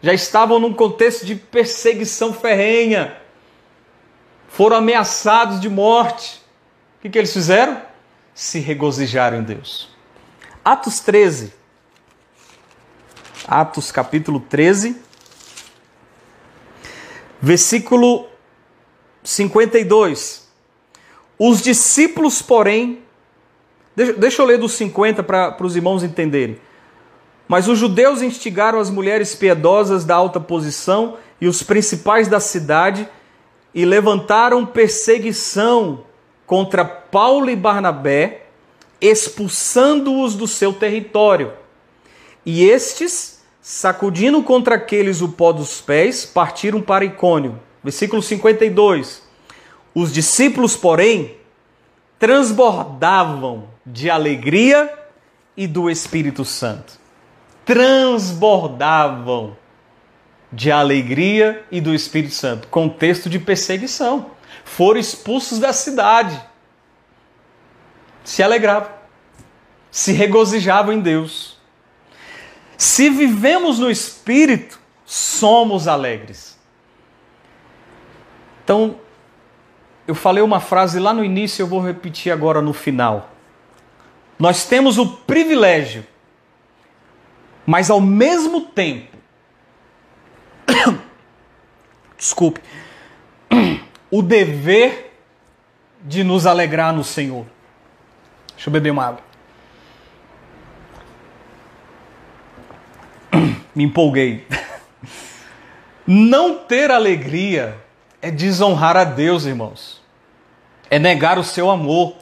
já 0.00 0.12
estavam 0.14 0.58
num 0.58 0.72
contexto 0.72 1.26
de 1.26 1.34
perseguição 1.34 2.32
ferrenha, 2.32 3.16
foram 4.48 4.76
ameaçados 4.76 5.60
de 5.60 5.68
morte. 5.68 6.40
O 6.98 7.02
que, 7.02 7.10
que 7.10 7.18
eles 7.18 7.32
fizeram? 7.32 7.80
Se 8.34 8.58
regozijaram 8.58 9.38
em 9.38 9.42
Deus. 9.42 9.88
Atos 10.64 11.00
13. 11.00 11.52
Atos 13.46 13.92
capítulo 13.92 14.40
13, 14.40 14.96
versículo 17.40 18.26
52. 19.22 20.48
Os 21.38 21.62
discípulos, 21.62 22.42
porém, 22.42 23.02
deixa, 23.94 24.12
deixa 24.14 24.42
eu 24.42 24.46
ler 24.46 24.58
dos 24.58 24.72
50 24.72 25.22
para 25.22 25.64
os 25.64 25.76
irmãos 25.76 26.02
entenderem. 26.02 26.58
Mas 27.46 27.68
os 27.68 27.78
judeus 27.78 28.20
instigaram 28.20 28.80
as 28.80 28.90
mulheres 28.90 29.34
piedosas 29.34 30.04
da 30.04 30.16
alta 30.16 30.40
posição 30.40 31.16
e 31.40 31.46
os 31.46 31.62
principais 31.62 32.26
da 32.26 32.40
cidade 32.40 33.08
e 33.72 33.84
levantaram 33.84 34.66
perseguição 34.66 36.04
contra 36.46 36.84
Paulo 36.84 37.48
e 37.48 37.54
Barnabé, 37.54 38.46
expulsando-os 39.00 40.34
do 40.34 40.48
seu 40.48 40.72
território. 40.72 41.52
E 42.44 42.64
estes, 42.64 43.35
sacudindo 43.68 44.44
contra 44.44 44.76
aqueles 44.76 45.20
o 45.20 45.30
pó 45.30 45.50
dos 45.50 45.80
pés, 45.80 46.24
partiram 46.24 46.80
para 46.80 47.04
Icônio. 47.04 47.60
Versículo 47.82 48.22
52. 48.22 49.24
Os 49.92 50.14
discípulos, 50.14 50.76
porém, 50.76 51.36
transbordavam 52.16 53.68
de 53.84 54.08
alegria 54.08 54.96
e 55.56 55.66
do 55.66 55.90
Espírito 55.90 56.44
Santo. 56.44 56.92
Transbordavam 57.64 59.56
de 60.52 60.70
alegria 60.70 61.64
e 61.68 61.80
do 61.80 61.92
Espírito 61.92 62.34
Santo. 62.34 62.68
Contexto 62.68 63.28
de 63.28 63.40
perseguição. 63.40 64.30
Foram 64.64 65.00
expulsos 65.00 65.58
da 65.58 65.72
cidade. 65.72 66.40
Se 68.22 68.44
alegravam. 68.44 68.90
Se 69.90 70.12
regozijavam 70.12 70.92
em 70.92 71.00
Deus. 71.00 71.55
Se 72.76 73.08
vivemos 73.08 73.78
no 73.78 73.90
Espírito, 73.90 74.78
somos 75.04 75.88
alegres. 75.88 76.58
Então, 78.64 78.96
eu 80.06 80.14
falei 80.14 80.42
uma 80.42 80.60
frase 80.60 80.98
lá 80.98 81.12
no 81.12 81.24
início, 81.24 81.62
eu 81.62 81.66
vou 81.66 81.80
repetir 81.80 82.32
agora 82.32 82.60
no 82.60 82.72
final. 82.72 83.30
Nós 84.38 84.66
temos 84.66 84.98
o 84.98 85.06
privilégio, 85.06 86.04
mas 87.64 87.90
ao 87.90 88.00
mesmo 88.00 88.62
tempo, 88.62 89.16
desculpe, 92.16 92.60
o 94.10 94.22
dever 94.22 95.14
de 96.02 96.22
nos 96.22 96.46
alegrar 96.46 96.92
no 96.92 97.02
Senhor. 97.02 97.46
Deixa 98.54 98.68
eu 98.68 98.72
beber 98.72 98.90
uma 98.90 99.06
água. 99.06 99.25
Me 103.76 103.84
empolguei. 103.84 104.46
Não 106.06 106.54
ter 106.54 106.90
alegria 106.90 107.76
é 108.22 108.30
desonrar 108.30 108.96
a 108.96 109.04
Deus, 109.04 109.44
irmãos. 109.44 110.00
É 110.88 110.98
negar 110.98 111.38
o 111.38 111.44
seu 111.44 111.70
amor 111.70 112.14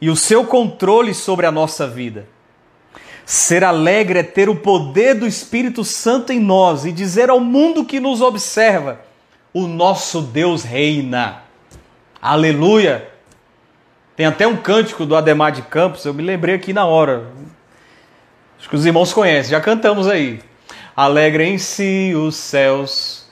e 0.00 0.08
o 0.08 0.14
seu 0.14 0.46
controle 0.46 1.14
sobre 1.14 1.46
a 1.46 1.50
nossa 1.50 1.88
vida. 1.88 2.28
Ser 3.24 3.64
alegre 3.64 4.20
é 4.20 4.22
ter 4.22 4.48
o 4.48 4.54
poder 4.54 5.14
do 5.14 5.26
Espírito 5.26 5.82
Santo 5.82 6.32
em 6.32 6.38
nós 6.38 6.84
e 6.84 6.92
dizer 6.92 7.28
ao 7.28 7.40
mundo 7.40 7.84
que 7.84 7.98
nos 7.98 8.20
observa: 8.20 9.00
o 9.52 9.66
nosso 9.66 10.20
Deus 10.20 10.62
reina. 10.62 11.42
Aleluia! 12.20 13.10
Tem 14.14 14.26
até 14.26 14.46
um 14.46 14.56
cântico 14.56 15.04
do 15.04 15.16
Ademar 15.16 15.50
de 15.50 15.62
Campos, 15.62 16.04
eu 16.04 16.14
me 16.14 16.22
lembrei 16.22 16.54
aqui 16.54 16.72
na 16.72 16.86
hora. 16.86 17.26
Acho 18.58 18.68
que 18.68 18.76
os 18.76 18.86
irmãos 18.86 19.12
conhecem, 19.12 19.50
já 19.50 19.60
cantamos 19.60 20.06
aí. 20.06 20.40
Alegre 20.94 21.44
em 21.44 21.58
si 21.58 22.12
os 22.14 22.36
céus 22.36 23.22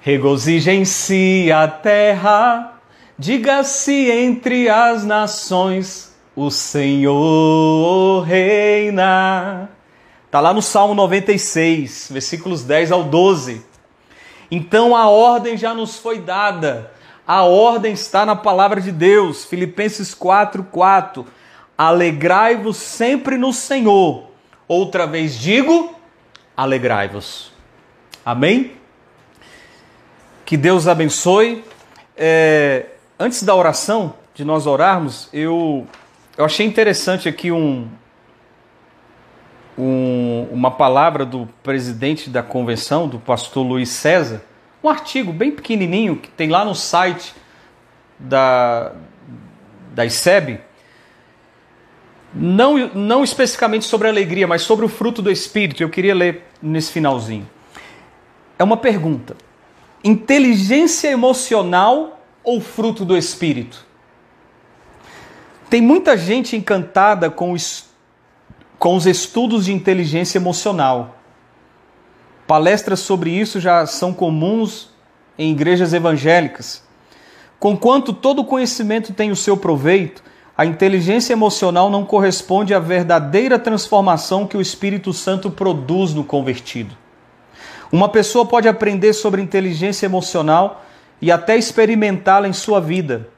Regozijem-se 0.00 1.50
a 1.52 1.68
terra, 1.68 2.80
diga-se 3.18 4.10
entre 4.10 4.66
as 4.68 5.04
nações, 5.04 6.16
o 6.36 6.50
Senhor 6.50 8.22
reina. 8.22 9.68
Está 10.24 10.40
lá 10.40 10.54
no 10.54 10.62
Salmo 10.62 10.94
96, 10.94 12.08
versículos 12.10 12.62
10 12.62 12.92
ao 12.92 13.04
12. 13.04 13.62
Então 14.50 14.96
a 14.96 15.08
ordem 15.08 15.58
já 15.58 15.74
nos 15.74 15.98
foi 15.98 16.20
dada. 16.20 16.92
A 17.26 17.42
ordem 17.42 17.92
está 17.92 18.24
na 18.24 18.36
palavra 18.36 18.80
de 18.80 18.92
Deus, 18.92 19.44
Filipenses 19.44 20.14
4, 20.14 20.62
4. 20.62 21.26
Alegrai-vos 21.76 22.76
sempre 22.78 23.36
no 23.36 23.52
Senhor. 23.52 24.30
Outra 24.66 25.06
vez 25.06 25.38
digo, 25.38 25.97
alegrai-vos. 26.58 27.52
Amém? 28.26 28.72
Que 30.44 30.56
Deus 30.56 30.88
abençoe. 30.88 31.64
É, 32.16 32.86
antes 33.16 33.44
da 33.44 33.54
oração, 33.54 34.14
de 34.34 34.44
nós 34.44 34.66
orarmos, 34.66 35.28
eu, 35.32 35.86
eu 36.36 36.44
achei 36.44 36.66
interessante 36.66 37.28
aqui 37.28 37.52
um, 37.52 37.88
um, 39.78 40.48
uma 40.50 40.72
palavra 40.72 41.24
do 41.24 41.48
presidente 41.62 42.28
da 42.28 42.42
convenção, 42.42 43.06
do 43.06 43.20
pastor 43.20 43.64
Luiz 43.64 43.90
César, 43.90 44.42
um 44.82 44.88
artigo 44.88 45.32
bem 45.32 45.52
pequenininho 45.52 46.16
que 46.16 46.28
tem 46.28 46.48
lá 46.48 46.64
no 46.64 46.74
site 46.74 47.36
da, 48.18 48.92
da 49.94 50.04
ICEB. 50.04 50.60
Não, 52.34 52.88
não 52.94 53.24
especificamente 53.24 53.84
sobre 53.84 54.08
a 54.08 54.10
alegria, 54.10 54.46
mas 54.46 54.62
sobre 54.62 54.84
o 54.84 54.88
fruto 54.88 55.22
do 55.22 55.30
Espírito. 55.30 55.82
Eu 55.82 55.88
queria 55.88 56.14
ler 56.14 56.44
nesse 56.62 56.92
finalzinho. 56.92 57.48
É 58.58 58.64
uma 58.64 58.76
pergunta: 58.76 59.36
inteligência 60.02 61.08
emocional 61.08 62.20
ou 62.42 62.60
fruto 62.60 63.04
do 63.04 63.16
Espírito? 63.16 63.86
Tem 65.70 65.82
muita 65.82 66.16
gente 66.16 66.56
encantada 66.56 67.30
com 67.30 67.52
os, 67.52 67.86
com 68.78 68.96
os 68.96 69.06
estudos 69.06 69.66
de 69.66 69.72
inteligência 69.72 70.38
emocional. 70.38 71.16
Palestras 72.46 73.00
sobre 73.00 73.30
isso 73.30 73.60
já 73.60 73.84
são 73.84 74.14
comuns 74.14 74.88
em 75.38 75.52
igrejas 75.52 75.92
evangélicas. 75.92 76.82
Conquanto 77.58 78.12
todo 78.14 78.44
conhecimento 78.44 79.12
tem 79.12 79.30
o 79.30 79.36
seu 79.36 79.56
proveito, 79.56 80.22
a 80.58 80.66
inteligência 80.66 81.32
emocional 81.32 81.88
não 81.88 82.04
corresponde 82.04 82.74
à 82.74 82.80
verdadeira 82.80 83.60
transformação 83.60 84.44
que 84.44 84.56
o 84.56 84.60
Espírito 84.60 85.12
Santo 85.12 85.52
produz 85.52 86.12
no 86.12 86.24
convertido. 86.24 86.96
Uma 87.92 88.08
pessoa 88.08 88.44
pode 88.44 88.66
aprender 88.66 89.12
sobre 89.12 89.40
inteligência 89.40 90.04
emocional 90.04 90.84
e 91.22 91.30
até 91.30 91.56
experimentá-la 91.56 92.48
em 92.48 92.52
sua 92.52 92.80
vida. 92.80 93.28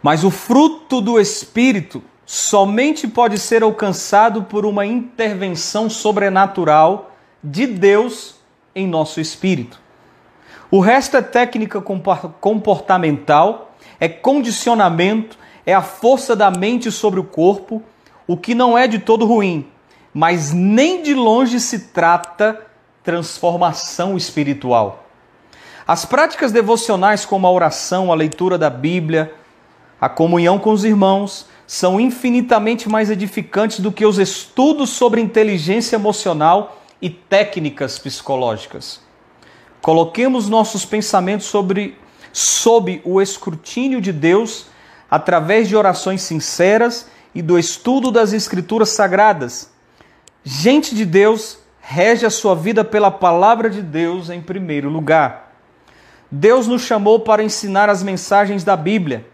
Mas 0.00 0.22
o 0.22 0.30
fruto 0.30 1.00
do 1.00 1.18
Espírito 1.18 2.00
somente 2.24 3.08
pode 3.08 3.36
ser 3.36 3.64
alcançado 3.64 4.44
por 4.44 4.64
uma 4.64 4.86
intervenção 4.86 5.90
sobrenatural 5.90 7.16
de 7.42 7.66
Deus 7.66 8.36
em 8.76 8.86
nosso 8.86 9.20
espírito. 9.20 9.80
O 10.70 10.78
resto 10.78 11.16
é 11.16 11.22
técnica 11.22 11.82
comportamental, 11.82 13.74
é 13.98 14.08
condicionamento, 14.08 15.41
é 15.64 15.74
a 15.74 15.82
força 15.82 16.34
da 16.34 16.50
mente 16.50 16.90
sobre 16.90 17.20
o 17.20 17.24
corpo, 17.24 17.82
o 18.26 18.36
que 18.36 18.54
não 18.54 18.76
é 18.76 18.86
de 18.86 18.98
todo 18.98 19.26
ruim, 19.26 19.66
mas 20.12 20.52
nem 20.52 21.02
de 21.02 21.14
longe 21.14 21.60
se 21.60 21.88
trata 21.88 22.60
transformação 23.02 24.16
espiritual. 24.16 25.06
As 25.86 26.04
práticas 26.04 26.52
devocionais, 26.52 27.24
como 27.24 27.46
a 27.46 27.50
oração, 27.50 28.12
a 28.12 28.14
leitura 28.14 28.56
da 28.56 28.70
Bíblia, 28.70 29.34
a 30.00 30.08
comunhão 30.08 30.58
com 30.58 30.70
os 30.70 30.84
irmãos, 30.84 31.46
são 31.66 32.00
infinitamente 32.00 32.88
mais 32.88 33.10
edificantes 33.10 33.80
do 33.80 33.90
que 33.90 34.04
os 34.04 34.18
estudos 34.18 34.90
sobre 34.90 35.20
inteligência 35.20 35.96
emocional 35.96 36.82
e 37.00 37.10
técnicas 37.10 37.98
psicológicas. 37.98 39.00
Coloquemos 39.80 40.48
nossos 40.48 40.84
pensamentos 40.84 41.46
sobre 41.46 41.98
sob 42.32 43.00
o 43.04 43.20
escrutínio 43.20 44.00
de 44.00 44.12
Deus 44.12 44.66
através 45.12 45.68
de 45.68 45.76
orações 45.76 46.22
sinceras 46.22 47.06
e 47.34 47.42
do 47.42 47.58
estudo 47.58 48.10
das 48.10 48.32
Escrituras 48.32 48.88
Sagradas. 48.88 49.70
Gente 50.42 50.94
de 50.94 51.04
Deus, 51.04 51.58
rege 51.82 52.24
a 52.24 52.30
sua 52.30 52.56
vida 52.56 52.82
pela 52.82 53.10
palavra 53.10 53.68
de 53.68 53.82
Deus 53.82 54.30
em 54.30 54.40
primeiro 54.40 54.88
lugar. 54.88 55.52
Deus 56.30 56.66
nos 56.66 56.80
chamou 56.80 57.20
para 57.20 57.42
ensinar 57.42 57.90
as 57.90 58.02
mensagens 58.02 58.64
da 58.64 58.74
Bíblia. 58.74 59.26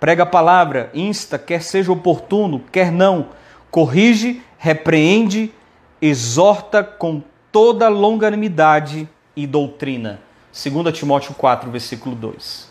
Prega 0.00 0.22
a 0.22 0.26
palavra, 0.26 0.90
insta, 0.94 1.38
quer 1.38 1.60
seja 1.60 1.92
oportuno, 1.92 2.64
quer 2.72 2.90
não, 2.90 3.28
corrige, 3.70 4.42
repreende, 4.56 5.52
exorta 6.00 6.82
com 6.82 7.22
toda 7.52 7.86
longanimidade 7.86 9.06
e 9.36 9.46
doutrina. 9.46 10.20
2 10.54 10.96
Timóteo 10.96 11.34
4, 11.34 11.70
versículo 11.70 12.16
2. 12.16 12.66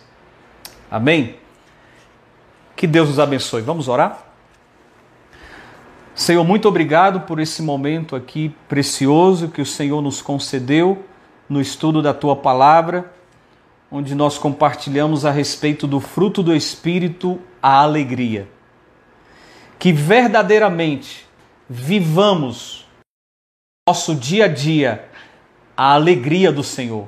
Amém? 0.89 1.35
Que 2.75 2.87
Deus 2.87 3.09
nos 3.09 3.19
abençoe. 3.19 3.61
Vamos 3.61 3.87
orar? 3.87 4.31
Senhor, 6.13 6.43
muito 6.43 6.67
obrigado 6.67 7.21
por 7.21 7.39
esse 7.39 7.61
momento 7.61 8.15
aqui 8.15 8.53
precioso 8.67 9.49
que 9.49 9.61
o 9.61 9.65
Senhor 9.65 10.01
nos 10.01 10.21
concedeu 10.21 11.05
no 11.47 11.61
estudo 11.61 12.01
da 12.01 12.13
tua 12.13 12.35
palavra, 12.35 13.11
onde 13.91 14.13
nós 14.13 14.37
compartilhamos 14.37 15.25
a 15.25 15.31
respeito 15.31 15.87
do 15.87 15.99
fruto 15.99 16.43
do 16.43 16.55
Espírito, 16.55 17.39
a 17.61 17.81
alegria. 17.81 18.47
Que 19.79 19.91
verdadeiramente 19.91 21.27
vivamos 21.69 22.85
nosso 23.87 24.13
dia 24.13 24.45
a 24.45 24.47
dia 24.47 25.09
a 25.75 25.93
alegria 25.93 26.51
do 26.51 26.63
Senhor, 26.63 27.07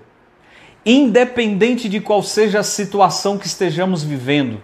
independente 0.86 1.88
de 1.88 2.00
qual 2.00 2.24
seja 2.24 2.60
a 2.60 2.64
situação 2.64 3.38
que 3.38 3.46
estejamos 3.46 4.04
vivendo 4.04 4.64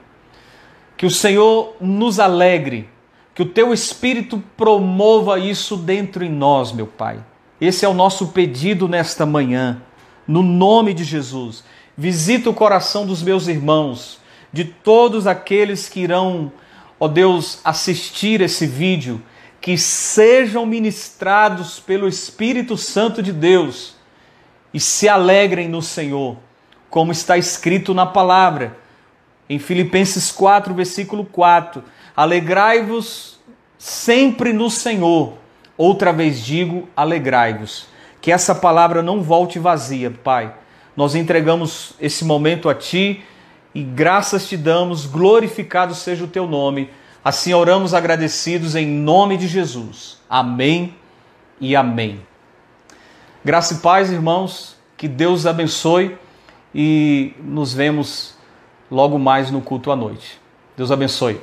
que 0.99 1.05
o 1.05 1.09
Senhor 1.09 1.77
nos 1.79 2.19
alegre, 2.19 2.89
que 3.33 3.41
o 3.41 3.45
teu 3.45 3.73
Espírito 3.73 4.43
promova 4.57 5.39
isso 5.39 5.77
dentro 5.77 6.25
em 6.25 6.29
nós, 6.29 6.73
meu 6.73 6.87
Pai. 6.87 7.23
Esse 7.61 7.85
é 7.85 7.87
o 7.87 7.93
nosso 7.93 8.27
pedido 8.27 8.85
nesta 8.85 9.25
manhã, 9.25 9.81
no 10.27 10.43
nome 10.43 10.93
de 10.93 11.05
Jesus. 11.05 11.63
Visita 11.97 12.49
o 12.49 12.53
coração 12.53 13.05
dos 13.05 13.23
meus 13.23 13.47
irmãos, 13.47 14.19
de 14.51 14.65
todos 14.65 15.25
aqueles 15.25 15.87
que 15.87 16.01
irão, 16.01 16.51
ó 16.99 17.07
Deus, 17.07 17.61
assistir 17.63 18.41
esse 18.41 18.67
vídeo, 18.67 19.21
que 19.61 19.77
sejam 19.77 20.65
ministrados 20.65 21.79
pelo 21.79 22.09
Espírito 22.09 22.75
Santo 22.75 23.23
de 23.23 23.31
Deus 23.31 23.95
e 24.73 24.81
se 24.81 25.07
alegrem 25.07 25.69
no 25.69 25.81
Senhor, 25.81 26.35
como 26.89 27.13
está 27.13 27.37
escrito 27.37 27.93
na 27.93 28.05
palavra 28.05 28.77
em 29.49 29.57
Filipenses 29.57 30.31
4, 30.31 30.73
versículo 30.73 31.25
4: 31.25 31.83
Alegrai-vos 32.15 33.39
sempre 33.77 34.53
no 34.53 34.69
Senhor. 34.69 35.33
Outra 35.77 36.13
vez 36.13 36.43
digo, 36.43 36.87
alegrai-vos. 36.95 37.87
Que 38.21 38.31
essa 38.31 38.53
palavra 38.53 39.01
não 39.01 39.23
volte 39.23 39.57
vazia, 39.57 40.11
Pai. 40.11 40.53
Nós 40.95 41.15
entregamos 41.15 41.93
esse 41.99 42.25
momento 42.25 42.69
a 42.69 42.75
Ti 42.75 43.23
e 43.73 43.81
graças 43.81 44.47
te 44.47 44.57
damos, 44.57 45.05
glorificado 45.05 45.95
seja 45.95 46.25
o 46.25 46.27
Teu 46.27 46.45
nome. 46.45 46.89
Assim 47.23 47.53
oramos 47.53 47.93
agradecidos 47.93 48.75
em 48.75 48.85
nome 48.85 49.37
de 49.37 49.47
Jesus. 49.47 50.19
Amém 50.29 50.95
e 51.59 51.75
amém. 51.75 52.21
Graça 53.43 53.75
e 53.75 53.77
paz, 53.77 54.11
irmãos. 54.11 54.77
Que 54.97 55.07
Deus 55.07 55.45
abençoe 55.45 56.17
e 56.75 57.33
nos 57.41 57.73
vemos 57.73 58.37
logo 58.91 59.17
mais 59.17 59.51
no 59.51 59.61
culto 59.61 59.91
à 59.91 59.95
noite. 59.95 60.39
Deus 60.77 60.91
abençoe. 60.91 61.39